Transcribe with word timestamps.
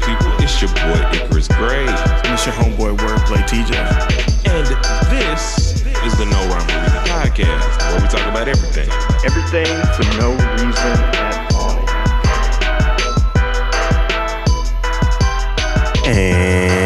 good 0.00 0.18
people? 0.18 0.32
It's 0.40 0.60
your 0.60 0.70
boy 0.74 1.00
Icarus 1.12 1.48
Gray. 1.48 1.86
And 1.86 2.34
it's 2.34 2.46
your 2.46 2.54
homeboy 2.54 2.96
Wordplay 2.98 3.42
TJ. 3.48 3.74
And 4.46 4.66
this 5.10 5.82
is 6.04 6.16
the 6.18 6.24
No 6.24 6.38
Rhyme 6.48 6.68
or 6.68 6.82
Reason 6.82 7.02
podcast, 7.08 7.92
where 7.92 8.00
we 8.00 8.08
talk 8.08 8.26
about 8.26 8.48
everything. 8.48 8.90
Everything 9.24 9.66
for 9.94 10.04
no 10.18 10.32
reason 10.56 10.96
at 11.14 11.54
all. 11.54 11.78
And 16.06 16.79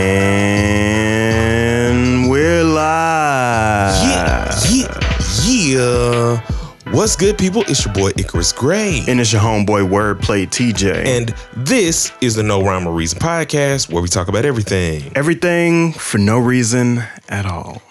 What's 6.94 7.16
good, 7.16 7.36
people? 7.36 7.62
It's 7.62 7.84
your 7.84 7.92
boy 7.92 8.10
Icarus 8.16 8.52
Gray. 8.52 9.02
And 9.08 9.18
it's 9.18 9.32
your 9.32 9.42
homeboy 9.42 9.88
Wordplay 9.88 10.46
TJ. 10.46 11.04
And 11.04 11.34
this 11.56 12.12
is 12.20 12.36
the 12.36 12.44
No 12.44 12.62
Rhyme 12.62 12.86
or 12.86 12.92
Reason 12.92 13.18
podcast, 13.18 13.92
where 13.92 14.00
we 14.00 14.06
talk 14.06 14.28
about 14.28 14.44
everything. 14.44 15.10
everything 15.16 15.92
for 15.92 16.18
no 16.18 16.38
reason 16.38 17.02
at 17.28 17.46
all. 17.46 17.82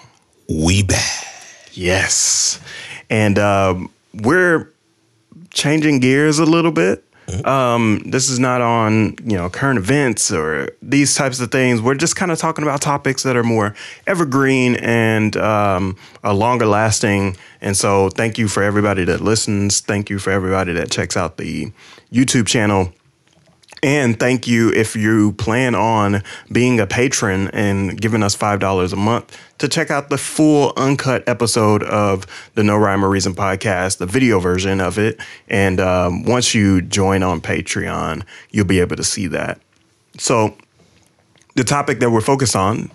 We 0.47 0.83
back. 0.83 1.27
Yes. 1.73 2.61
And 3.09 3.37
um, 3.39 3.91
we're 4.13 4.71
changing 5.49 5.99
gears 5.99 6.39
a 6.39 6.45
little 6.45 6.71
bit. 6.71 7.03
Um, 7.45 8.03
this 8.05 8.29
is 8.29 8.39
not 8.39 8.61
on, 8.61 9.15
you 9.23 9.37
know, 9.37 9.49
current 9.49 9.79
events 9.79 10.31
or 10.31 10.69
these 10.81 11.15
types 11.15 11.39
of 11.39 11.51
things. 11.51 11.81
We're 11.81 11.95
just 11.95 12.15
kind 12.15 12.31
of 12.31 12.37
talking 12.37 12.63
about 12.63 12.81
topics 12.81 13.23
that 13.23 13.35
are 13.35 13.43
more 13.43 13.75
evergreen 14.07 14.75
and 14.75 15.35
um, 15.37 15.95
are 16.23 16.33
longer 16.33 16.65
lasting. 16.65 17.37
And 17.61 17.75
so 17.77 18.09
thank 18.09 18.37
you 18.37 18.47
for 18.47 18.63
everybody 18.63 19.03
that 19.05 19.21
listens. 19.21 19.79
Thank 19.79 20.09
you 20.09 20.19
for 20.19 20.31
everybody 20.31 20.73
that 20.73 20.91
checks 20.91 21.15
out 21.15 21.37
the 21.37 21.71
YouTube 22.11 22.47
channel. 22.47 22.93
And 23.83 24.17
thank 24.17 24.47
you 24.47 24.71
if 24.71 24.95
you 24.95 25.33
plan 25.33 25.75
on 25.75 26.23
being 26.49 26.79
a 26.79 26.87
patron 26.87 27.49
and 27.49 27.99
giving 27.99 28.23
us 28.23 28.33
$5 28.35 28.93
a 28.93 28.95
month 28.95 29.37
to 29.57 29.67
check 29.67 29.91
out 29.91 30.09
the 30.09 30.17
full 30.17 30.71
uncut 30.77 31.27
episode 31.27 31.83
of 31.83 32.25
the 32.55 32.63
No 32.63 32.77
Rhyme 32.77 33.03
or 33.03 33.09
Reason 33.09 33.35
podcast, 33.35 33.97
the 33.97 34.05
video 34.05 34.39
version 34.39 34.79
of 34.79 34.97
it. 34.97 35.19
And 35.49 35.81
um, 35.81 36.23
once 36.23 36.55
you 36.55 36.81
join 36.81 37.23
on 37.23 37.41
Patreon, 37.41 38.23
you'll 38.51 38.65
be 38.65 38.79
able 38.79 38.95
to 38.95 39.03
see 39.03 39.27
that. 39.27 39.59
So, 40.17 40.55
the 41.55 41.65
topic 41.65 41.99
that 41.99 42.09
we're 42.09 42.21
focused 42.21 42.55
on 42.55 42.89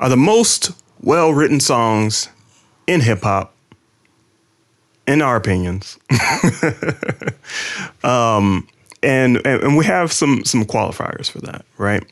are 0.00 0.08
the 0.08 0.16
most 0.16 0.70
well 1.02 1.34
written 1.34 1.60
songs 1.60 2.30
in 2.86 3.02
hip 3.02 3.22
hop, 3.22 3.54
in 5.06 5.20
our 5.20 5.36
opinions. 5.36 5.98
and 8.02 8.64
and 9.02 9.44
and 9.46 9.76
we 9.76 9.84
have 9.84 10.12
some 10.12 10.44
some 10.44 10.64
qualifiers 10.64 11.30
for 11.30 11.40
that, 11.40 11.64
right? 11.78 12.04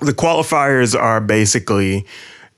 The 0.00 0.12
qualifiers 0.12 0.98
are 0.98 1.20
basically 1.20 2.06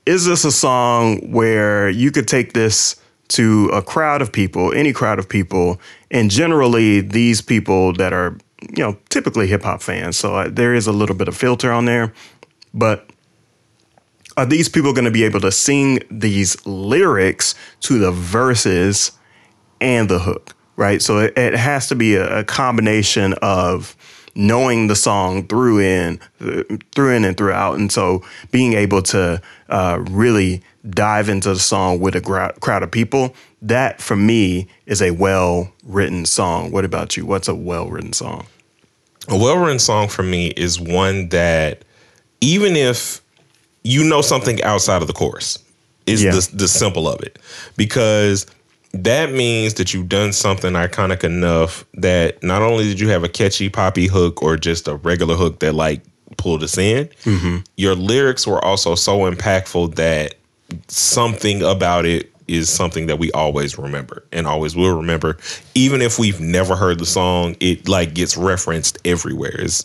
is 0.07 0.27
this 0.27 0.45
a 0.45 0.53
song 0.53 1.33
where 1.33 1.89
you 1.89 2.11
could 2.11 2.29
take 2.29 2.53
this 2.53 2.97
to 3.29 3.71
a 3.73 3.83
crowd 3.83 4.21
of 4.21 4.33
people, 4.33 4.73
any 4.73 4.93
crowd 4.93 5.19
of 5.19 5.29
people, 5.29 5.81
and 6.11 6.31
generally 6.31 7.01
these 7.01 7.41
people 7.41 7.93
that 7.95 8.13
are, 8.13 8.37
you 8.61 8.83
know, 8.85 8.99
typically 9.09 9.47
hip 9.47 9.63
hop 9.63 9.81
fans. 9.83 10.17
So 10.17 10.37
uh, 10.37 10.49
there 10.51 10.75
is 10.75 10.87
a 10.87 10.93
little 10.93 11.17
bit 11.17 11.29
of 11.29 11.37
filter 11.37 11.73
on 11.73 11.87
there, 11.87 12.13
but 12.75 13.09
are 14.37 14.45
these 14.45 14.69
people 14.69 14.93
going 14.93 15.05
to 15.05 15.11
be 15.11 15.25
able 15.25 15.41
to 15.41 15.53
sing 15.53 16.01
these 16.11 16.65
lyrics 16.67 17.55
to 17.81 17.99
the 17.99 18.11
verses 18.11 19.13
and 19.81 20.09
the 20.09 20.19
hook, 20.19 20.54
right? 20.77 21.01
So 21.03 21.19
it, 21.19 21.37
it 21.37 21.55
has 21.55 21.89
to 21.89 21.95
be 21.95 22.15
a, 22.15 22.41
a 22.41 22.45
combination 22.45 23.35
of 23.43 23.97
knowing 24.35 24.89
the 24.89 24.97
song 24.97 25.47
through 25.47 25.79
in, 25.81 26.19
through 26.95 27.11
in 27.15 27.25
and 27.25 27.37
throughout, 27.37 27.79
and 27.79 27.91
so 27.93 28.23
being 28.51 28.73
able 28.73 29.01
to 29.03 29.41
uh, 29.69 30.03
really 30.11 30.61
dive 30.91 31.29
into 31.29 31.49
the 31.51 31.59
song 31.61 32.01
with 32.01 32.15
a 32.17 32.21
gra- 32.21 32.53
crowd 32.61 32.83
of 32.83 32.91
people. 32.91 33.35
That 33.63 34.01
for 34.03 34.17
me 34.17 34.69
is 34.87 35.01
a 35.01 35.13
well 35.13 35.73
written 35.85 36.27
song. 36.27 36.71
What 36.73 36.85
about 36.85 37.17
you? 37.17 37.25
What's 37.25 37.49
a 37.49 37.55
well 37.55 37.89
written 37.89 38.13
song? 38.13 38.47
A 39.29 39.39
well 39.39 39.57
written 39.57 39.79
song 39.79 40.09
for 40.09 40.23
me 40.23 40.49
is 40.49 40.79
one 40.79 41.29
that, 41.31 41.83
even 42.43 42.77
if 42.77 43.23
you 43.85 44.05
know 44.05 44.21
something 44.21 44.63
outside 44.63 45.01
of 45.01 45.07
the 45.09 45.15
chorus, 45.15 45.59
is 46.07 46.23
Yeah. 46.23 46.33
the, 46.33 46.51
the 46.53 46.69
simple 46.69 47.09
of 47.09 47.23
it. 47.23 47.39
Because 47.77 48.45
that 48.95 49.33
means 49.33 49.75
that 49.75 49.93
you've 49.93 50.09
done 50.09 50.33
something 50.33 50.73
iconic 50.75 51.25
enough 51.25 51.85
that 51.95 52.43
not 52.43 52.63
only 52.63 52.85
did 52.85 53.01
you 53.01 53.09
have 53.09 53.25
a 53.25 53.29
catchy 53.29 53.69
poppy 53.69 54.07
hook 54.07 54.43
or 54.43 54.57
just 54.57 54.89
a 54.89 54.97
regular 54.97 55.35
hook 55.35 55.61
that 55.61 55.75
like 55.75 56.01
pulled 56.37 56.63
us 56.63 56.79
in, 56.79 57.09
your 57.77 57.95
lyrics 57.95 58.47
were 58.47 58.65
also 58.65 58.95
so 58.95 59.31
impactful 59.31 59.95
that 59.97 60.35
something 60.89 61.63
about 61.63 62.07
it 62.07 62.31
is 62.47 62.69
something 62.69 63.07
that 63.07 63.19
we 63.19 63.33
always 63.33 63.79
remember 63.79 64.25
and 64.33 64.47
always 64.47 64.77
will 64.77 64.97
remember 64.97 65.39
even 65.75 66.03
if 66.03 66.19
we've 66.19 66.41
never 66.41 66.77
heard 66.77 66.99
the 66.99 67.07
song 67.07 67.57
it 67.61 67.89
like 67.89 68.13
gets 68.13 68.37
referenced 68.37 68.99
everywhere 69.07 69.59
is 69.59 69.83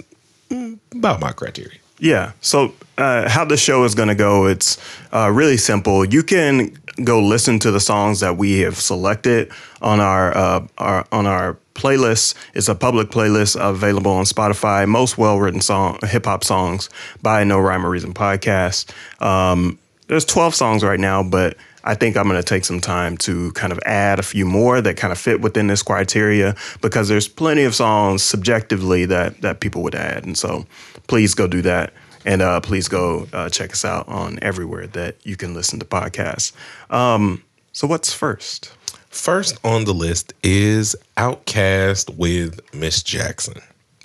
mm, 0.49 0.77
about 0.93 1.21
my 1.21 1.31
criteria 1.31 1.79
Yeah. 1.99 2.31
So 2.41 2.73
uh, 2.97 3.29
how 3.29 3.45
the 3.45 3.57
show 3.57 3.83
is 3.83 3.93
going 3.93 4.07
to 4.07 4.15
go? 4.15 4.45
It's 4.45 4.77
uh, 5.13 5.29
really 5.33 5.57
simple. 5.57 6.05
You 6.05 6.23
can 6.23 6.77
go 7.03 7.19
listen 7.19 7.59
to 7.59 7.71
the 7.71 7.79
songs 7.79 8.19
that 8.19 8.37
we 8.37 8.59
have 8.59 8.77
selected 8.77 9.51
on 9.81 9.99
our, 9.99 10.35
uh, 10.35 10.67
our 10.77 11.07
on 11.11 11.25
our 11.25 11.57
playlist. 11.73 12.35
It's 12.53 12.67
a 12.67 12.75
public 12.75 13.09
playlist 13.09 13.59
available 13.59 14.11
on 14.11 14.25
Spotify. 14.25 14.87
Most 14.87 15.17
well 15.17 15.39
written 15.39 15.61
song 15.61 15.99
hip 16.03 16.25
hop 16.25 16.43
songs 16.43 16.89
by 17.21 17.43
No 17.43 17.59
Rhyme 17.59 17.85
or 17.85 17.89
Reason 17.89 18.13
podcast. 18.13 18.91
Um, 19.21 19.79
there's 20.07 20.25
12 20.25 20.55
songs 20.55 20.83
right 20.83 20.99
now, 20.99 21.21
but 21.23 21.55
I 21.83 21.95
think 21.95 22.17
I'm 22.17 22.27
going 22.27 22.41
to 22.41 22.43
take 22.43 22.65
some 22.65 22.81
time 22.81 23.17
to 23.19 23.51
kind 23.53 23.71
of 23.71 23.79
add 23.85 24.19
a 24.19 24.23
few 24.23 24.45
more 24.45 24.81
that 24.81 24.97
kind 24.97 25.11
of 25.11 25.17
fit 25.17 25.39
within 25.41 25.67
this 25.67 25.81
criteria 25.81 26.55
because 26.81 27.07
there's 27.07 27.27
plenty 27.27 27.63
of 27.63 27.73
songs 27.73 28.21
subjectively 28.23 29.05
that 29.05 29.41
that 29.41 29.59
people 29.59 29.81
would 29.83 29.95
add, 29.95 30.25
and 30.25 30.37
so 30.37 30.65
please 31.07 31.33
go 31.33 31.47
do 31.47 31.61
that. 31.61 31.93
And 32.25 32.41
uh, 32.41 32.59
please 32.61 32.87
go 32.87 33.27
uh, 33.31 33.49
check 33.49 33.71
us 33.71 33.85
out 33.85 34.07
on 34.07 34.39
everywhere 34.41 34.87
that 34.87 35.15
you 35.25 35.35
can 35.35 35.53
listen 35.53 35.79
to 35.79 35.85
podcasts. 35.85 36.51
Um, 36.91 37.43
so, 37.71 37.87
what's 37.87 38.13
first? 38.13 38.73
first 39.09 39.57
on 39.63 39.85
the 39.85 39.93
list 39.93 40.33
is 40.43 40.95
OutKast 41.17 42.15
with 42.15 42.61
miss 42.73 43.01
jackson 43.03 43.55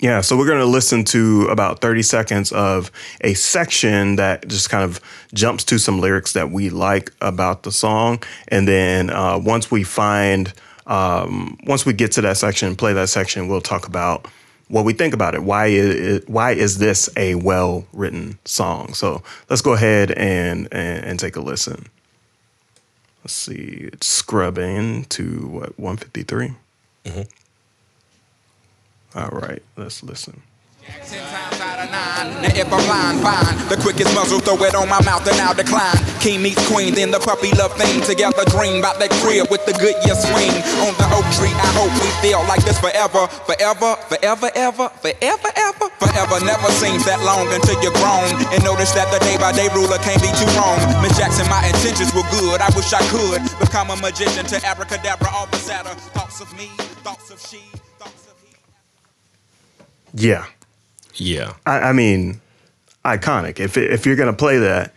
Yeah, 0.01 0.21
so 0.21 0.35
we're 0.35 0.47
going 0.47 0.59
to 0.59 0.65
listen 0.65 1.03
to 1.05 1.47
about 1.49 1.79
30 1.79 2.01
seconds 2.01 2.51
of 2.51 2.91
a 3.21 3.33
section 3.33 4.17
that 4.17 4.47
just 4.47 4.69
kind 4.69 4.83
of 4.83 4.99
jumps 5.33 5.63
to 5.65 5.77
some 5.77 5.99
lyrics 6.01 6.33
that 6.33 6.49
we 6.51 6.69
like 6.69 7.11
about 7.21 7.63
the 7.63 7.71
song. 7.71 8.21
And 8.49 8.67
then 8.67 9.09
uh, 9.09 9.37
once 9.37 9.71
we 9.71 9.83
find, 9.83 10.51
um, 10.85 11.57
once 11.65 11.85
we 11.85 11.93
get 11.93 12.11
to 12.13 12.21
that 12.21 12.37
section, 12.37 12.75
play 12.75 12.93
that 12.93 13.09
section, 13.09 13.47
we'll 13.47 13.61
talk 13.61 13.87
about 13.87 14.27
what 14.67 14.85
we 14.85 14.93
think 14.93 15.13
about 15.13 15.35
it. 15.35 15.43
Why 15.43 15.67
is, 15.67 16.27
why 16.27 16.51
is 16.51 16.77
this 16.77 17.09
a 17.15 17.35
well 17.35 17.85
written 17.93 18.39
song? 18.45 18.93
So 18.93 19.23
let's 19.49 19.61
go 19.61 19.73
ahead 19.73 20.11
and, 20.11 20.67
and, 20.71 21.05
and 21.05 21.19
take 21.19 21.35
a 21.35 21.41
listen. 21.41 21.87
Let's 23.23 23.33
see, 23.33 23.89
it's 23.91 24.07
scrubbing 24.07 25.05
to 25.05 25.47
what, 25.47 25.79
153? 25.79 26.53
Mm-hmm. 27.05 27.21
All 29.17 29.29
right, 29.29 29.63
let's 29.77 30.03
listen. 30.03 30.43
Ten 30.85 31.21
times 31.33 31.61
out 31.61 31.79
of 31.81 31.89
nine. 31.89 32.41
Now 32.41 32.53
if 32.53 32.69
I'm 32.69 32.85
lying, 32.85 33.17
fine. 33.25 33.57
The 33.69 33.77
quickest 33.81 34.13
muzzle, 34.13 34.39
throw 34.39 34.57
it 34.61 34.75
on 34.75 34.89
my 34.89 35.01
mouth 35.01 35.25
and 35.25 35.37
I'll 35.41 35.57
decline. 35.57 35.97
King 36.21 36.41
meets 36.41 36.61
queen, 36.69 36.93
then 36.93 37.09
the 37.09 37.19
puppy 37.19 37.49
love 37.57 37.73
thing. 37.73 38.01
Together 38.05 38.45
dream 38.53 38.79
about 38.85 39.01
that 39.01 39.09
crib 39.21 39.49
with 39.49 39.65
the 39.65 39.73
Goodyear 39.73 40.13
swing. 40.13 40.53
On 40.85 40.93
the 41.01 41.07
oak 41.17 41.25
tree, 41.33 41.53
I 41.53 41.69
hope 41.73 41.89
we 41.97 42.09
feel 42.21 42.41
like 42.45 42.61
this 42.65 42.77
forever. 42.77 43.25
Forever, 43.49 43.97
forever, 44.09 44.49
ever, 44.53 44.89
forever, 45.01 45.49
ever. 45.57 45.87
Forever 45.97 46.37
never 46.45 46.69
seems 46.77 47.05
that 47.09 47.17
long 47.25 47.49
until 47.49 47.77
you're 47.81 47.95
grown. 47.97 48.29
And 48.53 48.61
notice 48.61 48.93
that 48.93 49.09
the 49.09 49.17
day 49.25 49.37
by 49.41 49.53
day 49.53 49.69
ruler 49.73 49.97
can't 50.05 50.21
be 50.21 50.29
too 50.37 50.49
wrong. 50.53 50.77
Miss 51.01 51.17
Jackson, 51.17 51.49
my 51.49 51.65
intentions 51.65 52.13
were 52.13 52.25
good. 52.29 52.61
I 52.61 52.69
wish 52.77 52.93
I 52.93 53.01
could 53.09 53.41
become 53.57 53.89
a 53.89 53.97
magician 53.97 54.45
to 54.53 54.57
abracadabra, 54.61 55.29
all 55.33 55.49
the 55.49 55.57
sadder. 55.57 55.93
Thoughts 56.13 56.41
of 56.41 56.49
me, 56.53 56.69
thoughts 57.01 57.33
of 57.33 57.41
she, 57.41 57.61
thoughts 57.97 58.29
of 58.29 58.37
he. 58.45 58.53
Yeah. 60.13 60.45
Yeah 61.15 61.53
I, 61.65 61.79
I 61.79 61.93
mean, 61.93 62.41
iconic. 63.03 63.59
If 63.59 63.77
if 63.77 64.05
you're 64.05 64.15
gonna 64.15 64.33
play 64.33 64.57
that, 64.59 64.93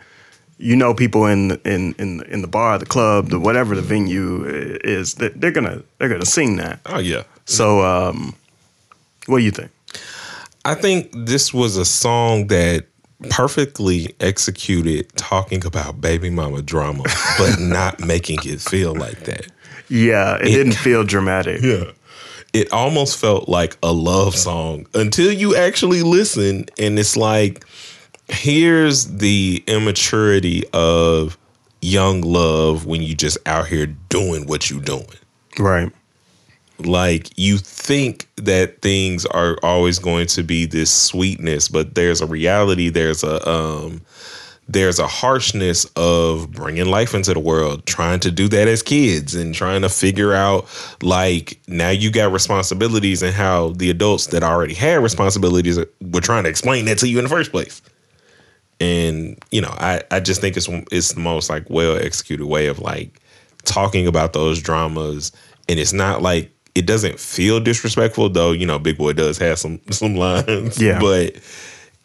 you 0.58 0.76
know, 0.76 0.94
people 0.94 1.26
in 1.26 1.52
in 1.64 1.94
in 1.98 2.22
in 2.22 2.42
the 2.42 2.48
bar, 2.48 2.78
the 2.78 2.86
club, 2.86 3.28
the 3.28 3.38
whatever 3.38 3.74
the 3.76 3.82
venue 3.82 4.44
is, 4.44 5.14
that 5.14 5.40
they're 5.40 5.52
gonna 5.52 5.82
they're 5.98 6.08
gonna 6.08 6.26
sing 6.26 6.56
that. 6.56 6.80
oh 6.86 6.98
yeah 6.98 7.22
So, 7.44 7.82
um, 7.82 8.34
what 9.26 9.38
do 9.38 9.44
you 9.44 9.50
think? 9.50 9.70
I 10.64 10.74
think 10.74 11.10
this 11.14 11.54
was 11.54 11.76
a 11.76 11.84
song 11.84 12.48
that 12.48 12.86
perfectly 13.30 14.14
executed 14.20 15.10
talking 15.16 15.64
about 15.64 16.00
baby 16.00 16.30
mama 16.30 16.62
drama, 16.62 17.04
but 17.38 17.58
not 17.58 18.00
making 18.00 18.38
it 18.44 18.60
feel 18.60 18.94
like 18.94 19.24
that. 19.24 19.46
Yeah, 19.90 20.36
it, 20.36 20.44
didn't 20.44 20.74
feel 20.74 21.02
dramatic. 21.02 21.62
Yeah. 21.62 21.92
It 22.52 22.72
almost 22.72 23.18
felt 23.18 23.48
like 23.48 23.76
a 23.82 23.92
love 23.92 24.34
song 24.34 24.86
until 24.94 25.30
you 25.32 25.54
actually 25.56 26.02
listen 26.02 26.64
and 26.78 26.98
it's 26.98 27.16
like 27.16 27.64
here's 28.28 29.06
the 29.18 29.62
immaturity 29.66 30.64
of 30.72 31.36
young 31.80 32.20
love 32.22 32.86
when 32.86 33.02
you 33.02 33.14
just 33.14 33.38
out 33.46 33.66
here 33.66 33.86
doing 34.08 34.46
what 34.46 34.68
you 34.70 34.80
doing 34.80 35.06
Right. 35.58 35.92
like 36.78 37.30
you 37.36 37.58
think 37.58 38.28
that 38.36 38.80
things 38.82 39.26
are 39.26 39.56
always 39.62 39.98
going 39.98 40.26
to 40.28 40.42
be 40.42 40.66
this 40.66 40.90
sweetness 40.90 41.68
but 41.68 41.94
there's 41.94 42.20
a 42.20 42.26
reality 42.26 42.88
there's 42.88 43.22
a 43.24 43.48
um 43.48 44.00
there's 44.68 44.98
a 44.98 45.06
harshness 45.06 45.86
of 45.96 46.52
bringing 46.52 46.86
life 46.86 47.14
into 47.14 47.32
the 47.32 47.40
world 47.40 47.86
trying 47.86 48.20
to 48.20 48.30
do 48.30 48.48
that 48.48 48.68
as 48.68 48.82
kids 48.82 49.34
and 49.34 49.54
trying 49.54 49.80
to 49.80 49.88
figure 49.88 50.34
out 50.34 50.66
like 51.02 51.58
now 51.66 51.88
you 51.88 52.10
got 52.10 52.30
responsibilities 52.30 53.22
and 53.22 53.34
how 53.34 53.70
the 53.70 53.88
adults 53.88 54.26
that 54.28 54.42
already 54.42 54.74
had 54.74 55.02
responsibilities 55.02 55.78
were 55.78 56.20
trying 56.20 56.44
to 56.44 56.50
explain 56.50 56.84
that 56.84 56.98
to 56.98 57.08
you 57.08 57.18
in 57.18 57.24
the 57.24 57.30
first 57.30 57.50
place. 57.50 57.80
And 58.80 59.42
you 59.50 59.60
know 59.60 59.74
i 59.78 60.02
i 60.12 60.20
just 60.20 60.40
think 60.40 60.56
it's 60.56 60.68
it's 60.92 61.12
the 61.12 61.20
most 61.20 61.50
like 61.50 61.68
well 61.68 61.96
executed 61.96 62.46
way 62.46 62.68
of 62.68 62.78
like 62.78 63.20
talking 63.64 64.06
about 64.06 64.34
those 64.34 64.60
dramas. 64.60 65.32
And 65.68 65.80
it's 65.80 65.92
not 65.92 66.22
like 66.22 66.52
it 66.74 66.86
doesn't 66.86 67.18
feel 67.18 67.58
disrespectful 67.58 68.28
though 68.28 68.52
you 68.52 68.66
know 68.66 68.78
Big 68.78 68.98
Boi 68.98 69.14
does 69.14 69.38
have 69.38 69.58
some 69.58 69.80
some 69.90 70.14
lines. 70.14 70.80
Yeah. 70.80 71.00
but 71.00 71.36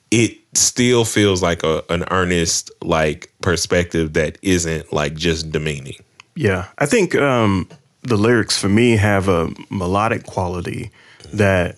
it 0.10 0.38
still 0.58 1.06
feels 1.06 1.42
like 1.42 1.64
a 1.64 1.84
an 1.90 2.04
earnest 2.12 2.72
like 2.82 3.32
perspective 3.42 4.14
that 4.14 4.38
isn't 4.42 4.92
like 4.94 5.16
just 5.16 5.52
demeaning. 5.52 5.96
Yeah, 6.36 6.68
I 6.80 6.86
think 6.86 7.16
um, 7.16 7.70
the 8.02 8.18
lyrics 8.18 8.58
for 8.58 8.70
me 8.70 8.98
have 8.98 9.28
a 9.28 9.52
melodic 9.70 10.26
quality 10.26 10.92
that 11.34 11.76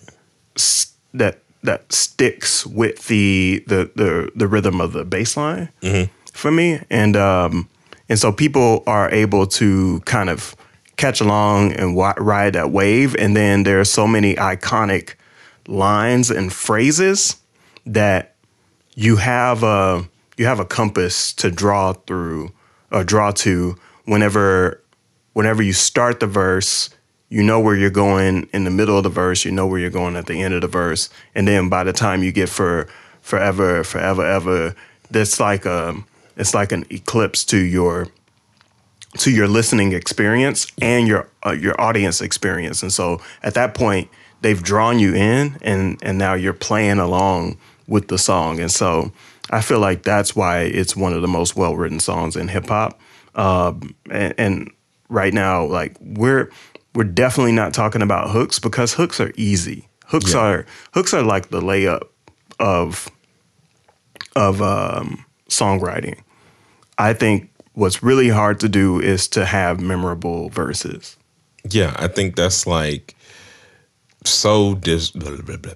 that 1.14 1.40
that 1.62 1.92
sticks 1.92 2.66
with 2.66 3.06
the 3.08 3.64
the 3.66 3.90
the, 3.94 4.30
the 4.34 4.46
rhythm 4.46 4.80
of 4.80 4.92
the 4.92 5.04
bass 5.04 5.36
line 5.36 5.70
for 6.32 6.50
me, 6.50 6.80
and 6.90 7.16
um, 7.16 7.68
and 8.08 8.18
so 8.18 8.32
people 8.32 8.82
are 8.86 9.10
able 9.10 9.46
to 9.46 10.00
kind 10.00 10.30
of 10.30 10.54
catch 10.96 11.20
along 11.20 11.72
and 11.72 11.94
wa- 11.94 12.14
ride 12.18 12.54
that 12.54 12.70
wave, 12.70 13.14
and 13.16 13.36
then 13.36 13.64
there 13.64 13.80
are 13.80 13.84
so 13.84 14.06
many 14.06 14.34
iconic 14.36 15.14
lines 15.68 16.30
and 16.30 16.52
phrases 16.52 17.36
that 17.84 18.35
you 18.96 19.16
have 19.16 19.62
a 19.62 20.08
you 20.36 20.46
have 20.46 20.58
a 20.58 20.64
compass 20.64 21.32
to 21.34 21.52
draw 21.52 21.92
through 21.92 22.50
or 22.90 23.04
draw 23.04 23.30
to 23.30 23.76
whenever 24.06 24.82
whenever 25.34 25.62
you 25.62 25.72
start 25.72 26.18
the 26.18 26.26
verse 26.26 26.90
you 27.28 27.42
know 27.44 27.60
where 27.60 27.76
you're 27.76 27.90
going 27.90 28.48
in 28.52 28.64
the 28.64 28.70
middle 28.70 28.96
of 28.96 29.04
the 29.04 29.08
verse 29.08 29.44
you 29.44 29.52
know 29.52 29.68
where 29.68 29.78
you're 29.78 29.90
going 29.90 30.16
at 30.16 30.26
the 30.26 30.42
end 30.42 30.52
of 30.52 30.62
the 30.62 30.66
verse 30.68 31.08
and 31.36 31.46
then 31.46 31.68
by 31.68 31.84
the 31.84 31.92
time 31.92 32.24
you 32.24 32.32
get 32.32 32.48
for 32.48 32.88
forever 33.20 33.84
forever 33.84 34.26
ever 34.26 34.74
that's 35.10 35.38
like 35.38 35.64
a 35.64 35.94
it's 36.36 36.54
like 36.54 36.72
an 36.72 36.84
eclipse 36.90 37.44
to 37.44 37.58
your 37.58 38.08
to 39.18 39.30
your 39.30 39.48
listening 39.48 39.92
experience 39.92 40.66
and 40.80 41.08
your 41.08 41.28
uh, 41.44 41.52
your 41.52 41.80
audience 41.80 42.20
experience. 42.20 42.82
And 42.82 42.92
so 42.92 43.20
at 43.42 43.54
that 43.54 43.74
point 43.74 44.08
they've 44.42 44.62
drawn 44.62 44.98
you 44.98 45.14
in 45.14 45.56
and 45.62 45.98
and 46.02 46.18
now 46.18 46.34
you're 46.34 46.52
playing 46.52 46.98
along 46.98 47.56
with 47.88 48.08
the 48.08 48.18
song 48.18 48.58
and 48.60 48.70
so 48.70 49.12
i 49.50 49.60
feel 49.60 49.78
like 49.78 50.02
that's 50.02 50.34
why 50.34 50.60
it's 50.60 50.96
one 50.96 51.12
of 51.12 51.22
the 51.22 51.28
most 51.28 51.56
well 51.56 51.76
written 51.76 52.00
songs 52.00 52.36
in 52.36 52.48
hip 52.48 52.66
hop 52.68 52.98
um, 53.34 53.94
and, 54.10 54.34
and 54.38 54.70
right 55.08 55.34
now 55.34 55.64
like 55.64 55.96
we're 56.00 56.50
we're 56.94 57.04
definitely 57.04 57.52
not 57.52 57.74
talking 57.74 58.02
about 58.02 58.30
hooks 58.30 58.58
because 58.58 58.94
hooks 58.94 59.20
are 59.20 59.32
easy 59.36 59.88
hooks 60.06 60.32
Yeah. 60.32 60.40
are 60.40 60.66
hooks 60.94 61.12
are 61.14 61.22
like 61.22 61.50
the 61.50 61.60
layup 61.60 62.02
of 62.58 63.08
of 64.34 64.60
um, 64.62 65.24
songwriting 65.48 66.18
I 66.98 67.12
think 67.12 67.50
what's 67.74 68.02
really 68.02 68.30
hard 68.30 68.58
to 68.60 68.70
do 68.70 68.98
is 69.00 69.28
to 69.28 69.44
have 69.44 69.80
memorable 69.80 70.48
verses. 70.48 71.18
Yeah, 71.68 71.94
I 71.98 72.08
think 72.08 72.34
that's 72.36 72.66
like 72.66 73.14
so 74.24 74.76
dis. 74.76 75.10
Blah, 75.10 75.36
blah, 75.44 75.56
blah. 75.56 75.74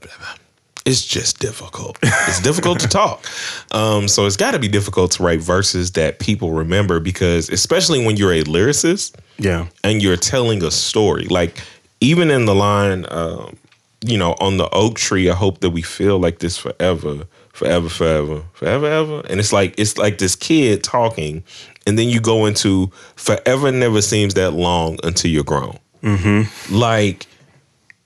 It's 0.86 1.04
just 1.06 1.38
difficult. 1.40 1.98
It's 2.02 2.40
difficult 2.40 2.80
to 2.80 2.88
talk. 2.88 3.24
Um, 3.72 4.08
so 4.08 4.26
it's 4.26 4.36
got 4.36 4.50
to 4.52 4.58
be 4.58 4.66
difficult 4.66 5.12
to 5.12 5.22
write 5.22 5.40
verses 5.40 5.92
that 5.92 6.18
people 6.18 6.50
remember 6.52 6.98
because, 6.98 7.48
especially 7.48 8.04
when 8.04 8.16
you're 8.16 8.32
a 8.32 8.42
lyricist 8.42 9.14
Yeah. 9.38 9.66
and 9.84 10.02
you're 10.02 10.16
telling 10.16 10.64
a 10.64 10.72
story, 10.72 11.26
like 11.26 11.62
even 12.00 12.30
in 12.32 12.46
the 12.46 12.54
line, 12.54 13.06
um, 13.10 13.56
you 14.04 14.18
know, 14.18 14.34
on 14.40 14.56
the 14.56 14.68
oak 14.70 14.96
tree, 14.96 15.30
I 15.30 15.34
hope 15.34 15.60
that 15.60 15.70
we 15.70 15.82
feel 15.82 16.18
like 16.18 16.40
this 16.40 16.56
forever, 16.58 17.26
forever, 17.52 17.88
forever, 17.88 18.42
forever, 18.54 18.86
ever. 18.86 19.20
And 19.30 19.38
it's 19.38 19.52
like 19.52 19.74
it's 19.78 19.96
like 19.98 20.18
this 20.18 20.34
kid 20.34 20.82
talking, 20.82 21.44
and 21.86 21.96
then 21.96 22.08
you 22.08 22.18
go 22.20 22.46
into 22.46 22.90
forever 23.14 23.70
never 23.70 24.02
seems 24.02 24.34
that 24.34 24.50
long 24.52 24.98
until 25.04 25.30
you're 25.30 25.44
grown. 25.44 25.78
Mm-hmm. 26.02 26.74
Like 26.74 27.26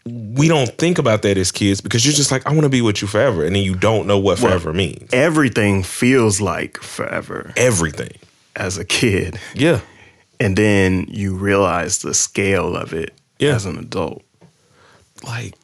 we 0.06 0.48
don't 0.48 0.70
think 0.78 0.98
about 0.98 1.22
that 1.22 1.38
as 1.38 1.50
kids 1.50 1.80
because 1.80 2.04
you're 2.04 2.14
just 2.14 2.30
like, 2.30 2.46
I 2.46 2.50
want 2.50 2.64
to 2.64 2.68
be 2.68 2.82
with 2.82 3.00
you 3.00 3.08
forever, 3.08 3.44
and 3.44 3.56
then 3.56 3.62
you 3.62 3.74
don't 3.74 4.06
know 4.06 4.18
what 4.18 4.38
forever 4.38 4.72
means. 4.72 5.08
Everything 5.12 5.82
feels 5.82 6.40
like 6.40 6.76
forever 6.78 7.52
Everything. 7.56 8.12
as 8.56 8.76
a 8.78 8.84
kid. 8.84 9.38
Yeah. 9.54 9.80
And 10.40 10.56
then 10.58 11.06
you 11.08 11.34
realize 11.36 11.98
the 11.98 12.12
scale 12.12 12.76
of 12.76 12.92
it 12.92 13.14
Yeah. 13.38 13.54
as 13.54 13.64
an 13.66 13.78
adult. 13.78 14.22
like 15.26 15.54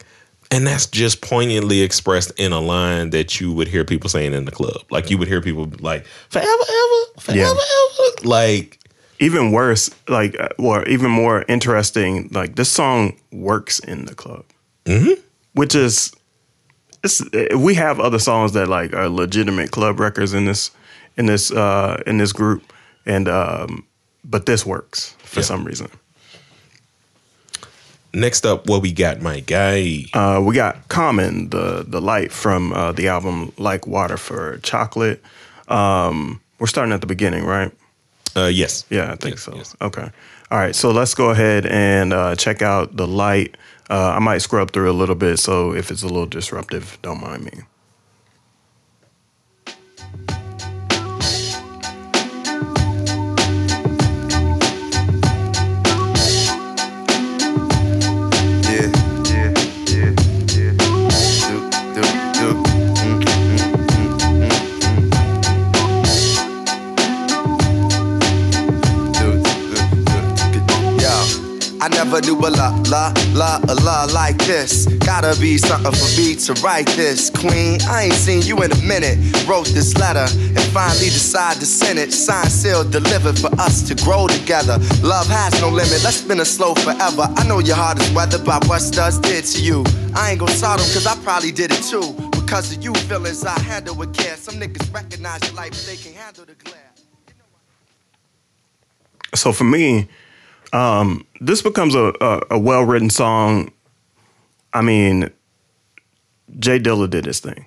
and 0.52 0.66
that's 0.66 0.86
just 0.86 1.20
poignantly 1.20 1.80
expressed 1.82 2.32
in 2.36 2.52
a 2.52 2.58
line 2.60 3.10
that 3.10 3.40
you 3.40 3.52
would 3.52 3.68
hear 3.68 3.84
people 3.84 4.08
saying 4.10 4.32
in 4.32 4.46
the 4.46 4.50
club 4.50 4.80
like 4.90 5.08
you 5.10 5.16
would 5.18 5.28
hear 5.28 5.40
people 5.40 5.70
like 5.80 6.04
forever 6.28 6.48
ever 6.48 7.20
forever 7.20 7.38
Yeah. 7.38 7.50
ever 7.50 8.26
like 8.28 8.78
Even 9.22 9.52
worse, 9.52 9.90
like, 10.08 10.34
uh, 10.40 10.48
or 10.58 10.82
even 10.88 11.10
more 11.10 11.44
interesting, 11.46 12.28
like 12.32 12.54
this 12.56 12.68
song 12.70 13.12
works 13.30 13.78
in 13.78 14.06
the 14.06 14.14
club, 14.14 14.44
Mm-hmm. 14.86 15.20
which 15.52 15.74
is, 15.74 16.10
it's, 17.04 17.20
uh, 17.20 17.58
we 17.58 17.74
have 17.74 18.00
other 18.00 18.18
songs 18.18 18.52
that 18.52 18.66
like 18.68 18.94
are 18.94 19.08
legitimate 19.10 19.70
club 19.70 20.00
records 20.00 20.32
in 20.32 20.46
this, 20.46 20.70
in 21.16 21.26
this, 21.26 21.50
uh, 21.52 22.02
in 22.06 22.16
this 22.18 22.32
group, 22.32 22.62
and 23.06 23.28
um, 23.28 23.84
but 24.24 24.46
this 24.46 24.64
works 24.64 25.14
for 25.18 25.40
Yeah. 25.40 25.46
some 25.46 25.64
reason. 25.64 25.88
next 28.12 28.44
up 28.44 28.66
what 28.66 28.82
we 28.82 28.92
got 28.92 29.20
my 29.22 29.40
guy 29.40 30.04
Uh, 30.14 30.40
we 30.42 30.54
got 30.54 30.88
Common, 30.88 31.50
the 31.50 31.84
the 31.86 32.00
light 32.00 32.32
from 32.32 32.72
uh, 32.72 32.92
the 32.92 33.08
album 33.08 33.52
Like 33.58 33.86
Water 33.86 34.16
for 34.16 34.58
Chocolate. 34.62 35.22
Um, 35.68 36.40
we're 36.58 36.66
starting 36.66 36.92
at 36.92 37.00
the 37.00 37.06
beginning, 37.06 37.44
right? 37.46 37.70
Uh 38.36 38.46
yes 38.46 38.84
Yeah, 38.90 39.12
I 39.12 39.16
think 39.16 39.34
Yes, 39.36 39.42
so. 39.42 39.54
yes. 39.56 39.76
Okay. 39.80 40.08
All 40.50 40.58
right. 40.58 40.74
So 40.74 40.90
let's 40.90 41.14
go 41.14 41.30
ahead 41.30 41.64
and 41.66 42.12
uh, 42.12 42.34
check 42.36 42.60
out 42.62 42.96
the 42.96 43.06
light. 43.06 43.56
Uh, 43.88 44.14
I 44.16 44.18
might 44.20 44.38
scrub 44.42 44.70
through 44.72 44.90
a 44.90 44.94
little 44.98 45.14
bit, 45.14 45.38
so 45.38 45.72
if 45.74 45.90
it's 45.90 46.02
a 46.02 46.06
little 46.08 46.26
disruptive, 46.26 46.98
don't 47.02 47.20
mind 47.20 47.44
me. 47.44 47.52
Never 72.10 72.26
knew 72.26 72.38
a 72.38 72.50
la 72.50 72.70
la 72.88 73.12
la 73.34 73.60
a 73.68 73.74
la 73.84 74.04
like 74.12 74.36
this. 74.38 74.86
Gotta 75.06 75.38
be 75.40 75.56
something 75.56 75.92
for 75.92 76.20
me 76.20 76.34
to 76.34 76.52
write 76.54 76.88
this. 76.88 77.30
Queen, 77.30 77.78
I 77.88 78.04
ain't 78.04 78.14
seen 78.14 78.42
you 78.42 78.56
in 78.64 78.72
a 78.72 78.82
minute. 78.82 79.16
Wrote 79.46 79.68
this 79.68 79.96
letter 79.96 80.26
and 80.38 80.60
finally 80.74 81.06
decided 81.06 81.60
to 81.60 81.66
send 81.66 82.00
it. 82.00 82.12
Signed, 82.12 82.50
sealed, 82.50 82.90
delivered 82.90 83.38
for 83.38 83.52
us 83.60 83.86
to 83.88 83.94
grow 83.94 84.26
together. 84.26 84.78
Love 85.02 85.28
has 85.28 85.60
no 85.60 85.68
limit. 85.68 86.02
Let's 86.02 86.16
spin 86.16 86.40
it 86.40 86.46
slow 86.46 86.74
forever. 86.74 87.28
I 87.36 87.46
know 87.46 87.60
your 87.60 87.76
heart 87.76 88.00
is 88.00 88.10
weathered 88.12 88.44
by 88.44 88.58
what 88.66 88.80
studs 88.80 89.18
did 89.20 89.44
to 89.44 89.62
you. 89.62 89.84
I 90.16 90.32
ain't 90.32 90.40
gonna 90.40 90.52
them 90.52 90.90
cause 90.90 91.06
I 91.06 91.14
probably 91.22 91.52
did 91.52 91.70
it 91.70 91.82
too. 91.84 92.12
Because 92.32 92.74
of 92.74 92.82
you 92.82 92.92
feelings 93.06 93.44
I 93.44 93.58
handle 93.60 93.94
with 93.94 94.12
care. 94.16 94.36
Some 94.36 94.56
niggas 94.56 94.92
recognize 94.92 95.44
your 95.44 95.54
life, 95.54 95.70
but 95.70 95.84
they 95.86 95.96
can 95.96 96.14
handle 96.14 96.44
the 96.44 96.54
glare. 96.54 96.90
So 99.34 99.52
for 99.52 99.64
me, 99.64 100.08
um, 100.72 101.26
this 101.40 101.62
becomes 101.62 101.94
a, 101.94 102.12
a, 102.20 102.42
a 102.50 102.58
well 102.58 102.82
written 102.82 103.10
song. 103.10 103.72
I 104.72 104.82
mean, 104.82 105.30
Jay 106.58 106.78
Dilla 106.78 107.08
did 107.08 107.24
his 107.26 107.40
thing. 107.40 107.66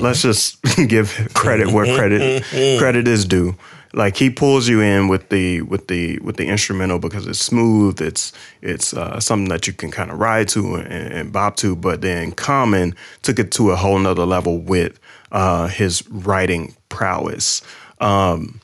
Let's 0.00 0.22
just 0.22 0.62
give 0.88 1.28
credit 1.34 1.68
where 1.72 1.84
credit 1.96 2.42
credit 2.78 3.06
is 3.06 3.24
due. 3.26 3.54
like 3.92 4.16
he 4.16 4.30
pulls 4.30 4.66
you 4.68 4.80
in 4.80 5.08
with 5.08 5.28
the 5.28 5.60
with 5.62 5.88
the 5.88 6.18
with 6.20 6.36
the 6.36 6.46
instrumental 6.46 6.98
because 6.98 7.26
it's 7.26 7.38
smooth. 7.38 8.00
It's 8.00 8.32
it's 8.62 8.94
uh, 8.94 9.20
something 9.20 9.48
that 9.50 9.66
you 9.66 9.74
can 9.74 9.90
kind 9.90 10.10
of 10.10 10.18
ride 10.18 10.48
to 10.48 10.76
and, 10.76 11.12
and 11.12 11.32
bop 11.32 11.56
to. 11.56 11.76
But 11.76 12.00
then 12.00 12.32
Common 12.32 12.94
took 13.22 13.38
it 13.38 13.50
to 13.52 13.70
a 13.70 13.76
whole 13.76 13.98
nother 13.98 14.24
level 14.24 14.58
with 14.58 14.98
uh, 15.32 15.68
his 15.68 16.06
writing 16.08 16.74
prowess. 16.88 17.60
Um, 18.00 18.60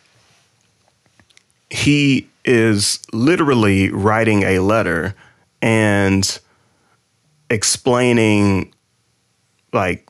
he 1.69 2.29
is 2.45 3.01
literally 3.13 3.91
writing 3.91 4.43
a 4.43 4.59
letter 4.59 5.15
and 5.63 6.39
explaining 7.51 8.73
like 9.73 10.09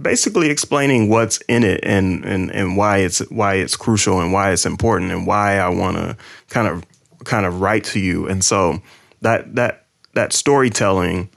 basically 0.00 0.50
explaining 0.50 1.08
what's 1.08 1.38
in 1.48 1.64
it 1.64 1.80
and 1.82 2.24
and 2.24 2.50
and 2.50 2.76
why 2.76 2.98
it's 2.98 3.18
why 3.30 3.54
it's 3.54 3.76
crucial 3.76 4.20
and 4.20 4.32
why 4.32 4.52
it's 4.52 4.66
important 4.66 5.10
and 5.10 5.26
why 5.26 5.58
I 5.58 5.68
want 5.68 5.96
to 5.96 6.16
kind 6.48 6.68
of 6.68 6.84
kind 7.24 7.46
of 7.46 7.60
write 7.60 7.84
to 7.84 8.00
you 8.00 8.28
and 8.28 8.44
so 8.44 8.80
that 9.22 9.54
that 9.54 9.86
that 10.14 10.32
storytelling 10.32 11.28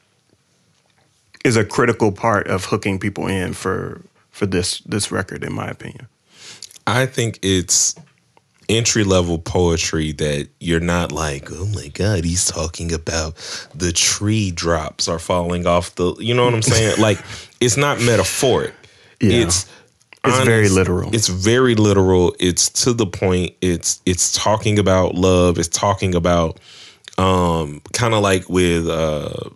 is 1.46 1.56
a 1.56 1.66
critical 1.66 2.12
part 2.12 2.48
of 2.48 2.66
hooking 2.66 3.00
people 3.00 3.28
in 3.28 3.54
for 3.54 4.02
for 4.30 4.46
this 4.46 4.80
this 4.80 5.12
record 5.12 5.44
in 5.44 5.54
my 5.54 5.68
opinion. 5.68 6.08
I 6.86 7.06
think 7.06 7.40
it's 7.42 7.96
entry 8.70 9.04
level 9.04 9.40
poetry 9.40 10.12
that 10.14 10.48
you're 10.60 10.80
not 10.80 11.12
like, 11.12 11.52
oh 11.52 11.66
my 11.74 11.88
god, 11.88 12.24
he's 12.24 12.46
talking 12.46 12.94
about 12.94 13.36
the 13.76 13.92
tree 13.92 14.52
drops 14.52 15.08
are 15.08 15.20
falling 15.20 15.66
off 15.68 15.96
the. 15.96 16.16
You 16.16 16.34
know 16.34 16.46
what 16.46 16.54
I'm 16.54 16.62
saying? 16.62 16.96
like, 17.00 17.20
it's 17.60 17.76
not 17.76 18.00
metaphoric. 18.00 18.74
Yeah. 19.20 19.46
It's 19.46 19.70
It's 20.24 20.46
very 20.46 20.70
literal. 20.70 21.14
It's 21.14 21.28
very 21.28 21.76
literal. 21.76 22.36
It's 22.40 22.70
to 22.84 22.94
the 22.94 23.08
point. 23.08 23.56
It's 23.62 24.02
it's 24.06 24.32
talking 24.32 24.80
about 24.80 25.16
love. 25.16 25.58
It's 25.58 25.68
talking 25.68 26.16
about 26.16 26.60
um 27.18 27.82
kind 27.94 28.14
of 28.14 28.22
like 28.22 28.48
with 28.50 28.88
uh 28.88 29.50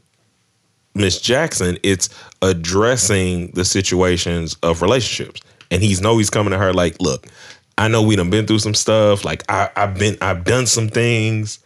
Miss 0.95 1.19
Jackson, 1.19 1.77
it's 1.83 2.09
addressing 2.41 3.51
the 3.51 3.65
situations 3.65 4.55
of 4.61 4.81
relationships. 4.81 5.41
And 5.71 5.81
he's 5.81 6.01
know 6.01 6.17
he's 6.17 6.29
coming 6.29 6.51
to 6.51 6.57
her 6.59 6.71
like, 6.71 7.01
look, 7.01 7.27
I 7.77 7.87
know 7.87 8.01
we 8.03 8.15
done 8.15 8.29
been 8.29 8.45
through 8.45 8.59
some 8.59 8.73
stuff. 8.75 9.25
Like 9.25 9.43
I, 9.49 9.69
I've 9.75 9.97
been 9.97 10.17
I've 10.21 10.43
done 10.43 10.65
some 10.67 10.87
things, 10.89 11.59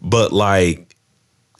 but 0.00 0.32
like 0.32 0.94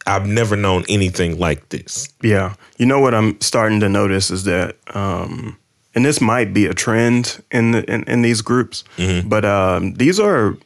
I've 0.07 0.27
never 0.27 0.57
known 0.57 0.85
anything 0.89 1.39
like 1.39 1.71
this. 1.71 2.09
Yeah. 2.23 2.55
You 2.77 2.87
know 2.87 3.01
what 3.01 3.15
I'm 3.15 3.41
starting 3.41 3.81
to 3.81 3.89
notice 3.89 4.31
is 4.31 4.45
that, 4.45 4.77
um, 4.95 5.57
and 5.95 6.05
this 6.05 6.21
might 6.21 6.53
be 6.53 6.67
a 6.67 6.75
trend 6.75 7.43
in 7.51 7.71
the, 7.71 7.91
in, 7.91 8.05
in 8.05 8.21
these 8.23 8.43
groups, 8.43 8.85
but 9.27 9.45
um, 9.47 9.95
these 9.95 10.21
are 10.21 10.57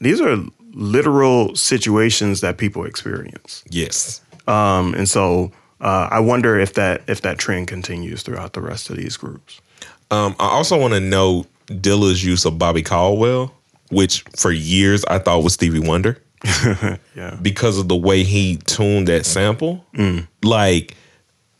these 0.00 0.20
are 0.20 0.36
literal 0.72 1.54
situations 1.54 2.40
that 2.40 2.58
people 2.58 2.84
experience, 2.84 3.62
Yes. 3.70 4.20
um, 4.48 4.92
and 4.94 5.08
so 5.08 5.52
uh, 5.80 6.08
I 6.10 6.18
wonder 6.20 6.58
if 6.58 6.74
that 6.74 7.02
if 7.06 7.20
that 7.22 7.38
trend 7.38 7.68
continues 7.68 8.22
throughout 8.22 8.54
the 8.54 8.60
rest 8.60 8.90
of 8.90 8.96
these 8.96 9.16
groups. 9.16 9.60
Um, 10.10 10.34
I 10.40 10.48
also 10.48 10.78
want 10.80 10.94
to 10.94 11.00
note 11.00 11.46
Dilla's 11.66 12.24
use 12.24 12.44
of 12.44 12.58
Bobby 12.58 12.82
Caldwell, 12.82 13.54
which 13.90 14.22
for 14.36 14.50
years 14.52 15.04
I 15.06 15.18
thought 15.18 15.42
was 15.42 15.54
Stevie 15.54 15.80
Wonder. 15.80 16.18
Yeah. 17.16 17.38
because 17.40 17.78
of 17.78 17.88
the 17.88 17.96
way 17.96 18.22
he 18.24 18.56
tuned 18.56 19.06
that 19.08 19.24
sample. 19.24 19.84
Like, 20.42 20.94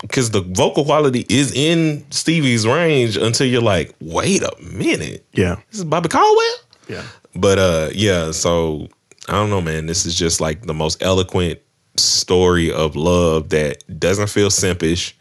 because 0.01 0.29
the 0.31 0.41
vocal 0.41 0.83
quality 0.85 1.25
is 1.29 1.51
in 1.53 2.05
Stevie's 2.11 2.67
range 2.67 3.15
until 3.17 3.47
you're 3.47 3.61
like, 3.61 3.95
wait 4.01 4.43
a 4.43 4.51
minute, 4.61 5.25
Yeah. 5.33 5.55
this 5.71 5.79
is 5.79 5.85
Bobby 5.85 6.09
Caldwell. 6.09 6.55
Yeah. 6.89 7.03
But 7.35 7.57
uh, 7.57 7.89
yeah. 7.93 8.31
So 8.31 8.89
I 9.29 9.31
don't 9.33 9.49
know, 9.49 9.61
man. 9.61 9.85
This 9.87 10.05
is 10.05 10.13
just 10.13 10.39
like 10.41 10.63
the 10.67 10.73
most 10.73 11.01
eloquent 11.01 11.59
story 11.97 12.71
of 12.71 12.95
love 12.95 13.49
that 13.49 13.83
doesn't 13.99 14.29
feel 14.29 14.49
simpish. 14.49 15.13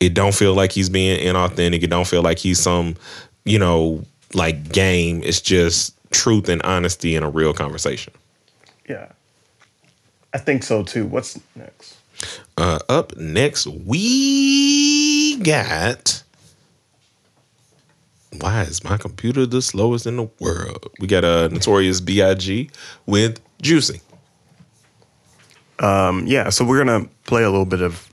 It 0.00 0.12
don't 0.12 0.34
feel 0.34 0.52
like 0.54 0.72
he's 0.72 0.90
being 0.90 1.18
inauthentic. 1.20 1.82
It 1.82 1.86
don't 1.90 2.06
feel 2.06 2.22
like 2.22 2.38
he's 2.38 2.58
some, 2.60 2.96
you 3.44 3.58
know, 3.58 4.04
like 4.36 4.70
game. 4.70 5.22
It's 5.24 5.40
just 5.40 5.94
truth 6.10 6.48
and 6.48 6.62
honesty 6.62 7.16
in 7.16 7.22
a 7.22 7.30
real 7.30 7.52
conversation. 7.52 8.12
Yeah. 8.88 9.08
I 10.32 10.38
think 10.38 10.62
so 10.62 10.82
too. 10.82 11.06
What's 11.06 11.40
next? 11.56 11.96
Uh, 12.56 12.78
up 12.88 13.16
next, 13.16 13.66
we 13.66 15.38
got. 15.42 16.22
Why 18.40 18.62
is 18.62 18.84
my 18.84 18.98
computer 18.98 19.46
the 19.46 19.62
slowest 19.62 20.06
in 20.06 20.16
the 20.16 20.28
world? 20.40 20.90
We 21.00 21.06
got 21.06 21.24
a 21.24 21.48
Notorious 21.48 22.00
B.I.G. 22.00 22.70
with 23.06 23.40
Juicy. 23.62 24.00
Um, 25.78 26.26
yeah, 26.26 26.50
so 26.50 26.64
we're 26.64 26.82
gonna 26.84 27.08
play 27.24 27.42
a 27.42 27.50
little 27.50 27.66
bit 27.66 27.80
of 27.80 28.10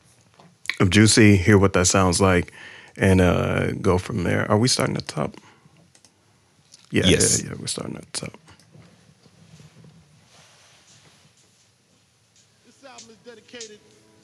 of 0.79 0.89
Juicy, 0.89 1.37
hear 1.37 1.57
what 1.57 1.73
that 1.73 1.87
sounds 1.87 2.21
like, 2.21 2.53
and 2.97 3.21
uh, 3.21 3.71
go 3.73 3.97
from 3.97 4.23
there. 4.23 4.49
Are 4.49 4.57
we 4.57 4.67
starting 4.67 4.95
at 4.95 5.07
the 5.07 5.13
top? 5.13 5.35
Yeah, 6.93 7.07
Yes. 7.07 7.41
yeah, 7.41 7.49
yeah, 7.49 7.55
we're 7.59 7.65
starting 7.65 7.95
at 7.97 8.05
the 8.13 8.19
top. 8.27 8.37
This 12.67 12.83
album 12.85 13.09
is 13.09 13.17
dedicated 13.25 13.79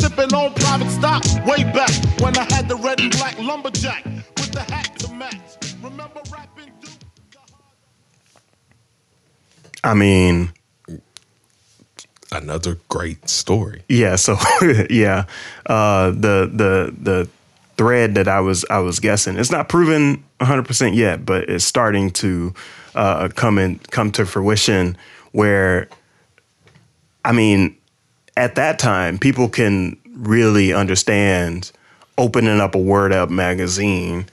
sipping 0.00 0.32
on 0.34 0.54
private 0.54 0.90
stock. 0.90 1.22
Way 1.46 1.64
back 1.64 1.90
when 2.20 2.36
I 2.36 2.44
had 2.52 2.68
the 2.68 2.76
red 2.76 3.00
and 3.00 3.10
black 3.12 3.38
lumberjack 3.38 4.04
with 4.04 4.52
the 4.52 4.60
hat 4.60 4.98
to 5.00 5.12
match. 5.14 5.58
Remember 5.82 6.20
rapping 6.32 6.72
Duke? 6.80 6.92
I 9.84 9.94
mean, 9.94 10.52
Another 12.32 12.78
great 12.88 13.28
story. 13.28 13.82
yeah. 13.88 14.14
So 14.16 14.36
yeah, 14.90 15.24
uh, 15.66 16.10
the 16.10 16.48
the 16.52 16.94
the 16.96 17.28
thread 17.76 18.14
that 18.14 18.28
I 18.28 18.40
was 18.40 18.64
I 18.70 18.78
was 18.78 19.00
guessing 19.00 19.36
it's 19.36 19.50
not 19.50 19.68
proven 19.68 20.22
100 20.38 20.64
percent 20.64 20.94
yet, 20.94 21.26
but 21.26 21.48
it's 21.48 21.64
starting 21.64 22.10
to 22.12 22.54
uh, 22.94 23.28
come 23.34 23.58
in 23.58 23.80
come 23.90 24.12
to 24.12 24.24
fruition. 24.26 24.96
Where, 25.32 25.88
I 27.24 27.32
mean, 27.32 27.76
at 28.36 28.54
that 28.56 28.78
time, 28.78 29.18
people 29.18 29.48
can 29.48 29.96
really 30.14 30.72
understand 30.72 31.72
opening 32.18 32.60
up 32.60 32.74
a 32.74 32.78
Word 32.78 33.12
Up 33.12 33.30
magazine, 33.30 34.26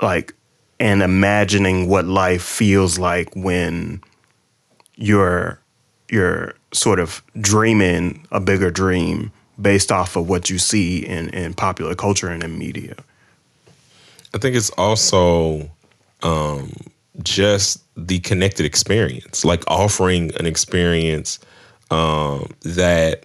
like, 0.00 0.34
and 0.78 1.02
imagining 1.02 1.88
what 1.88 2.04
life 2.04 2.42
feels 2.42 2.98
like 2.98 3.34
when 3.34 4.02
you're 4.96 5.60
you're 6.10 6.54
sort 6.72 7.00
of 7.00 7.22
dreaming 7.40 8.26
a 8.30 8.40
bigger 8.40 8.70
dream 8.70 9.32
based 9.60 9.90
off 9.90 10.16
of 10.16 10.28
what 10.28 10.50
you 10.50 10.58
see 10.58 10.98
in, 11.04 11.28
in 11.30 11.54
popular 11.54 11.94
culture 11.94 12.28
and 12.28 12.44
in 12.44 12.58
media. 12.58 12.94
I 14.34 14.38
think 14.38 14.54
it's 14.54 14.70
also 14.70 15.70
um, 16.22 16.72
just 17.22 17.82
the 17.96 18.18
connected 18.20 18.66
experience, 18.66 19.44
like 19.44 19.64
offering 19.66 20.34
an 20.36 20.46
experience 20.46 21.38
um, 21.90 22.48
that 22.62 23.24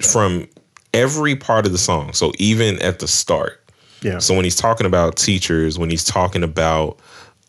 from 0.00 0.48
every 0.94 1.36
part 1.36 1.66
of 1.66 1.72
the 1.72 1.78
song. 1.78 2.12
So 2.12 2.32
even 2.38 2.80
at 2.82 2.98
the 2.98 3.08
start. 3.08 3.62
Yeah. 4.02 4.18
So 4.18 4.34
when 4.34 4.44
he's 4.44 4.56
talking 4.56 4.86
about 4.86 5.16
teachers, 5.16 5.78
when 5.78 5.90
he's 5.90 6.04
talking 6.04 6.44
about 6.44 6.98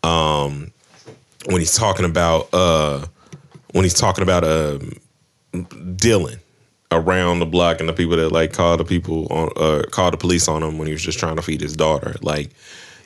um, 0.02 0.72
when 1.46 1.60
he's 1.60 1.74
talking 1.74 2.04
about 2.04 2.52
uh, 2.52 3.06
when 3.72 3.84
he's 3.84 3.94
talking 3.94 4.22
about 4.22 4.44
um, 4.44 4.92
Dylan 5.52 6.40
around 6.92 7.38
the 7.38 7.46
block 7.46 7.78
and 7.78 7.88
the 7.88 7.92
people 7.92 8.16
that 8.16 8.32
like 8.32 8.52
call 8.52 8.76
the 8.76 8.84
people 8.84 9.26
on 9.30 9.50
uh, 9.56 9.84
call 9.90 10.10
the 10.10 10.16
police 10.16 10.48
on 10.48 10.62
him 10.62 10.76
when 10.78 10.86
he 10.86 10.92
was 10.92 11.02
just 11.02 11.18
trying 11.18 11.36
to 11.36 11.42
feed 11.42 11.60
his 11.60 11.76
daughter. 11.76 12.16
Like 12.20 12.50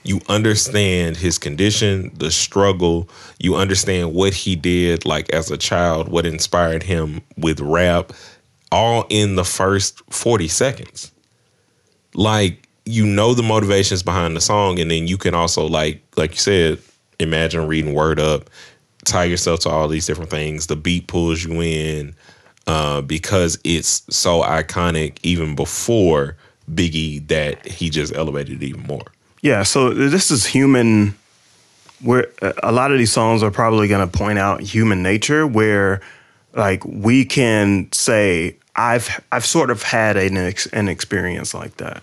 you 0.05 0.21
understand 0.29 1.17
his 1.17 1.39
condition, 1.39 2.13
the 2.15 2.31
struggle. 2.31 3.09
You 3.39 3.57
understand 3.57 4.15
what 4.15 4.35
he 4.35 4.55
did 4.55 5.07
like 5.07 5.31
as 5.31 5.51
a 5.51 5.57
child, 5.57 6.09
what 6.09 6.27
inspired 6.27 6.83
him 6.83 7.23
with 7.39 7.61
rap, 7.61 8.13
all 8.71 9.07
in 9.09 9.37
the 9.37 9.45
first 9.45 10.03
forty 10.11 10.49
seconds. 10.49 11.11
Like 12.15 12.69
you 12.85 13.07
know 13.07 13.33
the 13.33 13.43
motivations 13.43 14.03
behind 14.03 14.37
the 14.37 14.41
song, 14.41 14.79
and 14.79 14.91
then 14.91 15.09
you 15.09 15.17
can 15.17 15.35
also 15.35 15.67
like 15.67 16.03
like 16.17 16.33
you 16.33 16.39
said, 16.39 16.79
imagine 17.19 17.67
reading 17.67 17.95
Word 17.95 18.21
Up, 18.21 18.51
tie 19.05 19.25
yourself 19.25 19.61
to 19.61 19.71
all 19.71 19.89
these 19.89 20.07
different 20.07 20.31
things. 20.31 20.67
The 20.67 20.77
beat 20.77 21.07
pulls 21.07 21.43
you 21.43 21.63
in 21.63 22.15
uh, 22.67 23.01
because 23.01 23.59
it's 23.65 24.05
so 24.15 24.43
iconic 24.43 25.19
even 25.23 25.55
before 25.55 26.37
Biggie 26.71 27.27
that 27.29 27.67
he 27.67 27.91
just 27.91 28.15
elevated 28.15 28.63
it 28.63 28.67
even 28.67 28.83
more. 28.83 29.14
Yeah, 29.45 29.63
so 29.63 29.93
this 29.93 30.31
is 30.31 30.47
human. 30.47 31.15
Where 32.01 32.29
a 32.63 32.73
lot 32.73 32.93
of 32.93 32.99
these 32.99 33.13
songs 33.13 33.43
are 33.43 33.51
probably 33.51 33.89
going 33.89 34.09
to 34.09 34.19
point 34.19 34.39
out 34.39 34.63
human 34.63 35.03
nature, 35.03 35.47
where 35.47 36.01
like 36.55 36.83
we 36.87 37.27
can 37.27 37.93
say, 37.93 38.57
"I've 38.75 39.23
I've 39.31 39.45
sort 39.45 39.71
of 39.71 39.83
had 39.83 40.17
an 40.17 40.39
ex, 40.39 40.65
an 40.69 40.89
experience 40.89 41.53
like 41.53 41.77
that." 41.77 42.03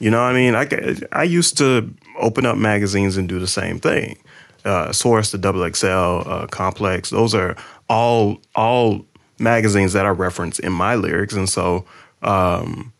You 0.00 0.10
know, 0.10 0.20
what 0.20 0.30
I 0.30 0.32
mean, 0.32 0.56
I 0.56 0.96
I 1.12 1.22
used 1.22 1.56
to 1.58 1.88
open 2.18 2.44
up 2.44 2.56
magazines 2.56 3.16
and 3.16 3.28
do 3.28 3.38
the 3.38 3.46
same 3.46 3.78
thing. 3.78 4.18
Uh, 4.64 4.90
Source, 4.90 5.30
the 5.30 5.38
Double 5.38 5.64
XL, 5.72 5.86
uh, 5.86 6.46
Complex, 6.48 7.10
those 7.10 7.36
are 7.36 7.56
all 7.88 8.40
all 8.56 9.06
magazines 9.38 9.92
that 9.92 10.06
I 10.06 10.08
reference 10.08 10.58
in 10.58 10.72
my 10.72 10.96
lyrics, 10.96 11.34
and 11.34 11.48
so 11.48 11.84
um, 12.22 12.92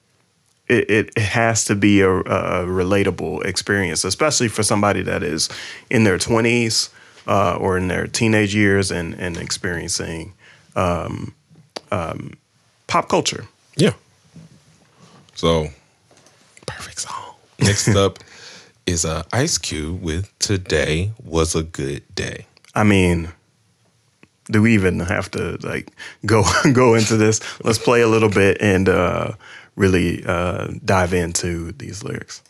it, 0.70 0.90
it, 1.16 1.18
has 1.18 1.64
to 1.64 1.74
be 1.74 2.00
a, 2.00 2.10
a 2.10 2.64
relatable 2.66 3.44
experience, 3.44 4.04
especially 4.04 4.48
for 4.48 4.62
somebody 4.62 5.02
that 5.02 5.22
is 5.22 5.48
in 5.90 6.04
their 6.04 6.16
20s 6.16 6.90
uh, 7.26 7.56
or 7.56 7.76
in 7.76 7.88
their 7.88 8.06
teenage 8.06 8.54
years 8.54 8.90
and, 8.90 9.14
and 9.14 9.36
experiencing 9.36 10.32
um, 10.76 11.34
um, 11.90 12.34
pop 12.86 13.08
culture. 13.08 13.46
Yeah. 13.76 13.94
So, 15.34 15.68
perfect 16.66 17.00
song. 17.00 17.34
Next 17.58 17.88
up 17.96 18.18
is 18.86 19.04
uh, 19.04 19.22
Ice 19.32 19.58
Cube 19.58 20.02
with 20.02 20.36
"Today 20.38 21.12
Was 21.24 21.54
a 21.54 21.62
Good 21.62 22.02
Day." 22.14 22.46
I 22.74 22.84
mean, 22.84 23.30
do 24.50 24.62
we 24.62 24.74
even 24.74 25.00
have 25.00 25.30
to 25.32 25.58
like 25.62 25.90
go 26.26 26.44
go 26.72 26.94
into 26.94 27.16
this? 27.16 27.40
Let's 27.64 27.78
play 27.78 28.02
a 28.02 28.08
little 28.08 28.28
bit 28.28 28.58
and 28.60 28.88
uh, 28.88 29.32
really 29.76 30.24
uh, 30.24 30.68
dive 30.84 31.14
into 31.14 31.72
these 31.72 32.02
lyrics. 32.04 32.42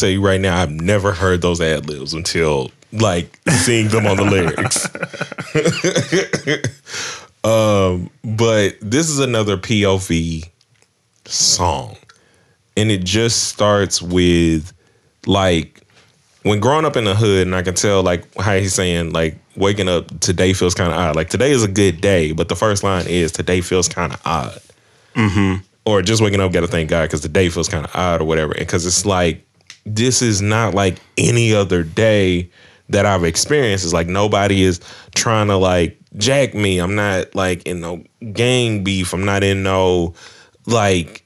Tell 0.00 0.08
you 0.08 0.20
right 0.24 0.40
now, 0.40 0.60
I've 0.60 0.70
never 0.70 1.12
heard 1.12 1.42
those 1.42 1.60
ad 1.60 1.88
libs 1.88 2.14
until 2.14 2.70
like 2.92 3.38
seeing 3.48 3.88
them 3.88 4.06
on 4.06 4.16
the 4.16 4.24
lyrics. 4.24 4.86
um, 7.44 8.10
but 8.24 8.76
this 8.80 9.08
is 9.08 9.18
another 9.18 9.56
POV 9.56 10.48
song, 11.26 11.96
and 12.76 12.90
it 12.90 13.04
just 13.04 13.44
starts 13.48 14.02
with 14.02 14.72
like 15.26 15.82
when 16.42 16.58
growing 16.60 16.84
up 16.84 16.96
in 16.96 17.04
the 17.04 17.14
hood, 17.14 17.46
and 17.46 17.54
I 17.54 17.62
can 17.62 17.74
tell 17.74 18.02
like 18.02 18.24
how 18.36 18.56
he's 18.56 18.74
saying 18.74 19.12
like 19.12 19.36
waking 19.56 19.88
up 19.88 20.20
today 20.20 20.52
feels 20.52 20.74
kind 20.74 20.92
of 20.92 20.98
odd. 20.98 21.16
Like 21.16 21.28
today 21.28 21.50
is 21.50 21.62
a 21.62 21.68
good 21.68 22.00
day, 22.00 22.32
but 22.32 22.48
the 22.48 22.56
first 22.56 22.82
line 22.82 23.06
is 23.06 23.30
today 23.32 23.60
feels 23.60 23.88
kind 23.88 24.12
of 24.12 24.20
odd 24.24 24.58
Mm-hmm. 25.16 25.62
or 25.86 26.02
just 26.02 26.22
waking 26.22 26.40
up, 26.40 26.52
got 26.52 26.60
to 26.60 26.68
thank 26.68 26.88
God 26.88 27.02
because 27.02 27.20
the 27.22 27.28
day 27.28 27.48
feels 27.48 27.68
kind 27.68 27.84
of 27.84 27.90
odd 27.94 28.20
or 28.20 28.24
whatever. 28.24 28.52
And 28.52 28.60
because 28.60 28.86
it's 28.86 29.04
like, 29.04 29.44
this 29.94 30.22
is 30.22 30.40
not 30.40 30.74
like 30.74 30.98
any 31.18 31.54
other 31.54 31.82
day 31.82 32.50
that 32.88 33.06
I've 33.06 33.24
experienced. 33.24 33.84
It's 33.84 33.92
like 33.94 34.08
nobody 34.08 34.62
is 34.62 34.80
trying 35.14 35.48
to 35.48 35.56
like 35.56 35.98
jack 36.16 36.54
me. 36.54 36.78
I'm 36.78 36.94
not 36.94 37.34
like 37.34 37.62
in 37.66 37.80
no 37.80 38.02
gang 38.32 38.82
beef. 38.84 39.12
I'm 39.12 39.24
not 39.24 39.42
in 39.42 39.62
no 39.62 40.14
like 40.66 41.24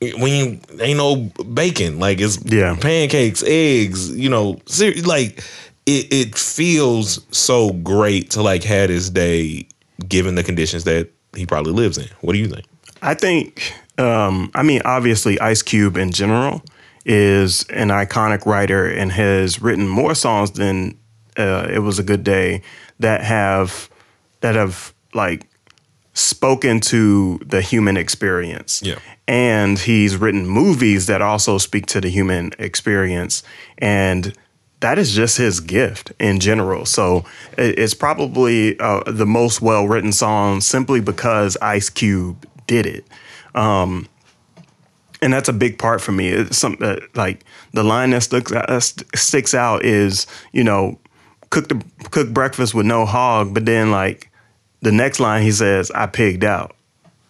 when 0.00 0.32
you 0.32 0.60
ain't 0.80 0.98
no 0.98 1.16
bacon. 1.54 1.98
Like 1.98 2.20
it's 2.20 2.38
Yeah. 2.44 2.76
pancakes, 2.80 3.42
eggs. 3.46 4.10
You 4.10 4.28
know, 4.30 4.60
ser- 4.66 4.94
like 5.04 5.42
it. 5.86 6.12
It 6.12 6.34
feels 6.38 7.20
so 7.30 7.70
great 7.72 8.30
to 8.30 8.42
like 8.42 8.64
have 8.64 8.88
this 8.88 9.10
day 9.10 9.66
given 10.08 10.34
the 10.34 10.42
conditions 10.42 10.84
that 10.84 11.10
he 11.36 11.46
probably 11.46 11.72
lives 11.72 11.98
in. 11.98 12.08
What 12.20 12.32
do 12.32 12.38
you 12.38 12.48
think? 12.48 12.64
I 13.02 13.12
think, 13.14 13.74
um, 13.98 14.50
I 14.54 14.62
mean, 14.62 14.80
obviously, 14.84 15.38
Ice 15.40 15.60
Cube 15.62 15.96
in 15.98 16.10
general 16.10 16.62
is 17.04 17.64
an 17.70 17.88
iconic 17.88 18.46
writer 18.46 18.86
and 18.86 19.12
has 19.12 19.60
written 19.60 19.86
more 19.88 20.14
songs 20.14 20.52
than 20.52 20.98
uh, 21.36 21.68
"It 21.70 21.80
Was 21.80 21.98
a 21.98 22.02
Good 22.02 22.24
Day" 22.24 22.62
that 23.00 23.22
have 23.22 23.88
that 24.40 24.54
have 24.54 24.94
like 25.12 25.46
spoken 26.14 26.80
to 26.80 27.38
the 27.44 27.60
human 27.60 27.96
experience. 27.96 28.82
Yeah. 28.84 28.98
and 29.26 29.78
he's 29.78 30.16
written 30.16 30.46
movies 30.46 31.06
that 31.06 31.20
also 31.22 31.58
speak 31.58 31.86
to 31.86 32.00
the 32.00 32.08
human 32.08 32.52
experience 32.58 33.42
and. 33.78 34.36
That 34.80 34.98
is 34.98 35.14
just 35.14 35.38
his 35.38 35.60
gift 35.60 36.12
in 36.20 36.40
general. 36.40 36.84
So 36.84 37.24
it's 37.56 37.94
probably 37.94 38.78
uh, 38.78 39.02
the 39.06 39.24
most 39.24 39.62
well 39.62 39.88
written 39.88 40.12
song 40.12 40.60
simply 40.60 41.00
because 41.00 41.56
Ice 41.62 41.88
Cube 41.88 42.46
did 42.66 42.84
it 42.84 43.06
and 45.24 45.32
that's 45.32 45.48
a 45.48 45.54
big 45.54 45.78
part 45.78 46.02
for 46.02 46.12
me. 46.12 46.28
It's 46.28 46.58
some 46.58 46.76
uh, 46.82 46.96
like 47.14 47.44
the 47.72 47.82
line 47.82 48.10
that 48.10 48.22
sticks 48.22 48.52
out, 48.52 48.68
uh, 48.68 48.78
sticks 48.80 49.54
out 49.54 49.82
is 49.82 50.26
you 50.52 50.62
know 50.62 50.98
cook 51.48 51.68
the 51.68 51.82
cook 52.10 52.28
breakfast 52.28 52.74
with 52.74 52.84
no 52.84 53.06
hog, 53.06 53.54
but 53.54 53.64
then 53.64 53.90
like 53.90 54.30
the 54.82 54.92
next 54.92 55.20
line 55.20 55.42
he 55.42 55.50
says 55.50 55.90
I 55.92 56.06
pigged 56.06 56.44
out. 56.44 56.76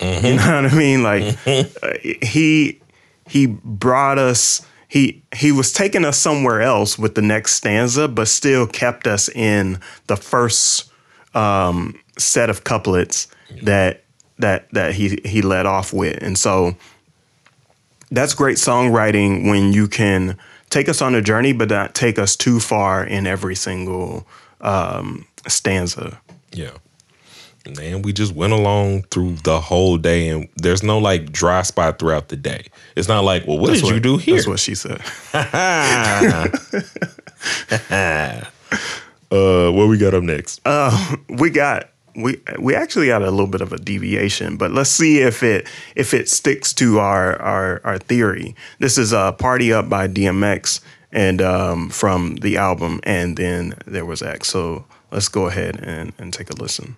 You 0.00 0.10
know 0.36 0.62
what 0.62 0.72
I 0.72 0.74
mean? 0.74 1.04
Like 1.04 1.38
uh, 1.46 1.92
he 2.02 2.80
he 3.28 3.46
brought 3.46 4.18
us. 4.18 4.66
He 4.88 5.22
he 5.34 5.52
was 5.52 5.72
taking 5.72 6.04
us 6.04 6.18
somewhere 6.18 6.62
else 6.62 6.98
with 6.98 7.14
the 7.14 7.22
next 7.22 7.54
stanza, 7.54 8.08
but 8.08 8.26
still 8.26 8.66
kept 8.66 9.06
us 9.06 9.28
in 9.28 9.78
the 10.08 10.16
first 10.16 10.90
um, 11.34 11.98
set 12.18 12.50
of 12.50 12.64
couplets 12.64 13.28
that 13.62 14.04
that 14.38 14.68
that 14.72 14.94
he 14.94 15.20
he 15.24 15.42
led 15.42 15.66
off 15.66 15.92
with, 15.92 16.20
and 16.20 16.36
so 16.36 16.76
that's 18.10 18.34
great 18.34 18.56
songwriting 18.56 19.48
when 19.48 19.72
you 19.72 19.88
can 19.88 20.36
take 20.70 20.88
us 20.88 21.00
on 21.00 21.14
a 21.14 21.22
journey, 21.22 21.52
but 21.52 21.68
not 21.68 21.94
take 21.94 22.18
us 22.18 22.36
too 22.36 22.60
far 22.60 23.04
in 23.04 23.26
every 23.26 23.54
single 23.54 24.26
um, 24.60 25.26
stanza. 25.46 26.20
Yeah. 26.52 26.70
And 27.66 28.04
we 28.04 28.12
just 28.12 28.34
went 28.34 28.52
along 28.52 29.04
through 29.04 29.36
the 29.44 29.58
whole 29.58 29.96
day, 29.96 30.28
and 30.28 30.48
there's 30.56 30.82
no 30.82 30.98
like 30.98 31.32
dry 31.32 31.62
spot 31.62 31.98
throughout 31.98 32.28
the 32.28 32.36
day. 32.36 32.66
It's 32.94 33.08
not 33.08 33.24
like, 33.24 33.46
well, 33.46 33.58
what 33.58 33.68
That's 33.68 33.80
did 33.80 33.90
you 33.90 34.00
do 34.00 34.18
here? 34.18 34.34
That's 34.34 34.46
what 34.46 34.60
she 34.60 34.74
said. 34.74 35.00
uh, 39.30 39.70
what 39.70 39.88
we 39.88 39.96
got 39.96 40.12
up 40.12 40.22
next? 40.22 40.60
we 41.30 41.48
got 41.48 41.88
we 42.16 42.40
we 42.58 42.74
actually 42.74 43.06
got 43.08 43.22
a 43.22 43.30
little 43.30 43.46
bit 43.46 43.60
of 43.60 43.72
a 43.72 43.78
deviation, 43.78 44.56
but 44.56 44.70
let's 44.70 44.90
see 44.90 45.20
if 45.20 45.42
it 45.42 45.66
if 45.96 46.14
it 46.14 46.28
sticks 46.28 46.72
to 46.74 46.98
our 46.98 47.40
our, 47.40 47.80
our 47.84 47.98
theory. 47.98 48.54
This 48.78 48.98
is 48.98 49.12
uh, 49.12 49.32
"Party 49.32 49.72
Up" 49.72 49.88
by 49.88 50.08
DMX 50.08 50.80
and 51.12 51.42
um, 51.42 51.90
from 51.90 52.36
the 52.36 52.56
album, 52.56 53.00
and 53.04 53.36
then 53.36 53.74
there 53.86 54.04
was 54.04 54.22
X. 54.22 54.48
So 54.48 54.84
let's 55.10 55.28
go 55.28 55.46
ahead 55.46 55.80
and 55.82 56.12
and 56.18 56.32
take 56.32 56.50
a 56.50 56.54
listen. 56.54 56.96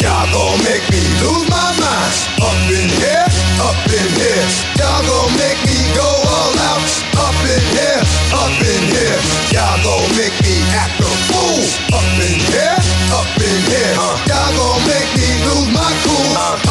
Y'all 0.00 0.26
gon' 0.32 0.58
make 0.64 0.82
me 0.90 1.00
lose 1.22 1.48
my 1.48 1.72
mind. 1.78 2.12
Up 2.42 2.70
in 2.70 2.88
here, 2.98 3.26
up 3.62 3.86
in 3.86 4.20
here. 4.20 4.73
Y'all 4.94 5.02
gon' 5.02 5.36
make 5.36 5.58
me 5.66 5.74
go 5.96 6.06
all 6.06 6.54
out. 6.70 6.86
Up 7.18 7.34
in 7.50 7.62
here, 7.74 7.98
up 8.30 8.54
in 8.62 8.82
here. 8.94 9.18
Y'all 9.50 9.82
gon' 9.82 10.06
make 10.14 10.38
me 10.46 10.54
act 10.70 11.00
a 11.00 11.10
fool. 11.26 11.66
Up 11.98 12.06
in 12.22 12.38
here, 12.38 12.78
up 13.10 13.26
in 13.42 13.58
here. 13.66 13.94
Y'all 14.30 14.54
gon' 14.54 14.86
make 14.86 15.10
me 15.18 15.26
lose 15.50 15.74
my 15.74 15.90
cool. 16.06 16.63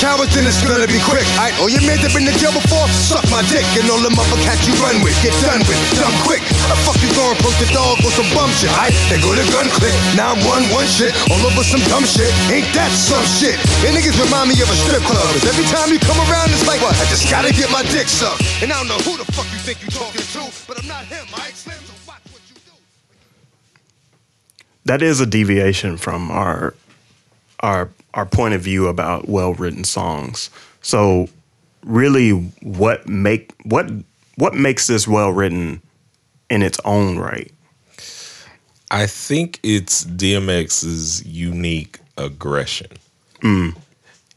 Cowards, 0.00 0.32
then 0.32 0.48
it's 0.48 0.56
gonna 0.64 0.88
be 0.88 0.96
quick. 1.04 1.28
I 1.36 1.52
oh 1.60 1.68
you 1.68 1.80
made 1.84 2.00
have 2.00 2.16
been 2.16 2.24
in 2.24 2.32
jail 2.40 2.56
before? 2.56 2.88
Suck 2.88 3.20
my 3.28 3.44
dick 3.52 3.64
and 3.76 3.84
all 3.92 4.00
the 4.00 4.08
motherfuckers 4.08 4.64
you 4.64 4.72
run 4.80 5.04
with. 5.04 5.12
Get 5.20 5.36
done 5.44 5.60
with, 5.68 5.76
done 5.92 6.14
quick. 6.24 6.40
How 6.64 6.72
the 6.72 6.78
fuck 6.88 6.96
you 7.04 7.12
gonna 7.12 7.36
the 7.60 7.68
dog 7.68 8.00
with 8.00 8.16
some 8.16 8.28
bum 8.32 8.48
shit? 8.56 8.72
I 8.72 8.88
they 9.12 9.20
go 9.20 9.36
to 9.36 9.44
gun 9.52 9.68
click. 9.76 9.92
Now 10.16 10.32
I'm 10.32 10.40
one 10.48 10.64
one 10.72 10.88
shit 10.88 11.12
all 11.28 11.40
over 11.44 11.60
some 11.60 11.84
dumb 11.92 12.08
shit. 12.08 12.32
Ain't 12.48 12.68
that 12.72 12.88
some 12.96 13.24
shit? 13.36 13.60
And 13.84 13.92
niggas 13.92 14.16
remind 14.16 14.48
me 14.48 14.56
of 14.64 14.72
a 14.72 14.76
strip 14.88 15.04
club. 15.04 15.28
'Cause 15.36 15.44
every 15.52 15.68
time 15.68 15.92
you 15.92 16.00
come 16.00 16.18
around, 16.24 16.48
it's 16.56 16.64
like 16.64 16.80
what? 16.80 16.96
I 16.96 17.04
just 17.12 17.28
gotta 17.28 17.52
get 17.52 17.68
my 17.68 17.84
dick 17.92 18.08
sucked. 18.08 18.40
And 18.64 18.72
I 18.72 18.80
don't 18.80 18.88
know 18.88 19.00
who 19.04 19.20
the 19.20 19.28
fuck 19.36 19.46
you 19.52 19.60
think 19.60 19.84
you 19.84 19.92
talking 19.92 20.24
to, 20.24 20.42
but 20.64 20.80
I'm 20.80 20.88
not 20.88 21.04
him. 21.04 21.26
I 21.36 21.52
you 22.48 22.56
do. 22.64 22.72
that 24.88 25.02
is 25.02 25.20
a 25.20 25.26
deviation 25.26 25.96
from 26.00 26.30
our 26.30 26.74
our 27.60 27.90
our 28.14 28.26
point 28.26 28.54
of 28.54 28.60
view 28.60 28.88
about 28.88 29.28
well 29.28 29.54
written 29.54 29.84
songs. 29.84 30.50
So 30.82 31.28
really 31.84 32.30
what 32.62 33.08
make 33.08 33.52
what 33.64 33.90
what 34.36 34.54
makes 34.54 34.86
this 34.86 35.06
well 35.06 35.30
written 35.30 35.82
in 36.48 36.62
its 36.62 36.80
own 36.84 37.18
right? 37.18 37.52
I 38.90 39.06
think 39.06 39.60
it's 39.62 40.04
DMX's 40.04 41.24
unique 41.24 42.00
aggression. 42.16 42.88
Mm. 43.40 43.76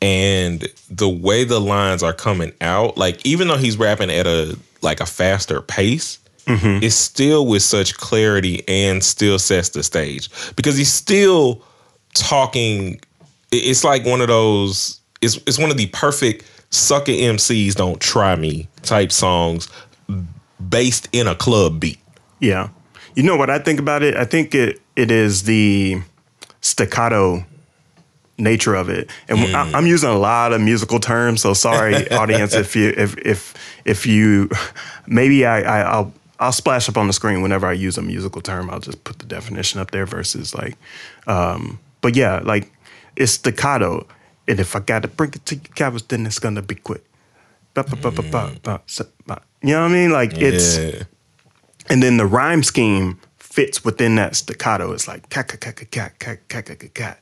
And 0.02 0.68
the 0.90 1.10
way 1.10 1.44
the 1.44 1.60
lines 1.60 2.04
are 2.04 2.14
coming 2.14 2.54
out, 2.62 2.98
like 2.98 3.26
even 3.26 3.48
though 3.48 3.58
he's 3.58 3.78
rapping 3.78 4.12
at 4.12 4.28
a 4.28 4.58
like 4.82 5.00
a 5.00 5.06
faster 5.06 5.62
pace, 5.62 6.20
mm-hmm. 6.46 6.84
it's 6.84 6.96
still 6.96 7.48
with 7.48 7.64
such 7.64 7.96
clarity 7.96 8.64
and 8.68 9.04
still 9.04 9.40
sets 9.40 9.70
the 9.70 9.82
stage 9.82 10.30
because 10.56 10.78
he's 10.78 10.92
still 10.92 11.64
talking. 12.14 13.00
It- 13.54 13.64
It's 13.70 13.84
like 13.84 14.06
one 14.06 14.22
of 14.22 14.28
those. 14.28 15.00
It's 15.22 15.38
it's 15.48 15.58
one 15.60 15.72
of 15.72 15.78
the 15.78 15.86
perfect 15.88 16.44
sucker 16.70 17.12
MCs 17.14 17.76
don't 17.76 18.00
try 18.02 18.36
me 18.36 18.68
type 18.82 19.12
songs 19.12 19.70
based 20.70 21.08
in 21.12 21.28
a 21.28 21.36
club 21.36 21.80
beat. 21.80 22.00
Yeah. 22.40 22.70
You 23.16 23.24
know 23.24 23.36
what 23.38 23.50
I 23.50 23.60
think 23.60 23.80
about 23.80 24.04
it? 24.04 24.16
I 24.16 24.26
think 24.26 24.54
it 24.56 24.82
it 24.96 25.12
is 25.12 25.44
the 25.44 26.02
staccato 26.62 27.46
nature 28.38 28.74
of 28.76 28.90
it. 28.90 29.10
And 29.30 29.40
I, 29.56 29.72
I'm 29.78 29.86
using 29.86 30.10
a 30.10 30.18
lot 30.18 30.54
of 30.54 30.62
musical 30.62 31.00
terms, 31.00 31.42
so 31.42 31.54
sorry 31.54 32.10
audience 32.12 32.54
if 32.56 32.76
you 32.76 32.90
if 32.98 33.16
if 33.20 33.54
if 33.86 34.06
you 34.06 34.50
maybe 35.08 35.46
I, 35.46 35.62
I 35.62 35.82
I'll 35.84 36.14
I'll 36.40 36.52
splash 36.52 36.90
up 36.90 36.98
on 36.98 37.08
the 37.08 37.14
screen 37.14 37.42
whenever 37.42 37.68
I 37.68 37.74
use 37.74 37.98
a 37.98 38.02
musical 38.02 38.42
term. 38.42 38.70
I'll 38.70 38.80
just 38.80 39.04
put 39.04 39.20
the 39.20 39.26
definition 39.26 39.80
up 39.80 39.92
there 39.92 40.06
versus 40.06 40.54
like 40.56 40.76
um 41.28 41.80
but 42.02 42.16
yeah, 42.16 42.40
like 42.44 42.70
it's 43.16 43.34
staccato. 43.34 44.06
And 44.48 44.60
if 44.60 44.76
I 44.76 44.80
gotta 44.80 45.08
bring 45.08 45.32
it 45.34 45.46
to 45.46 45.56
you 45.56 45.62
cowards, 45.76 46.04
then 46.08 46.26
it's 46.26 46.40
gonna 46.40 46.62
be 46.62 46.76
quick. 46.76 47.04
Ba, 47.74 47.84
ba, 47.84 47.96
ba, 47.96 48.12
ba, 48.12 48.22
ba, 48.22 48.52
ba, 48.64 48.82
ba. 49.26 49.42
You 49.62 49.70
know 49.74 49.82
what 49.84 49.92
I 49.92 49.94
mean? 49.94 50.12
Like 50.12 50.34
it's 50.38 50.78
Yeah. 50.78 51.04
and 51.90 52.04
then 52.04 52.18
the 52.18 52.26
rhyme 52.26 52.64
scheme 52.64 53.18
fits 53.38 53.84
within 53.86 54.16
that 54.16 54.36
staccato. 54.36 54.92
It's 54.94 55.08
like 55.08 55.30
ka 55.30 55.44
ka 55.44 55.58
ka 55.58 55.72
ka 55.72 55.86
ka 55.92 56.10
ka 56.20 56.36
ka 56.48 56.62
ka 56.62 56.74
ka 56.76 56.88
ka 56.92 57.16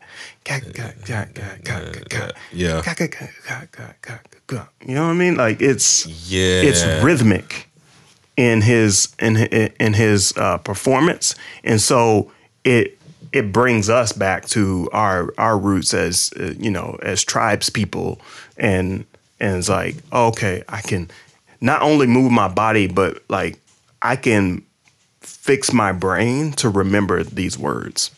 ka 0.43 0.59
ka 0.59 0.59
ka 0.73 0.85
ka 1.05 1.25
ka 1.63 1.91
ka 1.91 1.99
ka 2.09 2.31
Yeah. 2.51 2.81
ka 2.81 2.93
ka 2.95 3.07
ka 3.07 3.67
ka 3.71 4.19
ka. 4.47 4.67
You 4.85 4.95
know 4.95 5.05
what 5.05 5.11
I 5.11 5.13
mean? 5.13 5.35
Like 5.35 5.61
it's 5.61 6.05
Yeah. 6.07 6.63
it's 6.67 6.83
rhythmic 7.03 7.69
in 8.35 8.61
his 8.61 9.09
in 9.19 9.37
in 9.79 9.93
his 9.93 10.33
uh, 10.37 10.57
performance, 10.57 11.35
and 11.63 11.79
so 11.81 12.31
it 12.63 12.97
it 13.33 13.51
brings 13.53 13.89
us 13.89 14.11
back 14.11 14.45
to 14.47 14.89
our 14.91 15.33
our 15.37 15.57
roots 15.57 15.93
as 15.93 16.31
uh, 16.39 16.53
you 16.57 16.71
know 16.71 16.97
as 17.01 17.23
tribes 17.23 17.69
people, 17.69 18.19
and 18.57 19.05
and 19.39 19.57
it's 19.57 19.69
like 19.69 19.95
okay, 20.11 20.63
I 20.69 20.81
can 20.81 21.09
not 21.61 21.81
only 21.81 22.07
move 22.07 22.31
my 22.31 22.47
body, 22.47 22.87
but 22.87 23.23
like 23.29 23.59
I 24.01 24.15
can 24.15 24.63
fix 25.21 25.71
my 25.71 25.91
brain 25.91 26.51
to 26.53 26.69
remember 26.69 27.23
these 27.23 27.57
words. 27.57 28.11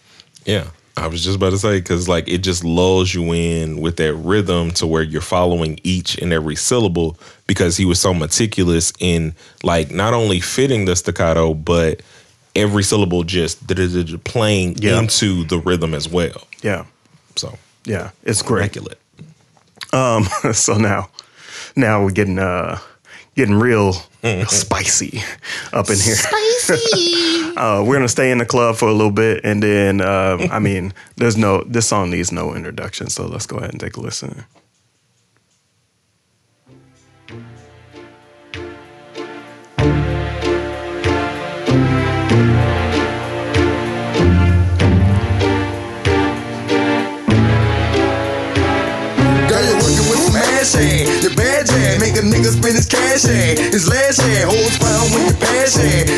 Yeah. 0.45 0.67
I 0.95 1.08
was 1.08 1.23
just 1.23 1.38
about 1.38 1.49
to 1.49 1.58
say 1.58 1.80
because 1.80 2.08
like 2.08 2.28
it 2.28 2.39
just 2.39 2.63
lulls 2.63 3.13
you 3.13 3.34
in 3.34 3.82
with 3.82 3.97
that 3.97 4.13
rhythm 4.13 4.69
to 4.71 4.86
where 4.86 5.02
you're 5.02 5.21
following 5.21 5.80
each 5.84 6.17
and 6.19 6.32
every 6.32 6.56
syllable 6.56 7.17
because 7.47 7.78
he 7.78 7.86
was 7.86 7.99
so 7.99 8.13
meticulous 8.13 8.93
in 8.99 9.34
like 9.63 9.89
not 9.89 10.13
only 10.13 10.39
fitting 10.39 10.86
the 10.86 10.95
staccato 10.95 11.56
but 11.56 12.02
every 12.55 12.83
syllable 12.83 13.23
just 13.23 13.65
playing 14.23 14.75
Yeah. 14.79 14.99
into 14.99 15.43
the 15.45 15.57
rhythm 15.57 15.93
as 15.93 16.07
well. 16.07 16.47
Yeah, 16.61 16.85
So 17.35 17.57
yeah, 17.85 18.11
it's 18.23 18.41
great. 18.41 18.61
immaculate. 18.75 18.99
Um, 19.91 20.23
so 20.53 20.77
now, 20.77 21.09
now 21.75 22.03
we're 22.03 22.11
getting 22.11 22.39
uh 22.39 22.79
getting 23.35 23.55
real, 23.55 23.95
real 24.23 24.45
spicy 24.45 25.21
up 25.73 25.89
in 25.89 25.97
here. 25.97 26.15
Spicy. 26.15 27.53
uh, 27.57 27.83
we're 27.83 27.95
gonna 27.95 28.07
stay 28.07 28.29
in 28.31 28.37
the 28.37 28.45
club 28.45 28.75
for 28.75 28.87
a 28.87 28.93
little 28.93 29.11
bit, 29.11 29.41
and 29.43 29.61
then 29.63 30.01
um, 30.01 30.47
I 30.51 30.59
mean, 30.59 30.93
there's 31.17 31.35
no 31.37 31.63
this 31.63 31.87
song 31.87 32.11
needs 32.11 32.31
no 32.31 32.53
introduction, 32.55 33.09
so 33.09 33.25
let's 33.27 33.45
go 33.47 33.57
ahead 33.57 33.71
and 33.71 33.79
take 33.79 33.97
a 33.97 34.01
listen. 34.01 34.45
Your 50.63 51.36
bad 51.36 51.67
make 51.99 52.15
a 52.15 52.23
nigga 52.23 52.56
spend 52.56 52.80
his 52.80 52.88
cash. 52.88 53.28
His 53.28 53.84
last. 53.89 54.23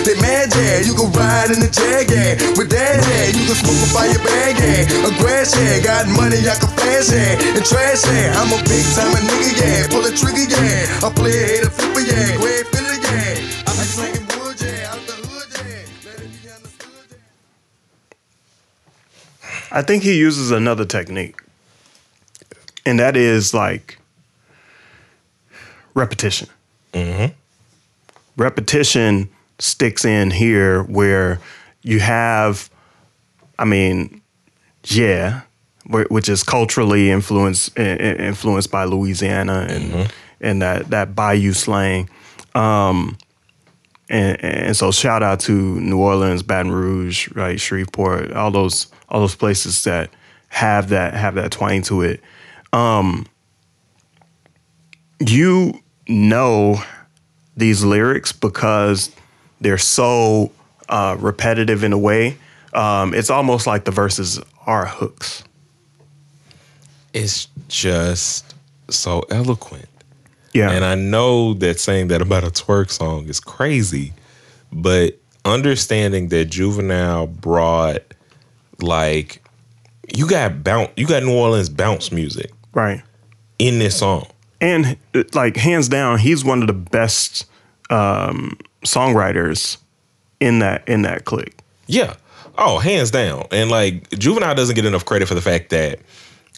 They 0.05 0.13
mad 0.21 0.53
you 0.85 0.93
can 0.93 1.09
ride 1.17 1.49
in 1.49 1.59
the 1.65 1.69
jag. 1.73 2.13
With 2.53 2.69
that 2.69 3.01
you 3.33 3.41
can 3.49 3.57
smoke 3.57 3.89
bag. 4.21 4.61
A 5.01 5.09
grass 5.17 5.57
got 5.81 6.05
money 6.13 6.37
I 6.45 6.53
can 6.61 6.69
flash. 6.77 7.09
And 7.09 7.65
trash 7.65 8.05
I'm 8.05 8.53
a 8.53 8.61
big 8.69 8.85
time 8.93 9.17
nigga 9.25 9.49
yeah. 9.57 9.89
Pull 9.89 10.05
a 10.05 10.13
trigger 10.13 10.45
yeah. 10.45 11.01
I 11.01 11.09
play 11.09 11.33
a 11.33 11.47
hater 11.49 11.73
flipper 11.73 12.05
yeah. 12.05 12.37
Filler 12.69 13.01
yeah. 13.01 13.65
I 13.65 13.73
the. 13.73 14.25
I 19.71 19.81
think 19.81 20.03
he 20.03 20.15
uses 20.17 20.51
another 20.51 20.85
technique, 20.85 21.41
and 22.85 22.99
that 22.99 23.17
is 23.17 23.53
like 23.53 23.97
repetition. 25.95 26.47
Repetition 28.37 29.29
sticks 29.59 30.05
in 30.05 30.29
here 30.29 30.83
where 30.83 31.39
you 31.81 31.99
have, 31.99 32.69
I 33.57 33.65
mean, 33.65 34.21
yeah, 34.83 35.41
which 35.87 36.29
is 36.29 36.43
culturally 36.43 37.09
influenced 37.09 37.77
influenced 37.77 38.71
by 38.71 38.83
Louisiana 38.85 39.65
and 39.69 40.13
and 40.41 40.61
that 40.61 40.89
that 40.89 41.15
Bayou 41.15 41.53
slang. 41.53 42.09
Um, 42.53 43.17
and, 44.09 44.43
and 44.43 44.77
so 44.77 44.91
shout 44.91 45.23
out 45.23 45.39
to 45.41 45.51
New 45.51 45.97
Orleans, 45.97 46.43
Baton 46.43 46.71
Rouge, 46.71 47.29
right, 47.33 47.59
Shreveport, 47.59 48.33
all 48.33 48.51
those 48.51 48.87
all 49.09 49.21
those 49.21 49.35
places 49.35 49.83
that 49.85 50.09
have 50.49 50.89
that 50.89 51.13
have 51.13 51.35
that 51.35 51.51
twang 51.51 51.81
to 51.83 52.01
it. 52.01 52.21
Um, 52.73 53.25
you 55.19 55.81
know 56.07 56.81
these 57.57 57.83
lyrics 57.83 58.31
because 58.31 59.11
they're 59.61 59.77
so 59.77 60.51
uh, 60.89 61.15
repetitive 61.19 61.83
in 61.83 61.93
a 61.93 61.97
way. 61.97 62.37
Um, 62.73 63.13
it's 63.13 63.29
almost 63.29 63.67
like 63.67 63.85
the 63.85 63.91
verses 63.91 64.39
are 64.65 64.85
hooks. 64.85 65.43
It's 67.13 67.47
just 67.69 68.53
so 68.89 69.21
eloquent. 69.29 69.87
Yeah, 70.53 70.71
And 70.71 70.85
I 70.85 70.95
know 70.95 71.53
that 71.55 71.79
saying 71.79 72.07
that 72.09 72.21
about 72.21 72.45
a 72.45 72.47
twerk 72.47 72.89
song 72.89 73.27
is 73.27 73.41
crazy, 73.41 74.13
but 74.71 75.17
understanding 75.43 76.29
that 76.29 76.45
Juvenile 76.45 77.27
brought 77.27 78.01
like 78.81 79.43
you 80.13 80.27
got 80.27 80.63
bounce 80.63 80.91
you 80.95 81.07
got 81.07 81.23
New 81.23 81.33
Orleans 81.33 81.69
bounce 81.69 82.11
music 82.11 82.51
right. 82.73 83.01
in 83.59 83.79
this 83.79 83.97
song. 83.97 84.27
And 84.65 84.97
like 85.33 85.57
hands 85.57 85.87
down, 85.87 86.17
he's 86.17 86.43
one 86.43 86.61
of 86.61 86.67
the 86.67 86.73
best 86.73 87.45
um, 87.91 88.57
songwriters 88.83 89.77
in 90.39 90.59
that 90.59 90.87
in 90.89 91.03
that 91.03 91.25
clique. 91.25 91.59
Yeah. 91.85 92.15
Oh, 92.57 92.79
hands 92.79 93.11
down. 93.11 93.45
And 93.51 93.69
like 93.69 94.09
Juvenile 94.09 94.55
doesn't 94.55 94.75
get 94.75 94.85
enough 94.85 95.05
credit 95.05 95.27
for 95.27 95.35
the 95.35 95.41
fact 95.41 95.69
that 95.69 95.99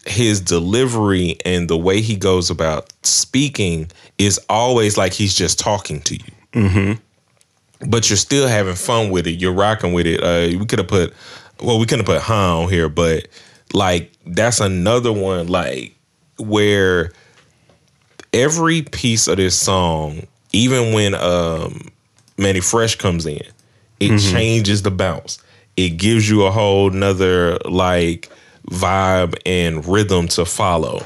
his 0.06 0.40
delivery 0.40 1.38
and 1.44 1.70
the 1.70 1.78
way 1.78 2.00
he 2.00 2.16
goes 2.16 2.50
about 2.50 2.94
speaking 3.04 3.92
is 4.18 4.40
always 4.48 4.98
like 4.98 5.12
he's 5.12 5.36
just 5.36 5.60
talking 5.60 6.00
to 6.02 6.16
you. 6.16 6.32
Mm-hmm. 6.54 7.90
But 7.90 8.10
you're 8.10 8.18
still 8.18 8.48
having 8.48 8.76
fun 8.76 9.12
with 9.12 9.28
it. 9.28 9.42
You're 9.42 9.54
rocking 9.54 9.92
with 9.92 10.08
it. 10.08 10.24
Uh, 10.24 10.58
we 10.58 10.66
could 10.66 10.80
have 10.80 10.88
put, 10.88 11.14
well, 11.62 11.78
we 11.78 11.86
couldn't 11.86 12.06
have 12.06 12.16
put 12.16 12.24
Han 12.24 12.64
on 12.64 12.70
here, 12.70 12.88
but 12.88 13.28
like 13.74 14.14
that's 14.26 14.62
another 14.62 15.12
one 15.12 15.48
like 15.48 15.94
where 16.40 17.12
every 18.38 18.84
piece 18.84 19.28
of 19.28 19.38
this 19.38 19.60
song, 19.60 20.28
even 20.54 20.94
when 20.94 21.16
um 21.16 21.92
Mannie 22.38 22.62
Fresh 22.62 22.96
comes 22.96 23.26
in, 23.26 23.42
it 24.00 24.20
changes 24.20 24.84
the 24.84 24.92
bounce. 24.92 25.44
It 25.76 25.92
gives 25.92 26.30
you 26.30 26.46
a 26.46 26.52
whole 26.52 26.90
nother 26.90 27.58
like 27.66 28.30
vibe 28.70 29.38
and 29.46 29.86
rhythm 29.86 30.28
to 30.30 30.46
follow. 30.46 31.04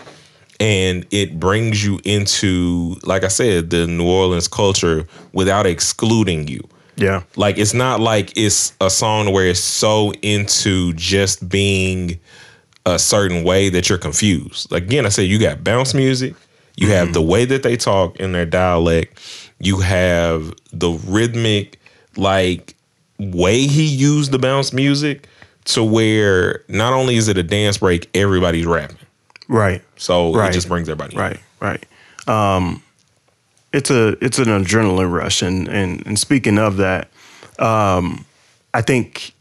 And 0.59 1.07
it 1.09 1.39
brings 1.39 1.83
you 1.83 1.99
into, 2.05 2.97
like 3.03 3.23
I 3.23 3.29
said, 3.29 3.71
the 3.71 3.87
New 3.87 4.07
Orleans 4.07 4.47
culture 4.47 5.07
without 5.33 5.65
excluding 5.65 6.47
you. 6.47 6.61
Yeah. 6.97 7.23
Like 7.35 7.57
it's 7.57 7.73
not 7.73 7.99
like 7.99 8.37
it's 8.37 8.73
a 8.79 8.89
song 8.89 9.31
where 9.31 9.47
it's 9.47 9.59
so 9.59 10.13
into 10.21 10.93
just 10.93 11.47
being 11.49 12.19
a 12.85 12.99
certain 12.99 13.43
way 13.43 13.69
that 13.69 13.89
you're 13.89 13.97
confused. 13.97 14.71
Again, 14.71 15.05
I 15.05 15.09
said 15.09 15.23
you 15.23 15.39
got 15.39 15.63
bounce 15.63 15.93
music, 15.93 16.35
you 16.77 16.89
have 16.91 17.13
the 17.13 17.21
way 17.21 17.45
that 17.45 17.63
they 17.63 17.77
talk 17.77 18.15
in 18.17 18.31
their 18.31 18.45
dialect, 18.45 19.19
you 19.59 19.79
have 19.81 20.53
the 20.73 20.89
rhythmic 21.05 21.79
like 22.17 22.75
way 23.19 23.67
he 23.67 23.85
used 23.85 24.31
the 24.31 24.39
bounce 24.39 24.73
music 24.73 25.27
to 25.65 25.83
where 25.83 26.63
not 26.67 26.93
only 26.93 27.15
is 27.17 27.27
it 27.27 27.37
a 27.37 27.43
dance 27.43 27.77
break, 27.77 28.09
everybody's 28.15 28.65
rapping. 28.65 28.97
Right. 29.47 29.81
So 29.97 30.33
Right. 30.33 30.49
it 30.49 30.53
just 30.53 30.67
brings 30.67 30.89
everybody. 30.89 31.15
in. 31.15 31.21
Right, 31.21 31.39
right. 31.59 31.85
Um, 32.27 32.81
it's 33.73 33.89
a 33.91 34.09
it's 34.23 34.37
an 34.39 34.45
adrenaline 34.45 35.11
rush, 35.11 35.41
and 35.41 35.67
and, 35.67 36.05
and 36.05 36.17
speaking 36.19 36.57
of 36.57 36.77
that, 36.77 37.09
um, 37.59 38.25
I 38.73 38.81
think, 38.81 39.33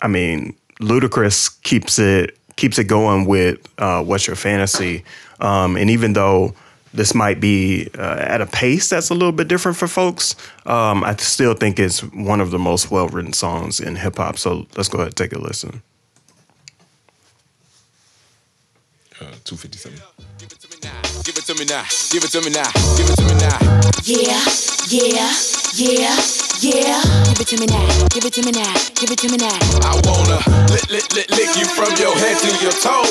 I 0.00 0.06
mean, 0.08 0.54
Ludacris 0.80 1.60
keeps 1.62 1.98
it 1.98 2.38
keeps 2.56 2.78
it 2.78 2.84
going 2.84 3.24
with 3.26 3.58
uh, 3.78 4.02
"What's 4.02 4.26
Your 4.26 4.36
Fantasy," 4.36 5.04
um, 5.40 5.76
and 5.76 5.90
even 5.90 6.12
though 6.12 6.54
this 6.94 7.14
might 7.14 7.40
be 7.40 7.88
uh, 7.98 8.16
at 8.18 8.40
a 8.40 8.46
pace 8.46 8.88
that's 8.88 9.10
a 9.10 9.14
little 9.14 9.32
bit 9.32 9.48
different 9.48 9.76
for 9.76 9.86
folks, 9.86 10.34
um, 10.66 11.04
I 11.04 11.14
still 11.16 11.54
think 11.54 11.78
it's 11.78 12.00
one 12.00 12.40
of 12.40 12.50
the 12.50 12.58
most 12.58 12.90
well 12.90 13.08
written 13.08 13.32
songs 13.32 13.80
in 13.80 13.96
hip 13.96 14.16
hop. 14.16 14.38
So 14.38 14.66
let's 14.76 14.88
go 14.88 14.98
ahead 14.98 15.08
and 15.08 15.16
take 15.16 15.32
a 15.32 15.38
listen. 15.38 15.82
Uh, 19.20 19.34
257. 19.44 19.98
Give 20.38 20.52
it 20.52 20.60
to 20.60 20.68
me 20.68 20.76
now. 20.82 21.02
Give 21.24 21.36
it 21.36 21.44
to 21.46 21.54
me 21.54 21.64
now. 21.64 21.84
Give 22.10 22.24
it 22.24 22.30
to 22.30 22.40
me 22.40 22.50
now. 22.50 22.70
Give 22.96 23.10
it 23.10 23.16
to 23.16 23.24
me 23.24 23.34
now. 23.34 23.78
Yeah, 24.04 24.44
yeah, 24.88 25.34
yeah, 25.74 26.47
yeah. 26.60 27.02
Give 27.28 27.40
it 27.40 27.48
to 27.48 27.56
me 27.60 27.66
now. 27.66 27.86
Give 28.10 28.24
it 28.24 28.32
to 28.34 28.42
me 28.42 28.52
now. 28.52 28.74
Give 28.94 29.10
it 29.10 29.18
to 29.22 29.28
me 29.30 29.38
now. 29.38 29.58
I 29.86 29.94
wanna 30.04 30.38
lick, 30.72 30.88
lick, 30.90 31.06
lick, 31.14 31.28
lick 31.30 31.50
you 31.56 31.66
from 31.66 31.90
your 31.96 32.14
head 32.18 32.36
to 32.42 32.50
your 32.62 32.72
toe. 32.82 33.06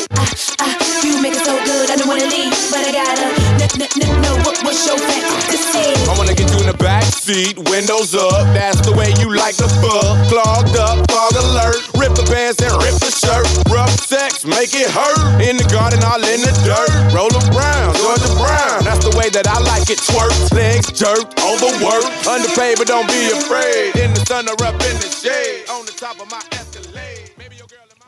Ah, 0.59 0.73
you 1.03 1.21
make 1.21 1.33
it 1.33 1.43
so 1.45 1.55
good, 1.63 1.89
I 1.89 1.95
don't 1.95 2.07
wanna 2.07 2.27
leave, 2.27 2.51
but 2.71 2.83
I 2.83 2.91
gotta 2.91 3.27
n- 3.63 3.71
n- 3.79 3.91
n- 4.03 4.21
know 4.21 4.35
what 4.43 4.59
what's 4.63 4.85
your 4.85 4.97
fantasy. 4.97 5.95
I 6.09 6.13
wanna 6.17 6.33
get 6.33 6.51
you 6.51 6.59
in 6.59 6.67
the 6.67 6.77
back 6.77 7.03
seat, 7.05 7.57
windows 7.69 8.15
up. 8.15 8.43
That's 8.53 8.81
the 8.81 8.91
way 8.93 9.13
you 9.19 9.31
like 9.33 9.55
the 9.55 9.69
fuck. 9.79 10.15
Clogged 10.27 10.75
up, 10.77 10.97
fog 11.11 11.33
alert. 11.39 11.77
Rip 11.95 12.15
the 12.15 12.27
pants 12.27 12.59
and 12.61 12.73
rip 12.83 12.95
the 12.99 13.11
shirt. 13.11 13.47
Rough 13.71 13.91
sex, 14.03 14.43
make 14.45 14.73
it 14.75 14.89
hurt. 14.91 15.19
In 15.41 15.55
the 15.57 15.67
garden, 15.71 16.03
all 16.03 16.19
in 16.23 16.41
the 16.43 16.53
dirt. 16.67 16.91
Roll 17.15 17.31
around, 17.31 17.95
Georgia 17.95 18.31
Brown. 18.35 18.83
That's 18.83 19.03
the 19.07 19.15
way 19.15 19.29
that 19.31 19.47
I 19.47 19.59
like 19.71 19.87
it. 19.89 19.99
Twerk, 20.03 20.31
legs 20.51 20.91
jerk, 20.91 21.23
overwork. 21.43 22.03
Underpaid, 22.27 22.77
but 22.77 22.87
don't 22.87 23.07
be 23.07 23.36
afraid. 23.39 23.95
In 23.97 24.13
the 24.13 24.23
sun 24.25 24.47
or 24.49 24.53
up 24.63 24.73
in 24.75 24.95
the 24.97 25.09
shade. 25.09 25.69
On 25.69 25.85
the 25.85 25.91
top 25.93 26.19
of 26.21 26.29
my 26.29 26.41
Escalade. 26.51 27.31
Maybe 27.37 27.55
your 27.57 27.67
girl 27.67 27.85
in 27.91 27.97
my 27.99 28.07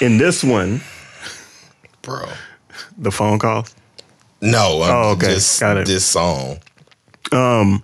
In 0.00 0.18
this 0.18 0.44
one, 0.44 0.80
Bro. 2.02 2.28
the 2.98 3.10
phone 3.10 3.38
call. 3.38 3.66
No, 4.42 4.82
I'm 4.82 4.90
Oh, 4.94 5.10
okay. 5.12 5.28
just 5.34 5.58
Got 5.60 5.78
it. 5.78 5.86
this 5.86 6.04
song. 6.04 6.58
Um, 7.32 7.82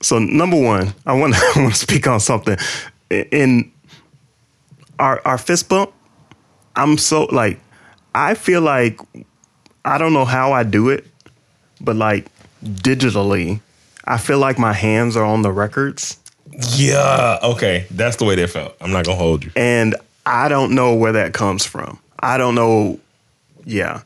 so 0.00 0.18
number 0.18 0.60
one, 0.60 0.94
I 1.04 1.12
want 1.14 1.34
to, 1.34 1.40
I 1.56 1.60
want 1.62 1.74
to 1.74 1.78
speak 1.80 2.06
on 2.06 2.20
something. 2.20 2.56
In 3.10 3.70
our 4.98 5.20
our 5.26 5.38
fist 5.38 5.68
bump, 5.68 5.92
I'm 6.76 6.96
so 6.98 7.24
like, 7.26 7.58
I 8.14 8.34
feel 8.34 8.60
like 8.62 9.00
I 9.84 9.98
don't 9.98 10.12
know 10.12 10.24
how 10.24 10.52
I 10.52 10.62
do 10.62 10.88
it, 10.90 11.06
but 11.80 11.96
like 11.96 12.26
digitally, 12.64 13.60
I 14.04 14.18
feel 14.18 14.38
like 14.38 14.58
my 14.58 14.72
hands 14.72 15.16
are 15.16 15.24
on 15.24 15.42
the 15.42 15.52
records, 15.52 16.18
Yeah. 16.76 17.38
Okay. 17.42 17.86
That's 17.90 18.16
the 18.16 18.24
way 18.24 18.34
they 18.36 18.46
felt. 18.46 18.76
I'm 18.80 18.90
not 18.92 19.04
gonna 19.04 19.18
hold 19.18 19.44
you. 19.44 19.50
and 19.56 19.94
I 20.24 20.48
don't 20.48 20.74
know 20.74 20.94
where 20.94 21.12
that 21.12 21.32
comes 21.34 21.64
from. 21.64 21.98
I 22.20 22.36
don't 22.38 22.54
know. 22.54 22.98
Yeah. 23.64 24.02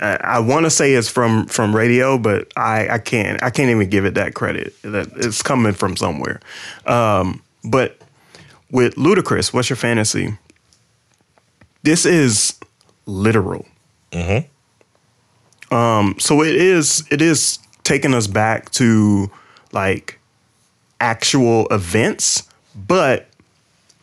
I, 0.00 0.16
I 0.22 0.38
want 0.38 0.64
to 0.64 0.70
say 0.70 0.92
it's 0.94 1.08
from 1.08 1.46
from 1.46 1.74
radio, 1.76 2.16
but 2.16 2.48
I, 2.56 2.88
I 2.88 2.98
can't 2.98 3.42
I 3.42 3.50
can't 3.50 3.70
even 3.70 3.90
give 3.90 4.04
it 4.06 4.14
that 4.14 4.34
credit. 4.34 4.74
That 4.82 5.08
it's 5.16 5.42
coming 5.42 5.72
from 5.74 5.96
somewhere. 5.96 6.40
Um, 6.86 7.42
but 7.64 7.98
with 8.70 8.94
Ludacris, 8.94 9.52
what's 9.52 9.68
your 9.68 9.76
fantasy? 9.76 10.38
This 11.82 12.06
is 12.06 12.54
literal. 13.06 13.66
Um, 15.70 16.16
so 16.18 16.42
it 16.42 16.54
is 16.54 17.06
it 17.10 17.22
is 17.22 17.58
taking 17.84 18.14
us 18.14 18.26
back 18.26 18.70
to 18.72 19.30
like 19.72 20.18
actual 21.00 21.66
events, 21.68 22.42
but 22.74 23.28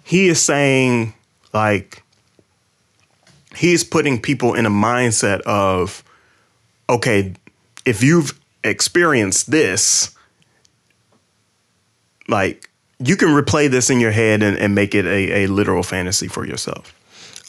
he 0.03 0.27
is 0.27 0.41
saying 0.41 1.13
like 1.53 2.03
he's 3.55 3.83
putting 3.83 4.21
people 4.21 4.53
in 4.53 4.65
a 4.65 4.69
mindset 4.69 5.41
of 5.41 6.03
okay 6.89 7.33
if 7.85 8.03
you've 8.03 8.39
experienced 8.63 9.49
this 9.51 10.15
like 12.27 12.69
you 12.99 13.15
can 13.15 13.29
replay 13.29 13.69
this 13.69 13.89
in 13.89 13.99
your 13.99 14.11
head 14.11 14.43
and, 14.43 14.57
and 14.57 14.75
make 14.75 14.95
it 14.95 15.05
a, 15.05 15.43
a 15.43 15.47
literal 15.47 15.83
fantasy 15.83 16.27
for 16.27 16.45
yourself 16.45 16.93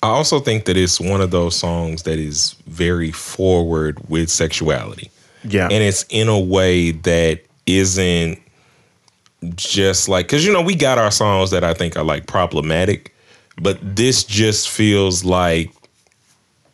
I 0.02 0.08
also 0.08 0.38
think 0.38 0.64
that 0.66 0.76
it's 0.76 1.00
one 1.00 1.20
of 1.20 1.30
those 1.30 1.56
songs 1.56 2.04
that 2.04 2.18
is 2.18 2.54
very 2.66 3.10
forward 3.10 3.98
with 4.08 4.30
sexuality. 4.30 5.10
yeah 5.44 5.64
And 5.64 5.82
it's 5.82 6.04
in 6.08 6.28
a 6.28 6.38
way 6.38 6.92
that 6.92 7.40
isn't 7.66 8.40
just 9.54 10.08
like 10.08 10.26
because 10.26 10.44
you 10.44 10.52
know 10.52 10.62
we 10.62 10.74
got 10.74 10.98
our 10.98 11.10
songs 11.10 11.50
that 11.50 11.62
I 11.62 11.74
think 11.74 11.96
are 11.96 12.04
like 12.04 12.26
problematic, 12.26 13.14
but 13.60 13.78
this 13.82 14.24
just 14.24 14.68
feels 14.68 15.24
like 15.24 15.72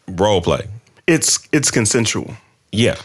role 0.08 0.40
play. 0.40 0.66
it's 1.06 1.46
it's 1.52 1.70
consensual 1.70 2.34
Yeah. 2.72 2.96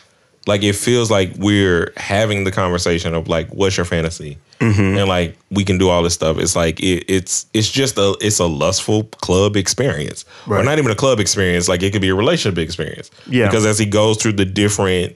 Like 0.48 0.64
it 0.64 0.76
feels 0.76 1.12
like 1.12 1.34
we're 1.38 1.94
having 1.98 2.44
the 2.44 2.52
conversation 2.52 3.14
of 3.14 3.28
like, 3.28 3.50
what's 3.50 3.78
your 3.78 3.86
fantasy? 3.86 4.38
Mm-hmm. 4.60 4.98
And 4.98 5.08
like 5.08 5.38
we 5.52 5.64
can 5.64 5.78
do 5.78 5.90
all 5.90 6.04
this 6.04 6.14
stuff. 6.14 6.38
It's 6.38 6.56
like 6.56 6.80
it, 6.82 7.06
it's 7.08 7.46
it's 7.54 7.70
just 7.70 7.98
a 7.98 8.16
it's 8.20 8.40
a 8.40 8.46
lustful 8.46 9.06
club 9.22 9.56
experience, 9.56 10.26
or 10.48 10.62
not 10.64 10.78
even 10.80 10.92
a 10.92 10.96
club 10.96 11.20
experience. 11.20 11.70
Like 11.70 11.82
it 11.82 11.94
could 11.94 12.02
be 12.02 12.10
a 12.10 12.16
relationship 12.16 12.58
experience. 12.58 13.10
Yeah. 13.28 13.46
Because 13.48 13.66
as 13.66 13.80
he 13.80 13.86
goes 13.86 14.22
through 14.22 14.34
the 14.34 14.46
different, 14.46 15.16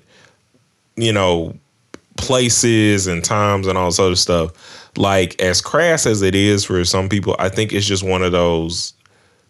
you 0.96 1.12
know, 1.12 1.58
places 2.16 3.08
and 3.08 3.24
times 3.24 3.68
and 3.68 3.78
all 3.78 3.88
this 3.88 4.00
other 4.00 4.16
stuff, 4.16 4.90
like 4.98 5.42
as 5.42 5.60
crass 5.60 6.06
as 6.06 6.22
it 6.22 6.36
is 6.36 6.64
for 6.64 6.86
some 6.86 7.10
people, 7.10 7.36
I 7.38 7.50
think 7.50 7.74
it's 7.74 7.86
just 7.86 8.04
one 8.04 8.24
of 8.24 8.32
those 8.32 8.94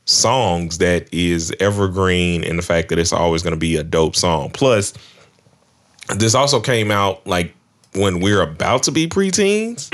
songs 0.06 0.80
that 0.80 1.08
is 1.14 1.54
evergreen 1.60 2.44
in 2.44 2.58
the 2.58 2.64
fact 2.64 2.90
that 2.90 3.00
it's 3.00 3.14
always 3.14 3.44
going 3.44 3.54
to 3.54 3.60
be 3.60 3.76
a 3.76 3.84
dope 3.84 4.16
song. 4.16 4.50
Plus, 4.52 4.94
this 6.16 6.36
also 6.36 6.60
came 6.60 6.92
out 6.92 7.26
like 7.28 7.54
when 7.96 8.20
we're 8.20 8.42
about 8.42 8.84
to 8.84 8.92
be 8.92 9.08
preteens. 9.08 9.90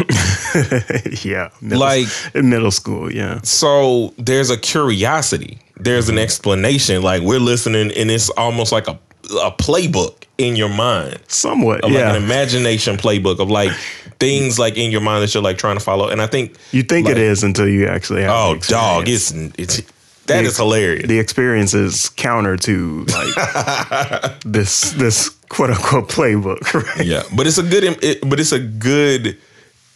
yeah 1.25 1.49
middle, 1.61 1.79
Like- 1.79 2.07
in 2.33 2.49
middle 2.49 2.71
school 2.71 3.11
yeah 3.11 3.39
So 3.43 4.13
there's 4.17 4.49
a 4.49 4.57
curiosity, 4.57 5.59
there's 5.77 6.09
an 6.09 6.15
mm-hmm. 6.15 6.23
explanation. 6.23 7.01
Like 7.01 7.21
we're 7.21 7.39
listening, 7.39 7.91
and 7.95 8.11
it's 8.11 8.29
almost 8.31 8.71
like 8.71 8.87
a, 8.87 8.97
a 9.41 9.51
playbook 9.51 10.23
in 10.37 10.55
your 10.55 10.69
mind. 10.69 11.19
somewhat 11.27 11.81
Of 11.83 11.91
yeah 11.91 12.07
like 12.07 12.17
an 12.17 12.23
imagination 12.23 12.97
playbook 12.97 13.39
of 13.39 13.49
like 13.49 13.71
things 14.19 14.59
like 14.59 14.77
in 14.77 14.91
your 14.91 15.01
mind 15.01 15.23
that 15.23 15.33
you're 15.33 15.43
like 15.43 15.57
trying 15.57 15.77
to 15.77 15.83
follow. 15.83 16.09
And 16.09 16.21
I 16.21 16.27
think, 16.27 16.57
you 16.71 16.83
think 16.83 17.05
like- 17.05 17.15
it 17.15 17.21
is 17.21 17.43
until 17.43 17.67
you 17.67 17.87
actually 17.87 18.21
have 18.23 18.31
oh, 18.31 18.55
dog, 18.67 19.07
it's 19.07 19.31
it's 19.31 19.81
that 20.29 20.41
The- 20.41 20.47
is 20.47 20.57
hilarious. 20.57 21.07
the 21.07 21.19
experience 21.19 21.73
is 21.73 22.09
counter 22.09 22.57
to 22.57 23.05
like 23.05 24.39
this 24.45 24.91
this 24.91 25.29
quote 25.49 25.69
unquote 25.71 26.07
playbook 26.09 26.73
right 26.97 27.05
yeah, 27.05 27.23
but 27.35 27.45
it's 27.45 27.57
a 27.59 27.63
good, 27.63 27.83
it, 28.03 28.27
but 28.27 28.39
it's 28.39 28.51
a 28.53 28.59
good 28.59 29.37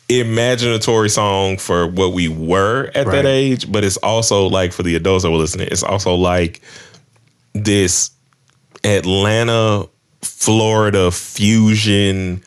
imaginatory 0.10 1.10
song 1.10 1.58
for 1.58 1.88
what 1.88 2.12
we 2.14 2.28
were 2.28 2.92
at 2.94 3.08
Right. 3.08 3.16
that 3.22 3.26
age. 3.26 3.72
But 3.72 3.84
it's 3.84 3.98
also 3.98 4.48
like 4.48 4.74
for 4.74 4.84
the 4.84 4.96
adults 4.96 5.24
that 5.24 5.32
were 5.32 5.38
listening, 5.38 5.70
it's 5.72 5.82
also 5.84 6.14
like 6.16 6.62
this 7.54 8.12
Atlanta, 8.84 9.88
Florida 10.22 11.10
fusion, 11.12 12.44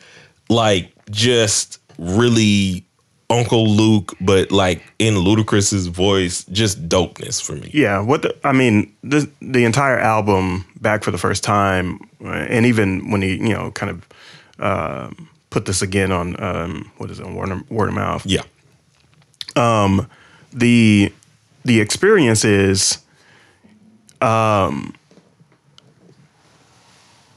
like 0.49 0.91
just 1.09 1.79
really 1.97 2.85
Uncle 3.29 3.67
Luke, 3.67 4.15
but 4.21 4.51
like 4.51 4.81
in 4.99 5.15
Ludacris's 5.15 5.87
voice, 5.87 6.45
just 6.45 6.87
dopeness 6.87 7.41
for 7.41 7.53
me. 7.53 7.69
Yeah, 7.73 7.99
what 7.99 8.21
the, 8.21 8.35
I 8.43 8.53
mean, 8.53 8.95
the 9.03 9.29
the 9.41 9.65
entire 9.65 9.99
album 9.99 10.65
back 10.79 11.03
for 11.03 11.11
the 11.11 11.17
first 11.17 11.43
time, 11.43 11.99
uh, 12.23 12.29
and 12.29 12.65
even 12.65 13.11
when 13.11 13.21
he 13.21 13.33
you 13.33 13.53
know 13.53 13.71
kind 13.71 13.89
of 13.89 14.07
uh, 14.59 15.09
put 15.49 15.65
this 15.65 15.81
again 15.81 16.11
on 16.11 16.41
um, 16.41 16.91
what 16.97 17.11
is 17.11 17.19
it, 17.19 17.27
word 17.27 17.51
of, 17.51 17.69
word 17.69 17.89
of 17.89 17.95
mouth. 17.95 18.25
Yeah. 18.25 18.43
the 20.53 21.11
the 21.65 21.81
experience 21.81 22.45
is 22.45 22.99
um 24.21 24.95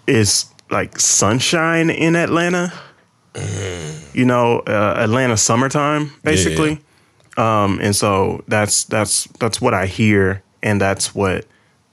is 0.06 0.46
like 0.70 0.98
sunshine 0.98 1.90
in 1.90 2.16
Atlanta. 2.16 2.72
You 4.12 4.24
know, 4.24 4.60
uh, 4.60 4.94
Atlanta 4.98 5.36
summertime 5.36 6.12
basically. 6.22 6.80
Um 7.36 7.78
and 7.80 7.94
so 7.94 8.42
that's 8.48 8.84
that's 8.84 9.24
that's 9.38 9.60
what 9.60 9.74
I 9.74 9.86
hear 9.86 10.42
and 10.62 10.80
that's 10.80 11.14
what 11.14 11.46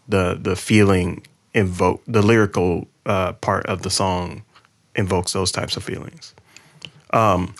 the 0.07 0.37
the 0.41 0.55
feeling 0.55 1.25
invoke 1.53 2.01
the 2.07 2.21
lyrical 2.21 2.87
uh, 3.05 3.33
part 3.33 3.65
of 3.67 3.81
the 3.81 3.89
song 3.89 4.43
invokes 4.95 5.33
those 5.33 5.51
types 5.51 5.77
of 5.77 5.83
feelings. 5.83 6.33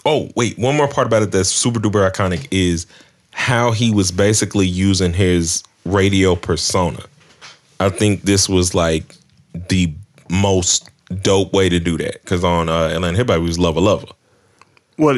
Oh, 0.05 0.29
wait, 0.35 0.57
one 0.59 0.75
more 0.75 0.87
part 0.87 1.07
about 1.07 1.23
it 1.23 1.31
that's 1.31 1.49
super 1.49 1.79
duper 1.79 2.09
iconic 2.09 2.47
is 2.51 2.85
how 3.31 3.71
he 3.71 3.91
was 3.91 4.11
basically 4.11 4.67
using 4.67 5.13
his 5.13 5.63
radio 5.85 6.35
persona. 6.35 7.03
I 7.79 7.89
think 7.89 8.23
this 8.23 8.49
was 8.49 8.75
like 8.75 9.15
the 9.69 9.93
most 10.29 10.89
dope 11.09 11.53
way 11.53 11.69
to 11.69 11.79
do 11.79 11.97
that 11.97 12.21
because 12.21 12.43
on 12.43 12.69
uh, 12.69 12.89
Atlanta 12.89 13.17
Hip 13.17 13.29
Hop, 13.29 13.37
he 13.39 13.43
was 13.43 13.57
Lova 13.57 13.77
Lova. 13.77 14.11
What 14.97 15.17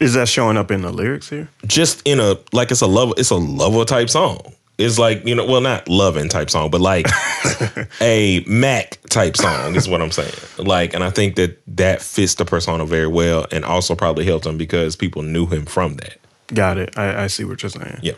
is 0.00 0.14
that 0.14 0.28
showing 0.28 0.56
up 0.56 0.70
in 0.70 0.82
the 0.82 0.92
lyrics 0.92 1.28
here? 1.28 1.48
Just 1.66 2.02
in 2.06 2.20
a, 2.20 2.36
like 2.52 2.70
it's 2.70 2.80
a 2.80 2.86
love, 2.86 3.12
it's 3.16 3.30
a 3.30 3.36
lover 3.36 3.84
type 3.84 4.10
song. 4.10 4.40
It's 4.78 4.98
like, 4.98 5.24
you 5.26 5.34
know, 5.34 5.46
well, 5.46 5.62
not 5.62 5.88
loving 5.88 6.28
type 6.28 6.50
song, 6.50 6.70
but 6.70 6.82
like 6.82 7.06
a 8.02 8.44
Mac 8.46 8.98
type 9.08 9.36
song 9.36 9.74
is 9.74 9.88
what 9.88 10.02
I'm 10.02 10.10
saying. 10.10 10.34
Like, 10.58 10.92
and 10.92 11.02
I 11.02 11.08
think 11.10 11.36
that 11.36 11.62
that 11.78 12.02
fits 12.02 12.34
the 12.34 12.44
persona 12.44 12.84
very 12.84 13.06
well 13.06 13.46
and 13.50 13.64
also 13.64 13.94
probably 13.94 14.26
helped 14.26 14.44
him 14.44 14.58
because 14.58 14.94
people 14.94 15.22
knew 15.22 15.46
him 15.46 15.64
from 15.64 15.94
that. 15.94 16.18
Got 16.48 16.76
it. 16.76 16.98
I, 16.98 17.24
I 17.24 17.26
see 17.28 17.44
what 17.44 17.62
you're 17.62 17.70
saying. 17.70 18.00
Yeah. 18.02 18.14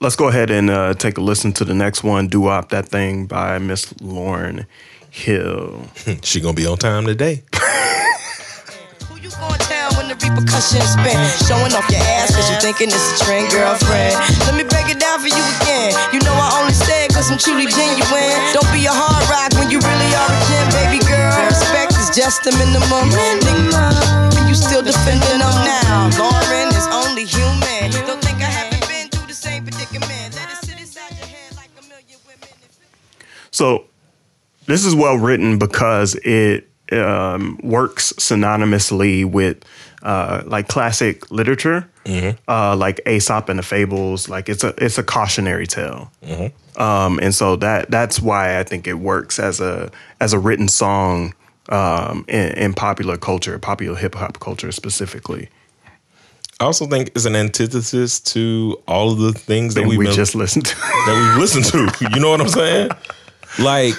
Let's 0.00 0.16
go 0.16 0.28
ahead 0.28 0.50
and 0.50 0.68
uh, 0.68 0.94
take 0.94 1.16
a 1.16 1.22
listen 1.22 1.52
to 1.54 1.64
the 1.64 1.74
next 1.74 2.04
one, 2.04 2.28
"Doo 2.28 2.42
Wop 2.42 2.68
That 2.70 2.88
Thing" 2.88 3.26
by 3.26 3.58
Miss 3.58 3.92
Lauryn 3.94 4.66
Hill. 5.10 5.82
She 6.22 6.40
gonna 6.40 6.54
be 6.54 6.66
on 6.66 6.78
time 6.78 7.04
today. 7.06 7.42
Who 9.08 9.18
you 9.18 9.30
going 9.36 9.60
tell 9.66 9.90
when 9.98 10.08
the 10.08 10.16
repercussions 10.16 10.86
spin? 10.94 11.18
Showing 11.46 11.74
off 11.74 11.86
your 11.90 12.00
ass 12.18 12.34
cause 12.34 12.48
you 12.50 12.56
thinking 12.62 12.88
it's 12.88 13.20
a 13.20 13.24
trend, 13.24 13.50
girlfriend. 13.50 14.14
Let 14.46 14.54
me 14.54 14.64
break 14.64 14.86
it 14.88 14.98
down 15.02 15.18
for 15.20 15.28
you 15.28 15.44
again. 15.60 15.92
You 16.14 16.20
know 16.22 16.32
I 16.34 16.62
only 16.62 16.74
say 16.74 17.06
it 17.06 17.14
cause 17.14 17.30
I'm 17.30 17.38
truly 17.38 17.66
genuine. 17.66 18.38
Don't 18.54 18.66
be 18.70 18.86
a 18.86 18.94
hard 18.94 19.22
rock 19.28 19.50
when 19.58 19.70
you 19.70 19.82
really 19.82 20.10
are 20.14 20.30
a 20.30 20.40
gem, 20.48 20.66
baby 20.78 21.02
girl. 21.04 21.34
Respect 21.50 21.94
is 21.98 22.10
just 22.14 22.46
the 22.46 22.54
minimum. 22.56 23.10
Nigga, 23.10 24.48
you 24.48 24.54
still 24.54 24.82
defending 24.82 25.42
them 25.42 25.56
now. 25.66 26.10
Lauryn 26.16 26.70
is 26.74 26.86
only 26.94 27.26
human. 27.26 27.90
Don't 28.06 28.22
think 28.22 28.38
I 28.38 28.50
haven't 28.50 28.86
been 28.86 29.10
through 29.10 29.26
the 29.26 29.34
same 29.36 29.66
predicament. 29.66 30.38
Let 30.38 30.48
it 30.54 30.58
sit 30.62 30.78
inside 30.80 31.12
your 31.18 31.26
head 31.26 31.54
like 31.58 31.70
a 31.78 31.82
million 31.90 32.18
women. 32.26 32.48
So 33.50 33.89
this 34.70 34.84
is 34.84 34.94
well 34.94 35.16
written 35.16 35.58
because 35.58 36.14
it 36.16 36.68
um, 36.92 37.58
works 37.62 38.12
synonymously 38.14 39.24
with 39.24 39.64
uh, 40.02 40.42
like 40.46 40.68
classic 40.68 41.30
literature, 41.30 41.88
uh, 42.48 42.74
like 42.76 43.00
Aesop 43.06 43.48
and 43.48 43.58
the 43.58 43.62
Fables. 43.62 44.28
Like 44.28 44.48
it's 44.48 44.64
a 44.64 44.74
it's 44.78 44.98
a 44.98 45.02
cautionary 45.02 45.66
tale, 45.66 46.10
um, 46.76 47.18
and 47.20 47.34
so 47.34 47.56
that 47.56 47.90
that's 47.90 48.20
why 48.20 48.58
I 48.58 48.62
think 48.64 48.86
it 48.86 48.94
works 48.94 49.38
as 49.38 49.60
a 49.60 49.90
as 50.20 50.32
a 50.32 50.38
written 50.38 50.68
song 50.68 51.34
um, 51.68 52.24
in, 52.28 52.52
in 52.52 52.74
popular 52.74 53.16
culture, 53.16 53.58
popular 53.58 53.96
hip 53.96 54.14
hop 54.14 54.40
culture 54.40 54.72
specifically. 54.72 55.48
I 56.60 56.64
also 56.64 56.86
think 56.86 57.08
it's 57.14 57.24
an 57.24 57.36
antithesis 57.36 58.20
to 58.20 58.82
all 58.86 59.12
of 59.12 59.18
the 59.18 59.32
things 59.32 59.74
that 59.74 59.86
we 59.86 59.96
been, 59.96 60.12
just 60.12 60.34
listened 60.34 60.66
to. 60.66 60.74
that 60.76 61.32
we've 61.34 61.40
listened 61.40 61.64
to. 61.66 62.10
You 62.14 62.20
know 62.20 62.30
what 62.30 62.40
I'm 62.42 62.48
saying? 62.48 62.90
Like, 63.58 63.94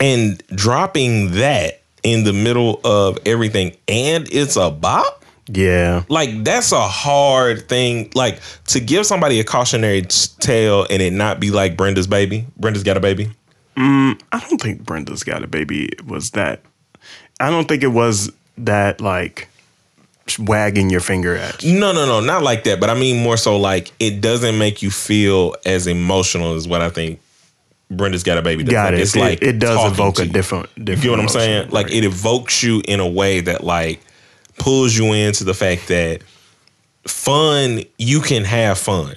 and 0.00 0.42
dropping 0.54 1.32
that 1.32 1.80
in 2.02 2.24
the 2.24 2.32
middle 2.32 2.80
of 2.84 3.18
everything, 3.24 3.76
and 3.88 4.28
it's 4.30 4.56
a 4.56 4.70
bop. 4.70 5.24
yeah, 5.48 6.02
Like 6.08 6.44
that's 6.44 6.72
a 6.72 6.80
hard 6.86 7.68
thing. 7.68 8.10
Like 8.14 8.40
to 8.66 8.80
give 8.80 9.06
somebody 9.06 9.40
a 9.40 9.44
cautionary 9.44 10.02
tale 10.40 10.86
and 10.90 11.00
it 11.00 11.12
not 11.12 11.40
be 11.40 11.50
like 11.50 11.76
Brenda's 11.76 12.06
baby. 12.06 12.46
Brenda's 12.58 12.82
got 12.82 12.96
a 12.96 13.00
baby. 13.00 13.30
Mm, 13.76 14.20
I 14.32 14.38
don't 14.40 14.60
think 14.60 14.84
Brenda's 14.84 15.22
got 15.24 15.42
a 15.42 15.46
baby 15.46 15.90
was 16.06 16.30
that. 16.30 16.60
I 17.40 17.50
don't 17.50 17.66
think 17.66 17.82
it 17.82 17.88
was 17.88 18.30
that 18.58 19.00
like 19.00 19.48
wagging 20.38 20.90
your 20.90 21.00
finger 21.00 21.36
at. 21.36 21.62
you. 21.62 21.78
No, 21.78 21.92
no, 21.92 22.06
no, 22.06 22.20
not 22.20 22.42
like 22.42 22.64
that. 22.64 22.80
But 22.80 22.88
I 22.90 22.94
mean 22.94 23.22
more 23.22 23.36
so 23.36 23.56
like 23.58 23.92
it 23.98 24.20
doesn't 24.20 24.56
make 24.58 24.82
you 24.82 24.90
feel 24.90 25.54
as 25.66 25.86
emotional 25.86 26.54
as 26.54 26.68
what 26.68 26.82
I 26.82 26.90
think 26.90 27.20
Brenda's 27.96 28.22
got 28.22 28.38
a 28.38 28.42
baby. 28.42 28.64
Got 28.64 28.92
Like, 28.92 28.94
it. 28.94 29.00
It's 29.00 29.16
it, 29.16 29.20
like 29.20 29.42
it 29.42 29.58
does 29.58 29.92
evoke 29.92 30.18
a 30.18 30.26
different, 30.26 30.68
different. 30.76 30.88
You 30.88 30.96
get 30.96 31.10
what 31.10 31.20
I'm 31.20 31.28
saying? 31.28 31.70
Like 31.70 31.90
it 31.92 32.04
evokes 32.04 32.62
you 32.62 32.82
in 32.86 33.00
a 33.00 33.08
way 33.08 33.40
that 33.40 33.64
like 33.64 34.00
pulls 34.58 34.96
you 34.96 35.12
into 35.12 35.44
the 35.44 35.54
fact 35.54 35.88
that 35.88 36.22
fun, 37.06 37.82
you 37.98 38.20
can 38.20 38.44
have 38.44 38.78
fun 38.78 39.16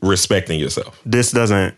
respecting 0.00 0.58
yourself. 0.58 1.00
This 1.06 1.30
doesn't. 1.30 1.74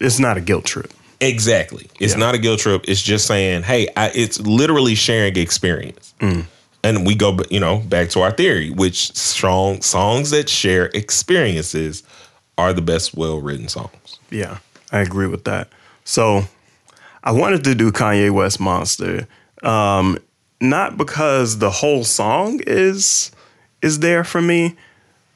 It's 0.00 0.18
not 0.18 0.36
a 0.36 0.40
guilt 0.40 0.64
trip. 0.64 0.92
Exactly. 1.20 1.88
It's 1.98 2.12
Yeah. 2.14 2.20
not 2.20 2.34
a 2.34 2.38
guilt 2.38 2.60
trip. 2.60 2.84
It's 2.86 3.02
just 3.02 3.26
saying, 3.26 3.62
hey, 3.64 3.88
I, 3.96 4.10
it's 4.14 4.40
literally 4.40 4.94
sharing 4.94 5.36
experience. 5.36 6.14
Mm. 6.20 6.44
And 6.82 7.06
we 7.06 7.14
go, 7.14 7.38
you 7.50 7.60
know, 7.60 7.78
back 7.78 8.10
to 8.10 8.20
our 8.20 8.30
theory, 8.30 8.70
which 8.70 9.16
strong 9.16 9.80
songs 9.80 10.30
that 10.30 10.48
share 10.50 10.86
experiences 10.94 12.02
are 12.58 12.72
the 12.72 12.82
best 12.82 13.14
well 13.16 13.40
written 13.40 13.68
songs. 13.68 14.18
Yeah, 14.30 14.58
I 14.94 15.00
agree 15.00 15.26
with 15.26 15.44
that. 15.44 15.68
So, 16.04 16.44
I 17.24 17.32
wanted 17.32 17.64
to 17.64 17.74
do 17.74 17.90
Kanye 17.90 18.30
West 18.30 18.60
Monster, 18.60 19.26
um, 19.62 20.18
not 20.60 20.96
because 20.96 21.58
the 21.58 21.70
whole 21.70 22.04
song 22.04 22.60
is 22.66 23.32
is 23.82 23.98
there 23.98 24.24
for 24.24 24.40
me, 24.40 24.76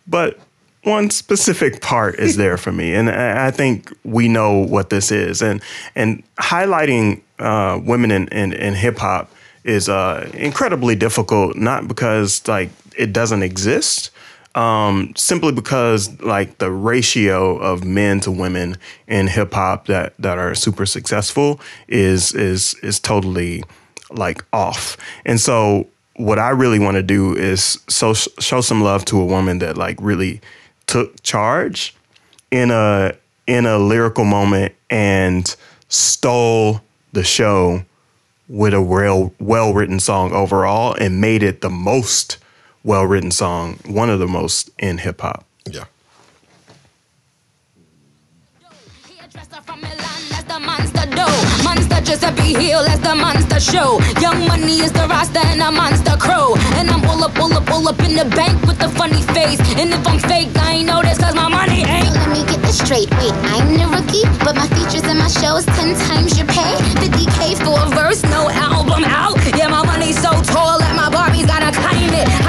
but 0.06 0.38
one 0.84 1.10
specific 1.10 1.80
part 1.80 2.18
is 2.18 2.36
there 2.36 2.56
for 2.56 2.72
me, 2.72 2.94
and 2.94 3.10
I 3.10 3.50
think 3.50 3.92
we 4.04 4.28
know 4.28 4.58
what 4.58 4.90
this 4.90 5.10
is. 5.10 5.42
And 5.42 5.62
and 5.94 6.22
highlighting 6.36 7.22
uh, 7.38 7.80
women 7.82 8.10
in, 8.10 8.28
in, 8.28 8.52
in 8.52 8.74
hip 8.74 8.98
hop 8.98 9.30
is 9.64 9.88
uh, 9.88 10.30
incredibly 10.34 10.94
difficult, 10.94 11.56
not 11.56 11.88
because 11.88 12.46
like 12.46 12.70
it 12.96 13.12
doesn't 13.12 13.42
exist, 13.42 14.10
um, 14.58 15.12
simply 15.14 15.52
because 15.52 16.20
like 16.20 16.58
the 16.58 16.70
ratio 16.72 17.56
of 17.58 17.84
men 17.84 18.18
to 18.20 18.32
women 18.32 18.76
in 19.06 19.28
hip 19.28 19.54
hop 19.54 19.86
that 19.86 20.14
that 20.18 20.36
are 20.36 20.52
super 20.56 20.84
successful 20.84 21.60
is 21.86 22.34
is 22.34 22.74
is 22.82 22.98
totally 22.98 23.62
like 24.10 24.44
off. 24.52 24.96
And 25.24 25.38
so 25.38 25.86
what 26.16 26.40
I 26.40 26.50
really 26.50 26.80
want 26.80 26.96
to 26.96 27.04
do 27.04 27.36
is 27.36 27.78
so 27.88 28.14
show 28.14 28.60
some 28.60 28.82
love 28.82 29.04
to 29.06 29.20
a 29.20 29.24
woman 29.24 29.60
that 29.60 29.78
like 29.78 29.96
really 30.00 30.40
took 30.88 31.22
charge 31.22 31.94
in 32.50 32.72
a 32.72 33.14
in 33.46 33.64
a 33.64 33.78
lyrical 33.78 34.24
moment 34.24 34.74
and 34.90 35.54
stole 35.88 36.80
the 37.12 37.22
show 37.22 37.84
with 38.48 38.74
a 38.74 38.82
well 38.82 39.32
well 39.38 39.72
written 39.72 40.00
song 40.00 40.32
overall 40.32 40.94
and 40.94 41.20
made 41.20 41.44
it 41.44 41.60
the 41.60 41.70
most 41.70 42.38
well 42.84 43.04
written 43.04 43.30
song, 43.30 43.78
one 43.86 44.10
of 44.10 44.18
the 44.18 44.26
most 44.26 44.70
in 44.78 44.98
hip 44.98 45.20
hop. 45.20 45.44
Yeah. 45.70 45.84
Hairdresser 49.18 49.62
from 49.62 49.80
Milan, 49.80 50.20
that's 50.30 50.44
the 50.44 50.60
monster 50.60 51.06
dough. 51.14 51.64
Monster 51.64 52.00
Giuseppe 52.00 52.54
Hill, 52.54 52.84
that's 52.84 53.00
the 53.00 53.14
monster 53.14 53.60
show. 53.60 54.00
Young 54.20 54.46
money 54.46 54.80
is 54.80 54.92
the 54.92 55.06
roster 55.08 55.40
and 55.40 55.60
a 55.60 55.70
monster 55.70 56.16
crow. 56.16 56.54
And 56.76 56.90
I'm 56.90 57.00
pull 57.02 57.22
up, 57.24 57.34
pull 57.34 57.52
up, 57.52 57.66
pull 57.66 57.88
up 57.88 57.98
in 58.00 58.14
the 58.16 58.24
bank 58.36 58.60
with 58.62 58.80
a 58.82 58.88
funny 58.90 59.22
face. 59.34 59.60
And 59.76 59.92
if 59.92 60.06
I'm 60.06 60.18
fake, 60.18 60.48
I 60.56 60.80
ain't 60.80 60.86
know 60.86 61.02
this 61.02 61.18
cause 61.18 61.34
my 61.34 61.48
money 61.48 61.84
ain't. 61.84 62.14
Let 62.14 62.30
me 62.30 62.44
get 62.46 62.62
this 62.62 62.78
straight. 62.78 63.10
Wait, 63.18 63.34
I'm 63.52 63.76
the 63.76 63.86
rookie, 63.90 64.24
but 64.44 64.54
my 64.56 64.66
features 64.68 65.04
and 65.04 65.18
my 65.18 65.28
shows 65.28 65.66
ten 65.76 65.94
times 66.08 66.38
your 66.38 66.46
pay. 66.46 66.76
50k 67.02 67.58
for 67.64 67.76
a 67.76 67.88
verse, 67.94 68.22
no 68.24 68.48
album 68.50 69.04
out. 69.04 69.36
Yeah, 69.56 69.68
my 69.68 69.84
money's 69.84 70.16
so 70.16 70.30
tall 70.42 70.78
that 70.78 70.94
my 70.96 71.08
Barbies 71.10 71.46
gotta 71.46 71.72
climb 71.76 72.04
it. 72.04 72.07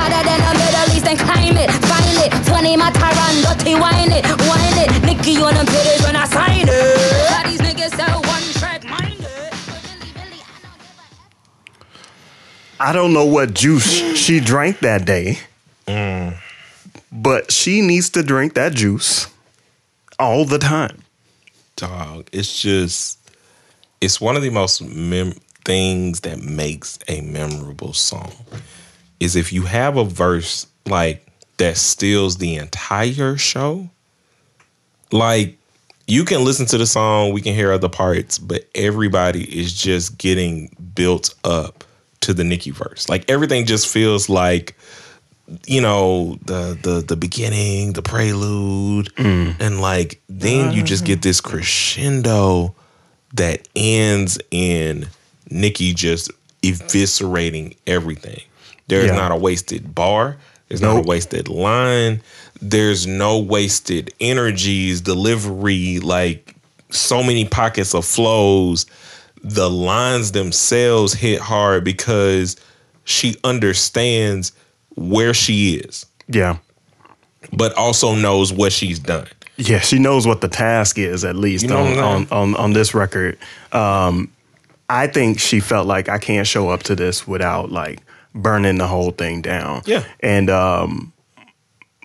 Hotter 0.09 0.23
than 0.25 0.39
the 0.41 0.53
Middle 0.59 0.95
East 0.95 1.07
and 1.07 1.19
climb 1.19 1.57
it. 1.57 1.69
Find 1.85 2.17
it. 2.25 2.47
20 2.47 2.77
my 2.77 2.91
Tyron, 2.91 3.43
dirty 3.57 3.75
wine 3.75 4.11
it. 4.11 4.25
Wine 4.47 4.77
it. 4.83 5.03
Nicki 5.05 5.37
on 5.41 5.53
them 5.53 5.65
titties 5.65 6.03
when 6.05 6.15
I 6.15 6.25
sign 6.25 6.67
it. 6.67 7.29
How 7.29 7.43
these 7.49 7.61
niggas 7.61 7.95
so 7.95 8.19
one 8.27 8.43
track 8.59 8.83
minded. 8.85 9.27
I 12.79 12.93
don't 12.93 13.13
know 13.13 13.25
what 13.25 13.53
juice 13.53 14.17
she 14.17 14.39
drank 14.39 14.79
that 14.79 15.05
day, 15.05 15.39
But 17.11 17.51
she 17.51 17.81
needs 17.81 18.09
to 18.11 18.23
drink 18.23 18.53
that 18.53 18.73
juice 18.73 19.27
all 20.17 20.45
the 20.45 20.59
time. 20.59 21.03
dog. 21.75 22.27
It's 22.31 22.61
just 22.61 23.17
it's 24.01 24.21
one 24.21 24.35
of 24.37 24.41
the 24.43 24.49
most 24.49 24.81
mem- 24.81 25.39
things 25.65 26.21
that 26.21 26.39
makes 26.41 26.99
a 27.09 27.19
memorable 27.21 27.93
song 27.93 28.31
is 29.19 29.35
if 29.35 29.51
you 29.53 29.63
have 29.63 29.97
a 29.97 30.03
verse 30.03 30.67
like 30.85 31.25
that 31.59 31.77
steals 31.77 32.37
the 32.37 32.55
entire 32.55 33.37
show. 33.37 33.89
Like 35.11 35.57
you 36.07 36.25
can 36.25 36.43
listen 36.43 36.65
to 36.67 36.77
the 36.77 36.87
song, 36.87 37.33
we 37.33 37.41
can 37.41 37.53
hear 37.53 37.71
other 37.71 37.89
parts, 37.89 38.39
but 38.39 38.67
everybody 38.73 39.43
is 39.43 39.73
just 39.73 40.17
getting 40.17 40.75
built 40.95 41.35
up 41.43 41.83
to 42.21 42.33
the 42.33 42.43
Nicki 42.43 42.71
verse. 42.71 43.07
Like 43.07 43.29
everything 43.29 43.65
just 43.65 43.87
feels 43.87 44.27
like 44.27 44.75
you 45.67 45.81
know 45.81 46.37
the 46.45 46.77
the 46.81 47.03
the 47.07 47.15
beginning, 47.15 47.93
the 47.93 48.01
prelude, 48.01 49.13
mm. 49.15 49.55
and 49.59 49.81
like 49.81 50.21
then 50.29 50.71
you 50.71 50.83
just 50.83 51.05
get 51.05 51.21
this 51.21 51.41
crescendo 51.41 52.75
that 53.33 53.67
ends 53.75 54.39
in 54.51 55.07
Nicki 55.49 55.93
just 55.93 56.31
eviscerating 56.61 57.75
everything. 57.87 58.41
There's 58.89 59.05
Yeah. 59.11 59.15
not 59.15 59.31
a 59.31 59.35
wasted 59.37 59.95
bar. 59.95 60.37
There's 60.67 60.81
not 60.81 60.97
a 60.97 61.01
wasted 61.01 61.47
line. 61.47 62.21
There's 62.61 63.07
no 63.07 63.37
wasted 63.39 64.13
energies, 64.19 64.99
delivery, 65.01 65.99
like 65.99 66.55
so 66.91 67.23
many 67.23 67.45
pockets 67.45 67.95
of 67.95 68.03
flows. 68.05 68.85
The 69.43 69.69
lines 69.69 70.33
themselves 70.33 71.13
hit 71.13 71.39
hard 71.39 71.83
because 71.85 72.57
she 73.05 73.37
understands 73.43 74.51
where 74.95 75.33
she 75.33 75.75
is, 75.75 76.05
Yeah. 76.27 76.57
but 77.53 77.73
also 77.75 78.13
knows 78.15 78.51
what 78.51 78.73
she's 78.73 78.99
done. 78.99 79.27
Yeah, 79.57 79.79
she 79.79 79.97
knows 79.99 80.27
what 80.27 80.41
the 80.41 80.47
task 80.49 80.97
is 80.97 81.23
at 81.25 81.35
least 81.35 81.63
You 81.63 81.69
know 81.69 81.79
on, 81.85 81.97
on, 81.99 82.27
on 82.31 82.55
on 82.55 82.73
this 82.73 82.93
record. 82.93 83.37
Um, 83.71 84.29
I 84.89 85.07
think 85.07 85.39
she 85.39 85.59
felt 85.59 85.85
like 85.87 86.09
I 86.09 86.17
can't 86.17 86.47
show 86.47 86.69
up 86.69 86.83
to 86.83 86.95
this 86.95 87.27
without 87.27 87.71
like 87.71 87.99
burning 88.35 88.77
the 88.77 88.87
whole 88.87 89.11
thing 89.11 89.41
down. 89.41 89.81
Yeah. 89.85 90.03
and 90.21 90.49
um, 90.49 91.13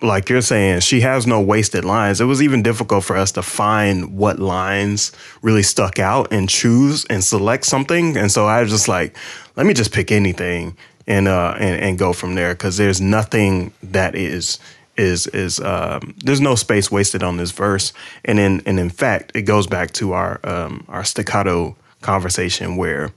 like 0.01 0.29
you're 0.29 0.41
saying, 0.41 0.81
she 0.81 1.01
has 1.01 1.25
no 1.25 1.39
wasted 1.41 1.85
lines. 1.85 2.19
It 2.19 2.25
was 2.25 2.41
even 2.41 2.61
difficult 2.61 3.03
for 3.05 3.15
us 3.15 3.31
to 3.33 3.41
find 3.41 4.17
what 4.17 4.39
lines 4.39 5.11
really 5.41 5.63
stuck 5.63 5.99
out 5.99 6.31
and 6.33 6.49
choose 6.49 7.05
and 7.05 7.23
select 7.23 7.65
something. 7.65 8.17
And 8.17 8.31
so 8.31 8.45
I 8.45 8.61
was 8.61 8.69
just 8.69 8.87
like, 8.87 9.15
let 9.55 9.65
me 9.65 9.73
just 9.73 9.91
pick 9.93 10.11
anything 10.11 10.75
and 11.07 11.27
uh 11.27 11.55
and, 11.59 11.79
and 11.81 11.97
go 11.99 12.13
from 12.13 12.33
there 12.35 12.53
because 12.53 12.77
there's 12.77 12.99
nothing 12.99 13.71
that 13.83 14.15
is 14.15 14.59
is 14.97 15.27
is 15.27 15.59
um 15.61 16.15
there's 16.23 16.41
no 16.41 16.55
space 16.55 16.91
wasted 16.91 17.23
on 17.23 17.37
this 17.37 17.51
verse. 17.51 17.93
And 18.25 18.37
in 18.39 18.61
and 18.65 18.79
in 18.79 18.89
fact, 18.89 19.31
it 19.33 19.43
goes 19.43 19.65
back 19.65 19.91
to 19.93 20.11
our 20.13 20.39
um 20.43 20.83
our 20.89 21.03
staccato 21.05 21.75
conversation 22.01 22.75
where 22.75 23.11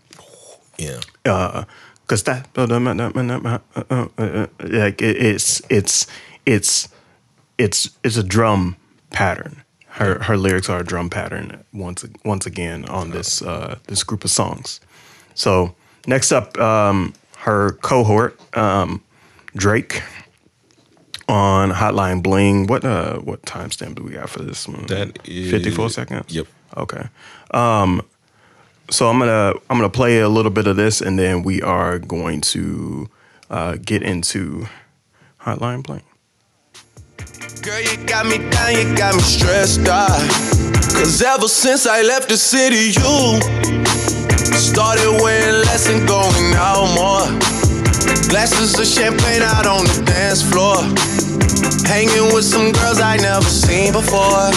Yeah. 0.78 1.00
uh 1.24 1.64
because 2.08 2.22
that 2.22 2.48
like 4.60 5.02
it's 5.02 5.60
it's 5.68 6.06
it's 6.46 6.88
it's 7.58 7.90
it's 8.02 8.16
a 8.16 8.22
drum 8.22 8.76
pattern. 9.10 9.62
Her 9.86 10.22
her 10.22 10.36
lyrics 10.38 10.70
are 10.70 10.80
a 10.80 10.84
drum 10.84 11.10
pattern 11.10 11.64
once 11.72 12.06
once 12.24 12.46
again 12.46 12.86
on 12.86 13.10
this 13.10 13.42
uh 13.42 13.78
this 13.88 14.02
group 14.02 14.24
of 14.24 14.30
songs. 14.30 14.80
So 15.34 15.74
next 16.06 16.32
up 16.32 16.58
um 16.58 17.12
her 17.38 17.72
cohort 17.72 18.40
um 18.56 19.02
drake 19.54 20.02
on 21.28 21.72
hotline 21.72 22.22
bling. 22.22 22.68
What 22.68 22.84
uh 22.86 23.18
what 23.18 23.42
timestamp 23.42 23.96
do 23.96 24.02
we 24.02 24.12
got 24.12 24.30
for 24.30 24.42
this 24.42 24.66
one? 24.66 24.86
That 24.86 25.28
is 25.28 25.50
54 25.50 25.90
seconds? 25.90 26.34
Yep. 26.34 26.46
Okay. 26.76 27.08
Um, 27.50 28.02
so 28.90 29.08
I'm 29.08 29.18
gonna 29.18 29.54
I'm 29.68 29.76
gonna 29.76 29.90
play 29.90 30.20
a 30.20 30.28
little 30.28 30.50
bit 30.50 30.66
of 30.66 30.76
this, 30.76 31.00
and 31.00 31.18
then 31.18 31.42
we 31.42 31.62
are 31.62 31.98
going 31.98 32.40
to 32.52 33.08
uh, 33.50 33.76
get 33.84 34.02
into 34.02 34.66
Hotline 35.40 35.82
Bling. 35.82 36.02
Girl, 37.62 37.80
you 37.80 37.96
got 38.06 38.26
me 38.26 38.38
down, 38.50 38.74
you 38.74 38.96
got 38.96 39.14
me 39.14 39.20
stressed 39.20 39.86
out. 39.88 40.08
Cause 40.94 41.22
ever 41.22 41.48
since 41.48 41.86
I 41.86 42.02
left 42.02 42.28
the 42.28 42.36
city, 42.36 42.92
you 42.96 43.40
started 44.56 45.22
wearing 45.22 45.60
less 45.66 45.88
and 45.88 46.06
going 46.08 46.54
out 46.54 46.86
more. 46.94 47.26
Glasses 48.30 48.78
of 48.78 48.86
champagne 48.86 49.42
out 49.42 49.66
on 49.66 49.84
the 49.84 50.02
dance 50.06 50.42
floor. 50.42 50.76
Hanging 51.86 52.34
with 52.34 52.44
some 52.44 52.72
girls 52.72 53.00
I 53.00 53.16
never 53.16 53.44
seen 53.44 53.92
before. 53.92 54.50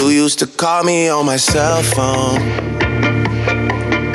You 0.00 0.08
used 0.08 0.38
to 0.40 0.46
call 0.46 0.84
me 0.84 1.08
on 1.08 1.26
my 1.26 1.36
cell 1.36 1.82
phone. 1.82 2.87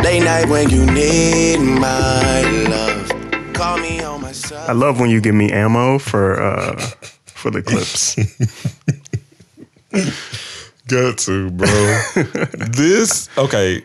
Late 0.04 0.24
night 0.24 0.50
when 0.50 0.70
you 0.70 0.86
need 0.86 1.58
my 1.60 2.42
love. 2.70 3.54
Call 3.54 3.78
me 3.78 4.02
on 4.02 4.22
my 4.22 4.32
cell 4.34 4.66
I 4.68 4.74
love 4.74 5.00
when 5.00 5.10
you 5.10 5.22
give 5.22 5.34
me 5.34 5.50
ammo 5.52 5.98
for 5.98 6.42
uh, 6.42 6.76
for 7.26 7.50
the 7.50 7.62
clips. 7.64 8.16
Got 10.88 11.18
to, 11.20 11.50
bro. 11.52 11.68
this 12.72 13.30
okay. 13.38 13.84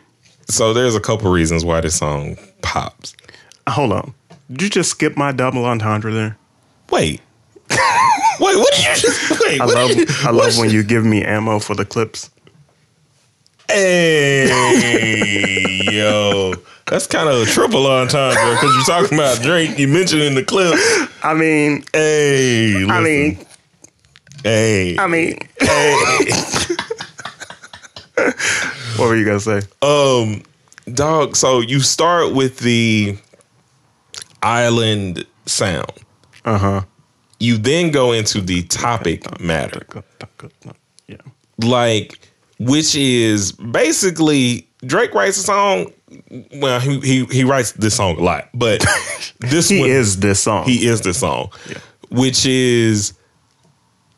So 0.49 0.73
there's 0.75 0.97
a 0.97 1.01
couple 1.01 1.31
reasons 1.31 1.64
why 1.64 1.81
this 1.81 1.97
song 1.97 2.37
pops. 2.62 3.14
Hold 3.69 3.93
on. 3.93 4.14
Did 4.51 4.62
you 4.62 4.71
just 4.71 4.91
skip 4.91 5.16
my 5.16 5.31
double 5.31 5.64
entendre 5.66 6.12
there? 6.12 6.37
Wait. 6.91 7.21
Wait, 7.71 8.57
what 8.57 8.73
did 8.75 8.85
you 8.85 8.95
just 8.95 9.41
wait? 9.43 9.61
I 9.61 9.66
what 9.66 9.75
love 9.75 9.91
you- 9.91 10.07
I 10.23 10.31
love 10.31 10.57
when 10.59 10.71
you 10.71 10.83
give 10.85 11.05
me 11.05 11.23
ammo 11.25 11.59
for 11.59 11.75
the 11.75 11.85
clips. 11.85 12.31
Hey, 13.69 14.49
yo. 15.93 16.55
That's 16.89 17.07
kind 17.07 17.29
of 17.29 17.43
a 17.43 17.45
triple 17.45 17.87
entendre 17.87 18.53
because 18.55 18.75
you're 18.75 18.85
talking 18.85 19.19
about 19.19 19.43
drink. 19.43 19.79
You 19.79 19.89
mentioned 19.89 20.23
in 20.23 20.35
the 20.35 20.43
clip. 20.43 20.73
I 21.23 21.35
mean, 21.35 21.85
hey, 21.93 22.83
I 22.87 23.01
mean, 23.03 23.39
hey, 24.43 24.97
I 24.99 25.07
mean, 25.07 25.39
hey. 25.61 26.31
what 28.97 29.09
were 29.09 29.16
you 29.16 29.27
gonna 29.27 29.39
say? 29.39 29.61
Um, 29.83 30.43
dog. 30.95 31.37
So 31.37 31.61
you 31.61 31.81
start 31.81 32.33
with 32.33 32.61
the 32.61 33.19
island 34.43 35.27
sound. 35.45 35.93
Uh 36.47 36.59
huh. 36.59 36.83
You 37.39 37.59
then 37.59 37.91
go 37.91 38.12
into 38.12 38.41
the 38.41 38.62
topic 38.62 39.41
matter. 39.41 39.87
Yeah. 41.07 41.16
like 41.59 42.28
which 42.59 42.95
is 42.95 43.53
basically 43.53 44.67
Drake 44.85 45.15
writes 45.15 45.39
a 45.39 45.43
song. 45.43 45.93
Well, 46.55 46.81
he 46.81 47.01
he, 47.01 47.25
he 47.27 47.45
writes 47.45 47.73
this 47.73 47.95
song 47.97 48.17
a 48.19 48.23
lot, 48.23 48.49
but 48.55 48.85
this 49.41 49.69
He 49.69 49.81
one 49.81 49.91
is 49.91 50.21
this 50.21 50.41
song. 50.41 50.65
he 50.65 50.87
is 50.87 51.03
this 51.03 51.19
song, 51.19 51.51
which 52.11 52.47
is 52.47 53.13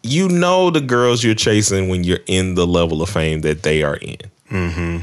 you 0.02 0.28
know 0.28 0.70
the 0.70 0.80
girls 0.80 1.22
you're 1.24 1.34
chasing 1.34 1.88
when 1.88 2.04
you're 2.04 2.20
in 2.26 2.54
the 2.54 2.66
level 2.66 3.02
of 3.02 3.08
fame 3.10 3.40
that 3.42 3.62
they 3.62 3.82
are 3.82 3.96
in, 3.96 4.16
Mm-hmm. 4.50 4.98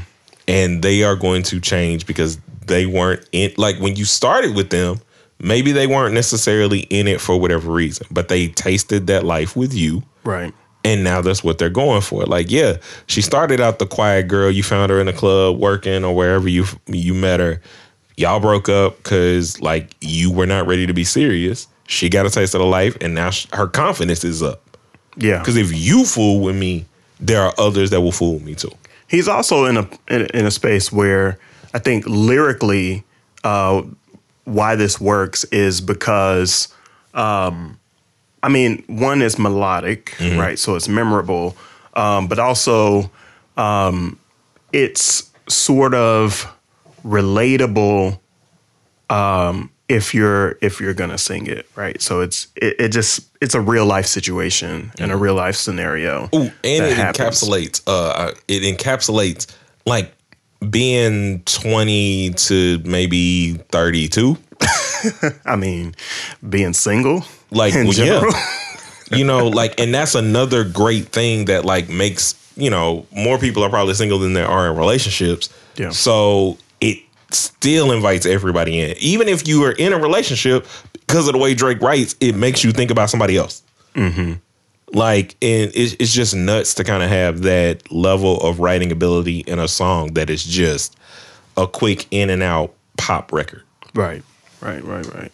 and 0.48 0.82
they 0.82 1.02
are 1.04 1.14
going 1.16 1.42
to 1.44 1.60
change 1.60 2.06
because 2.06 2.38
they 2.66 2.86
weren't 2.86 3.26
in. 3.32 3.52
Like 3.56 3.78
when 3.80 3.96
you 3.96 4.04
started 4.04 4.54
with 4.56 4.70
them, 4.70 5.00
maybe 5.38 5.72
they 5.72 5.86
weren't 5.86 6.14
necessarily 6.14 6.80
in 6.80 7.06
it 7.06 7.20
for 7.20 7.38
whatever 7.38 7.70
reason, 7.72 8.06
but 8.10 8.28
they 8.28 8.48
tasted 8.48 9.06
that 9.08 9.24
life 9.24 9.54
with 9.56 9.72
you 9.74 10.02
Right. 10.24 10.52
And 10.84 11.04
now 11.04 11.20
that's 11.20 11.42
what 11.42 11.58
they're 11.58 11.70
going 11.70 12.00
for. 12.00 12.24
Like, 12.24 12.50
yeah, 12.50 12.76
she 13.06 13.20
started 13.22 13.60
out 13.60 13.78
the 13.78 13.86
quiet 13.86 14.28
girl. 14.28 14.50
You 14.50 14.62
found 14.62 14.90
her 14.90 15.00
in 15.00 15.08
a 15.08 15.12
club 15.12 15.58
working 15.58 16.04
or 16.04 16.14
wherever 16.14 16.48
you 16.48 16.64
you 16.86 17.14
met 17.14 17.40
her. 17.40 17.60
Y'all 18.16 18.40
broke 18.40 18.68
up 18.68 18.96
because 18.98 19.60
like 19.60 19.94
you 20.00 20.30
were 20.30 20.46
not 20.46 20.66
ready 20.66 20.86
to 20.86 20.92
be 20.92 21.04
serious. 21.04 21.66
She 21.86 22.08
got 22.08 22.26
a 22.26 22.30
taste 22.30 22.54
of 22.54 22.60
the 22.60 22.66
life, 22.66 22.96
and 23.00 23.14
now 23.14 23.30
sh- 23.30 23.46
her 23.52 23.66
confidence 23.66 24.24
is 24.24 24.42
up. 24.42 24.76
Yeah. 25.16 25.38
Because 25.38 25.56
if 25.56 25.72
you 25.72 26.04
fool 26.04 26.40
with 26.40 26.56
me, 26.56 26.84
there 27.20 27.42
are 27.42 27.54
others 27.58 27.90
that 27.90 28.00
will 28.00 28.12
fool 28.12 28.40
me 28.40 28.54
too. 28.54 28.70
he's 29.08 29.26
also 29.26 29.64
in 29.64 29.76
a 29.76 29.88
in, 30.08 30.26
in 30.34 30.46
a 30.46 30.50
space 30.50 30.92
where 30.92 31.38
I 31.74 31.78
think 31.78 32.04
lyrically, 32.06 33.04
uh, 33.44 33.82
why 34.44 34.76
this 34.76 35.00
works 35.00 35.44
is 35.44 35.80
because, 35.80 36.68
um, 37.14 37.78
I 38.42 38.48
mean, 38.48 38.84
one 38.86 39.22
is 39.22 39.38
melodic, 39.38 40.14
right? 40.20 40.58
So 40.58 40.76
it's 40.76 40.88
memorable, 40.88 41.56
um, 41.94 42.28
but 42.28 42.38
also 42.38 43.10
um, 43.56 44.18
it's 44.72 45.30
sort 45.48 45.94
of 45.94 46.46
relatable 47.04 48.18
um, 49.10 49.70
if 49.88 50.14
you're 50.14 50.58
if 50.60 50.80
you're 50.80 50.94
gonna 50.94 51.18
sing 51.18 51.46
it, 51.46 51.66
right? 51.74 52.00
So 52.00 52.20
it's 52.20 52.48
it, 52.56 52.76
it 52.78 52.88
just 52.90 53.26
it's 53.40 53.54
a 53.54 53.60
real 53.60 53.86
life 53.86 54.06
situation 54.06 54.92
and 55.00 55.10
a 55.10 55.16
real 55.16 55.34
life 55.34 55.56
scenario. 55.56 56.28
Ooh, 56.34 56.38
and 56.42 56.52
it 56.64 56.96
happens. 56.96 57.42
encapsulates. 57.42 57.82
Uh, 57.86 58.32
it 58.46 58.62
encapsulates 58.62 59.46
like 59.86 60.12
being 60.70 61.42
twenty 61.44 62.30
to 62.30 62.80
maybe 62.84 63.54
thirty 63.70 64.08
two. 64.08 64.36
I 65.44 65.56
mean, 65.56 65.94
being 66.48 66.72
single, 66.72 67.24
like 67.50 67.74
well, 67.74 67.92
yeah. 67.92 68.22
you 69.10 69.24
know 69.24 69.48
like 69.48 69.78
and 69.80 69.94
that's 69.94 70.14
another 70.14 70.64
great 70.64 71.08
thing 71.08 71.46
that 71.46 71.64
like 71.64 71.88
makes 71.88 72.34
you 72.56 72.70
know 72.70 73.06
more 73.12 73.38
people 73.38 73.62
are 73.62 73.70
probably 73.70 73.94
single 73.94 74.18
than 74.18 74.32
there 74.32 74.48
are 74.48 74.70
in 74.70 74.76
relationships. 74.76 75.48
Yeah. 75.76 75.90
so 75.90 76.58
it 76.80 76.98
still 77.30 77.92
invites 77.92 78.26
everybody 78.26 78.80
in. 78.80 78.96
Even 78.98 79.28
if 79.28 79.46
you 79.46 79.62
are 79.64 79.72
in 79.72 79.92
a 79.92 79.98
relationship 79.98 80.66
because 80.92 81.28
of 81.28 81.34
the 81.34 81.38
way 81.38 81.54
drake 81.54 81.80
writes 81.80 82.16
it 82.20 82.34
makes 82.34 82.64
you 82.64 82.72
think 82.72 82.90
about 82.90 83.10
somebody 83.10 83.36
else. 83.36 83.62
Mm-hmm. 83.94 84.34
like 84.96 85.36
and 85.40 85.72
it's, 85.74 85.94
it's 85.98 86.12
just 86.12 86.34
nuts 86.34 86.74
to 86.74 86.84
kind 86.84 87.02
of 87.02 87.08
have 87.08 87.42
that 87.42 87.90
level 87.90 88.38
of 88.40 88.60
writing 88.60 88.92
ability 88.92 89.40
in 89.40 89.58
a 89.58 89.66
song 89.66 90.14
that 90.14 90.30
is 90.30 90.44
just 90.44 90.96
a 91.56 91.66
quick 91.66 92.06
in 92.10 92.30
and 92.30 92.42
out 92.42 92.74
pop 92.96 93.32
record. 93.32 93.62
Right, 93.94 94.22
right, 94.60 94.84
right, 94.84 95.06
right. 95.14 95.32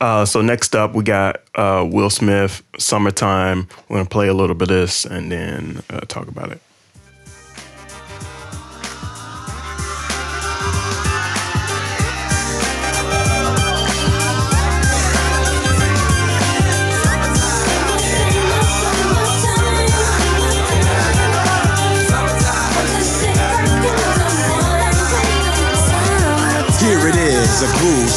Uh, 0.00 0.24
so 0.24 0.42
next 0.42 0.74
up, 0.74 0.94
we 0.94 1.04
got 1.04 1.42
uh, 1.54 1.86
Will 1.88 2.10
Smith, 2.10 2.62
"Summertime." 2.78 3.68
We're 3.88 3.98
gonna 3.98 4.08
play 4.08 4.28
a 4.28 4.34
little 4.34 4.54
bit 4.56 4.70
of 4.70 4.76
this 4.76 5.04
and 5.04 5.30
then 5.30 5.82
uh, 5.88 6.00
talk 6.00 6.28
about 6.28 6.50
it. 6.50 6.60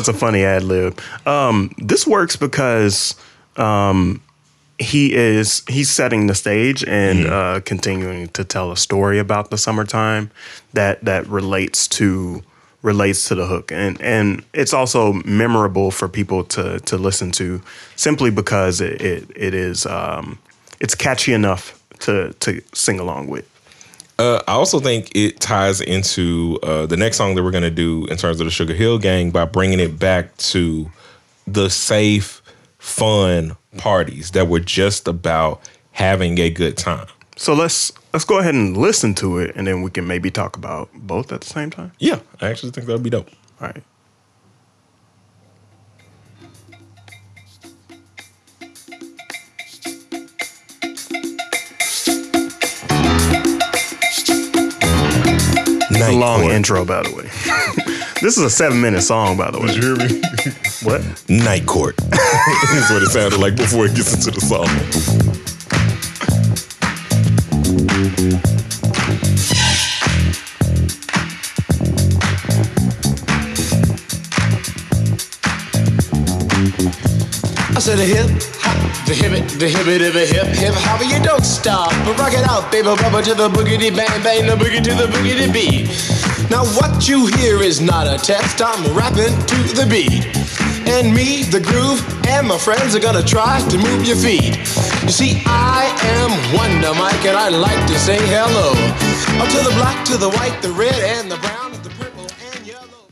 That's 0.00 0.16
a 0.16 0.18
funny 0.18 0.44
ad 0.44 0.62
lib. 0.62 0.98
Um, 1.26 1.74
this 1.76 2.06
works 2.06 2.34
because 2.34 3.14
um, 3.56 4.22
he 4.78 5.12
is 5.12 5.62
he's 5.68 5.90
setting 5.90 6.26
the 6.26 6.34
stage 6.34 6.82
and 6.84 7.26
uh, 7.26 7.60
continuing 7.66 8.28
to 8.28 8.42
tell 8.42 8.72
a 8.72 8.78
story 8.78 9.18
about 9.18 9.50
the 9.50 9.58
summertime 9.58 10.30
that 10.72 11.04
that 11.04 11.26
relates 11.26 11.86
to 11.88 12.42
relates 12.80 13.28
to 13.28 13.34
the 13.34 13.46
hook 13.46 13.70
and 13.70 14.00
and 14.00 14.42
it's 14.54 14.72
also 14.72 15.12
memorable 15.26 15.90
for 15.90 16.08
people 16.08 16.44
to 16.44 16.80
to 16.80 16.96
listen 16.96 17.30
to 17.32 17.60
simply 17.94 18.30
because 18.30 18.80
it 18.80 19.02
it, 19.02 19.30
it 19.36 19.52
is 19.52 19.84
um, 19.84 20.38
it's 20.80 20.94
catchy 20.94 21.34
enough 21.34 21.78
to 21.98 22.32
to 22.40 22.62
sing 22.72 22.98
along 22.98 23.26
with. 23.26 23.49
Uh, 24.20 24.42
I 24.46 24.52
also 24.52 24.80
think 24.80 25.10
it 25.16 25.40
ties 25.40 25.80
into 25.80 26.58
uh, 26.62 26.84
the 26.84 26.98
next 26.98 27.16
song 27.16 27.36
that 27.36 27.42
we're 27.42 27.50
going 27.50 27.62
to 27.62 27.70
do 27.70 28.04
in 28.10 28.18
terms 28.18 28.38
of 28.38 28.44
the 28.44 28.50
Sugar 28.50 28.74
Hill 28.74 28.98
Gang 28.98 29.30
by 29.30 29.46
bringing 29.46 29.80
it 29.80 29.98
back 29.98 30.36
to 30.36 30.90
the 31.46 31.70
safe, 31.70 32.42
fun 32.78 33.56
parties 33.78 34.32
that 34.32 34.46
were 34.46 34.60
just 34.60 35.08
about 35.08 35.66
having 35.92 36.38
a 36.38 36.50
good 36.50 36.76
time. 36.76 37.06
So 37.36 37.54
let's 37.54 37.92
let's 38.12 38.26
go 38.26 38.38
ahead 38.40 38.54
and 38.54 38.76
listen 38.76 39.14
to 39.14 39.38
it, 39.38 39.56
and 39.56 39.66
then 39.66 39.80
we 39.80 39.90
can 39.90 40.06
maybe 40.06 40.30
talk 40.30 40.54
about 40.54 40.90
both 40.92 41.32
at 41.32 41.40
the 41.40 41.46
same 41.46 41.70
time. 41.70 41.92
Yeah, 41.98 42.18
I 42.42 42.50
actually 42.50 42.72
think 42.72 42.88
that 42.88 42.92
would 42.92 43.02
be 43.02 43.08
dope. 43.08 43.30
All 43.62 43.68
right. 43.68 43.82
It's 56.20 56.28
a 56.28 56.38
long 56.38 56.50
intro, 56.50 56.84
by 56.84 57.02
the 57.02 57.14
way. 57.14 57.22
this 58.20 58.36
is 58.36 58.44
a 58.44 58.50
seven 58.50 58.78
minute 58.78 59.00
song, 59.00 59.38
by 59.38 59.50
the 59.50 59.58
way. 59.58 59.68
Did 59.68 59.76
you 59.76 59.96
hear 59.96 60.08
me? 60.08 60.22
What? 60.82 61.02
Night 61.30 61.66
Court 61.66 61.94
is 62.02 62.90
what 62.90 63.02
it 63.02 63.08
sounded 63.08 63.38
like 63.38 63.56
before 63.56 63.86
it 63.86 63.94
gets 63.94 64.14
into 64.14 64.30
the 64.30 64.40
song. 64.40 64.66
I 77.74 77.80
said 77.80 77.98
a 77.98 78.04
hip 78.04 78.30
hop, 78.30 78.59
the 79.10 79.16
hip 79.16 79.32
it, 79.32 79.48
the 79.58 79.68
hip 79.68 79.88
it, 79.88 80.00
hip 80.00 80.14
hip 80.14 80.46
hip 80.54 80.74
hop, 80.86 81.02
you 81.02 81.18
don't 81.18 81.42
stop. 81.42 81.90
But 82.06 82.16
rock 82.16 82.32
it 82.32 82.46
out, 82.46 82.70
baby, 82.70 82.86
rubber 82.86 83.22
to 83.22 83.34
the 83.34 83.48
boogity 83.48 83.90
bang 83.90 84.22
bang, 84.22 84.46
the 84.46 84.54
boogie 84.54 84.78
to 84.78 84.94
the 84.94 85.10
boogity 85.10 85.50
beat. 85.50 85.90
Now 86.48 86.62
what 86.78 87.08
you 87.08 87.26
hear 87.26 87.60
is 87.60 87.80
not 87.80 88.06
a 88.06 88.22
test, 88.22 88.62
I'm 88.62 88.78
rapping 88.94 89.34
to 89.34 89.58
the 89.74 89.86
beat. 89.90 90.30
And 90.86 91.10
me, 91.12 91.42
the 91.42 91.58
groove, 91.58 91.98
and 92.28 92.46
my 92.46 92.56
friends 92.56 92.94
are 92.94 93.00
gonna 93.00 93.24
try 93.24 93.58
to 93.58 93.78
move 93.78 94.06
your 94.06 94.16
feet. 94.16 94.54
You 95.02 95.10
see, 95.10 95.42
I 95.44 95.90
am 96.14 96.30
Wonder 96.54 96.94
Mike, 96.94 97.26
and 97.26 97.36
I 97.36 97.48
like 97.48 97.82
to 97.90 97.98
say 97.98 98.18
hello. 98.30 98.70
Up 99.42 99.50
to 99.50 99.58
the 99.66 99.74
black, 99.74 100.04
to 100.06 100.18
the 100.18 100.30
white, 100.38 100.54
the 100.62 100.70
red, 100.70 100.94
and 101.18 101.28
the 101.28 101.38
brown, 101.38 101.74
and 101.74 101.82
the 101.82 101.90
purple, 101.98 102.30
and 102.54 102.64
yellow. 102.64 103.10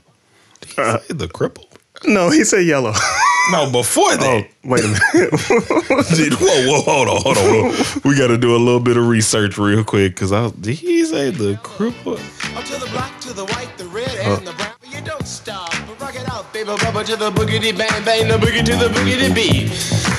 Uh, 0.78 0.98
the 1.08 1.26
cripple? 1.26 1.66
No, 2.06 2.30
he 2.30 2.44
said 2.44 2.64
yellow. 2.64 2.94
No, 3.50 3.70
before 3.70 4.16
that. 4.16 4.44
Oh, 4.44 4.68
wait 4.68 4.84
a 4.84 4.88
minute. 4.88 5.04
Did, 6.14 6.34
whoa, 6.34 6.66
whoa, 6.68 6.82
hold 6.82 7.08
on, 7.08 7.22
hold 7.22 7.38
on, 7.38 7.44
hold 7.44 7.74
on. 7.74 8.02
We 8.04 8.16
got 8.16 8.28
to 8.28 8.36
do 8.36 8.54
a 8.54 8.58
little 8.58 8.80
bit 8.80 8.96
of 8.96 9.06
research 9.06 9.56
real 9.56 9.84
quick 9.84 10.14
because 10.14 10.32
I 10.32 10.50
did 10.50 10.76
he 10.76 11.04
say 11.04 11.30
the 11.30 11.54
cripple? 11.62 12.18
Up 12.56 12.64
to 12.64 12.78
the 12.78 12.90
black, 12.92 13.18
to 13.20 13.32
the 13.32 13.46
white, 13.46 13.70
the 13.78 13.86
red, 13.86 14.08
uh. 14.26 14.36
and 14.36 14.46
the 14.46 14.52
brown. 14.52 14.72
You 14.90 15.00
don't 15.02 15.26
stop, 15.26 15.70
but 15.86 16.00
rock 16.00 16.14
it 16.14 16.28
out, 16.28 16.52
baby, 16.52 16.68
rubber 16.68 17.04
to 17.04 17.16
the 17.16 17.30
boogity 17.30 17.76
bang 17.76 18.04
bang, 18.04 18.26
the 18.26 18.36
boogie 18.36 18.64
to 18.64 18.76
the 18.76 18.88
boogity 18.88 19.34
beat. 19.34 19.70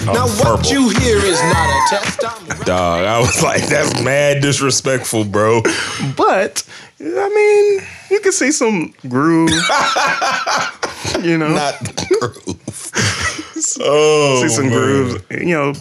now 0.06 0.28
what 0.28 0.72
you 0.72 0.90
hear 0.90 1.18
is 1.18 1.42
not 1.42 1.70
a 1.70 1.90
test. 1.90 2.24
I'm 2.26 2.60
Dog, 2.66 3.06
I 3.06 3.20
was 3.20 3.44
like, 3.44 3.68
that's 3.68 4.02
mad 4.04 4.42
disrespectful, 4.42 5.26
bro. 5.26 5.62
But 6.16 6.64
I 7.02 7.30
mean, 7.30 7.88
you 8.10 8.20
can 8.22 8.32
see 8.32 8.52
some 8.52 8.94
groove. 9.08 9.50
you 11.24 11.38
know, 11.38 11.50
not 11.50 11.76
groove. 12.20 12.59
oh, 13.82 14.42
see 14.42 14.50
some 14.50 14.66
man. 14.70 14.74
grooves. 14.74 15.24
You 15.32 15.46
know, 15.56 15.74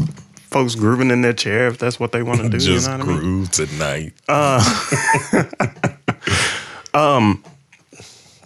folks 0.51 0.74
grooving 0.74 1.11
in 1.11 1.20
their 1.22 1.33
chair 1.35 1.68
if 1.68 1.79
that's 1.79 1.99
what 2.01 2.12
they 2.12 2.22
want 2.22 2.41
to 2.41 2.49
do. 2.49 2.59
Just 2.59 2.89
you 2.91 2.97
know 2.99 2.99
what 3.05 3.09
I 3.09 3.12
mean? 3.12 3.20
groove 3.20 3.51
tonight. 3.51 4.12
Uh, 4.29 4.62
um, 6.95 7.43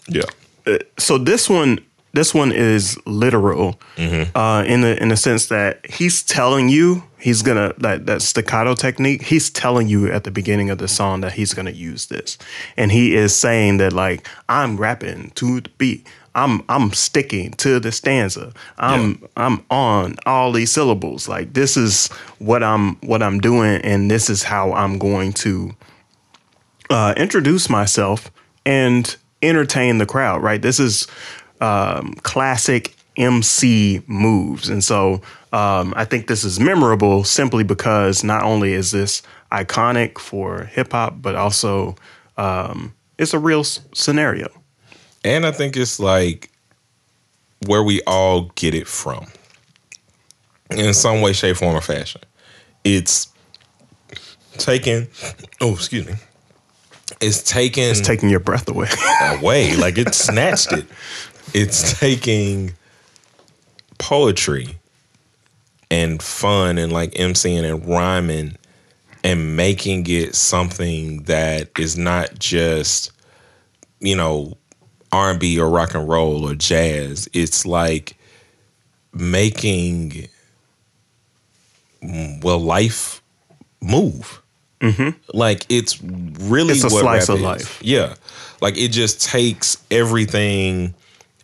yeah. 0.09 0.23
uh, 0.67 0.79
So 0.99 1.19
this 1.19 1.49
one, 1.49 1.79
this 2.13 2.35
one 2.35 2.53
is 2.53 2.99
literal, 3.07 3.81
Mm-hmm. 3.97 4.37
uh, 4.37 4.63
in 4.65 4.81
the 4.83 5.01
in 5.03 5.09
the 5.09 5.17
sense 5.17 5.47
that 5.49 5.85
he's 5.89 6.23
telling 6.23 6.69
you 6.69 7.03
he's 7.19 7.41
gonna 7.43 7.73
that 7.79 8.07
that 8.07 8.21
staccato 8.23 8.75
technique. 8.75 9.23
He's 9.23 9.49
telling 9.51 9.89
you 9.89 10.11
at 10.11 10.25
the 10.25 10.31
beginning 10.31 10.71
of 10.71 10.79
the 10.79 10.89
song 10.89 11.21
that 11.23 11.33
he's 11.35 11.55
gonna 11.55 11.71
use 11.71 12.07
this, 12.07 12.37
and 12.77 12.91
he 12.93 13.15
is 13.15 13.35
saying 13.35 13.79
that 13.79 13.93
like 13.93 14.27
I'm 14.49 14.77
rapping 14.77 15.31
to 15.37 15.61
the 15.61 15.71
beat. 15.79 16.07
I'm 16.35 16.63
I'm 16.69 16.93
sticking 16.93 17.53
to 17.53 17.79
the 17.79 17.93
stanza. 17.93 18.53
I'm 18.79 19.23
I'm 19.37 19.65
on 19.71 20.17
all 20.25 20.53
these 20.53 20.71
syllables. 20.71 21.29
Like 21.29 21.53
this 21.53 21.77
is 21.77 22.09
what 22.39 22.63
I'm 22.63 22.97
what 22.97 23.23
I'm 23.23 23.39
doing, 23.41 23.81
and 23.83 24.11
this 24.11 24.31
is 24.31 24.43
how 24.43 24.73
I'm 24.73 24.99
going 24.99 25.33
to 25.35 25.73
uh, 26.91 27.15
introduce 27.17 27.69
myself 27.69 28.31
and 28.65 29.15
entertain 29.43 29.99
the 29.99 30.07
crowd. 30.07 30.43
Right. 30.43 30.63
This 30.63 30.81
is 30.81 31.07
um, 31.61 32.15
classic 32.23 32.95
MC 33.17 34.03
moves, 34.07 34.69
and 34.71 34.83
so 34.83 35.21
um, 35.53 35.93
I 35.97 36.05
think 36.07 36.29
this 36.29 36.45
is 36.45 36.59
memorable 36.59 37.25
simply 37.25 37.63
because 37.65 38.25
not 38.25 38.43
only 38.43 38.73
is 38.73 38.91
this 38.91 39.23
iconic 39.51 40.19
for 40.19 40.65
hip 40.65 40.93
hop, 40.93 41.21
but 41.21 41.35
also 41.35 41.95
um, 42.39 42.95
it's 43.19 43.35
a 43.35 43.39
real 43.39 43.61
s- 43.61 43.81
scenario. 43.93 44.49
And 45.25 45.47
I 45.47 45.53
think 45.53 45.77
it's 45.77 46.01
like 46.01 46.51
where 47.67 47.83
we 47.83 48.03
all 48.07 48.51
get 48.55 48.75
it 48.75 48.89
from 48.89 49.27
in 50.71 50.95
some 50.95 51.21
way, 51.21 51.33
shape, 51.33 51.57
form, 51.57 51.77
or 51.77 51.81
fashion. 51.81 52.23
It's 52.85 53.29
taking, 54.59 55.09
oh, 55.61 55.75
excuse 55.75 56.07
me. 56.07 56.15
It's 57.21 57.43
taking, 57.43 57.85
It's 57.91 58.01
taking 58.01 58.31
your 58.31 58.41
breath 58.41 58.69
away. 58.69 58.89
away. 59.39 59.77
Like 59.79 59.99
it 59.99 60.15
snatched 60.15 60.73
it. 60.73 60.87
It's 61.55 61.99
taking 62.01 62.73
poetry 63.99 64.77
and 65.91 66.23
fun 66.23 66.79
and 66.79 66.93
like 66.93 67.13
emceeing 67.13 67.65
and 67.71 67.87
rhyming 67.87 68.57
and 69.23 69.57
making 69.57 70.07
it 70.09 70.35
something 70.35 71.23
that 71.25 71.71
is 71.79 71.97
not 71.97 72.37
just 72.39 73.13
you 74.01 74.17
know 74.17 74.57
R&B 75.13 75.61
or 75.61 75.69
rock 75.71 75.95
and 75.95 76.09
roll 76.09 76.49
or 76.49 76.55
jazz 76.55 77.29
it's 77.33 77.65
like 77.67 78.17
making 79.13 80.29
well 82.43 82.59
life 82.61 83.23
move 83.81 84.41
mm-hmm. 84.81 85.11
like 85.33 85.65
it's 85.69 86.03
really 86.03 86.73
It's 86.73 86.85
a 86.85 86.89
what 86.89 87.01
slice 87.03 87.29
of 87.29 87.37
is. 87.37 87.43
life. 87.43 87.81
Yeah. 87.83 88.15
Like 88.61 88.77
it 88.77 88.89
just 88.89 89.23
takes 89.23 89.77
everything 89.91 90.95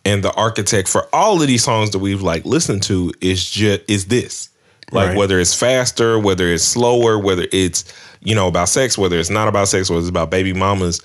and 0.05 0.23
the 0.23 0.33
architect 0.33 0.87
for 0.87 1.07
all 1.13 1.41
of 1.41 1.47
these 1.47 1.63
songs 1.63 1.91
that 1.91 1.99
we've 1.99 2.21
like 2.21 2.45
listened 2.45 2.83
to 2.83 3.11
is 3.21 3.49
just 3.49 3.81
is 3.89 4.05
this. 4.07 4.49
Like 4.91 5.09
Right. 5.09 5.17
whether 5.17 5.39
it's 5.39 5.53
faster, 5.53 6.17
whether 6.19 6.47
it's 6.47 6.63
slower, 6.63 7.19
whether 7.19 7.45
it's, 7.51 7.85
you 8.21 8.33
know, 8.35 8.47
about 8.47 8.69
sex, 8.69 8.97
whether 8.97 9.17
it's 9.19 9.29
not 9.29 9.47
about 9.47 9.67
sex, 9.67 9.89
whether 9.89 9.99
it's 9.99 10.09
about 10.09 10.29
baby 10.31 10.53
mamas, 10.53 11.01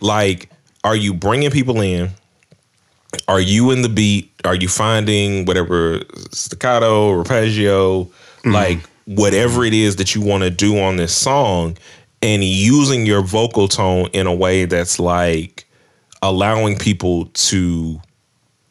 like 0.00 0.50
are 0.84 0.96
you 0.96 1.14
bringing 1.14 1.50
people 1.50 1.80
in? 1.80 2.10
Are 3.26 3.40
you 3.40 3.70
in 3.70 3.82
the 3.82 3.88
beat? 3.88 4.30
Are 4.44 4.54
you 4.54 4.68
finding 4.68 5.44
whatever 5.44 6.00
staccato, 6.30 7.16
arpeggio, 7.18 8.04
mm-hmm. 8.04 8.52
like 8.52 8.78
whatever 9.06 9.64
it 9.64 9.72
is 9.72 9.96
that 9.96 10.14
you 10.14 10.20
want 10.20 10.42
to 10.42 10.50
do 10.50 10.78
on 10.78 10.96
this 10.96 11.16
song 11.16 11.76
and 12.20 12.44
using 12.44 13.06
your 13.06 13.22
vocal 13.22 13.68
tone 13.68 14.08
in 14.12 14.26
a 14.26 14.34
way 14.34 14.64
that's 14.64 14.98
like 14.98 15.66
allowing 16.22 16.76
people 16.76 17.26
to 17.26 18.00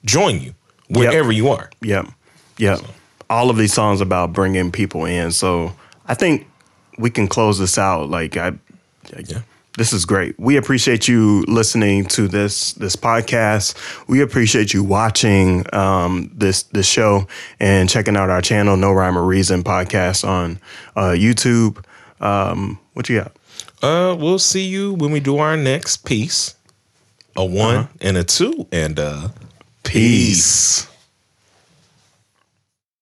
join 0.05 0.39
you 0.39 0.53
wherever 0.89 1.31
you 1.31 1.49
are. 1.49 1.69
Yep. 1.81 2.07
Yep. 2.57 2.81
All 3.29 3.49
of 3.49 3.57
these 3.57 3.73
songs 3.73 4.01
about 4.01 4.33
bringing 4.33 4.71
people 4.71 5.05
in. 5.05 5.31
So 5.31 5.73
I 6.05 6.13
think 6.13 6.47
we 6.97 7.09
can 7.09 7.27
close 7.27 7.59
this 7.59 7.77
out. 7.77 8.09
Like 8.09 8.37
I, 8.37 8.53
this 9.77 9.93
is 9.93 10.05
great. 10.05 10.37
We 10.39 10.57
appreciate 10.57 11.07
you 11.07 11.43
listening 11.47 12.05
to 12.07 12.27
this 12.27 12.73
this 12.73 12.95
podcast. 12.95 13.75
We 14.07 14.21
appreciate 14.21 14.73
you 14.73 14.83
watching 14.83 15.65
um, 15.73 16.31
this 16.33 16.63
this 16.63 16.87
show 16.87 17.27
and 17.59 17.87
checking 17.87 18.17
out 18.17 18.29
our 18.29 18.41
channel, 18.41 18.75
No 18.75 18.91
Rhyme 18.91 19.17
or 19.17 19.23
Reason 19.23 19.63
podcast 19.63 20.27
on 20.27 20.59
uh, 20.95 21.11
YouTube. 21.11 21.83
Um, 22.19 22.79
what 22.93 23.07
you 23.07 23.21
got? 23.21 23.31
Uh, 23.81 24.15
we'll 24.15 24.39
see 24.39 24.65
you 24.65 24.93
when 24.95 25.11
we 25.11 25.19
do 25.19 25.37
our 25.37 25.55
next 25.55 25.97
piece. 26.05 26.55
A 27.35 27.45
one 27.45 27.87
and 28.01 28.17
a 28.17 28.23
two, 28.23 28.67
and 28.71 28.99
uh, 28.99 29.29
Peace. 29.83 30.87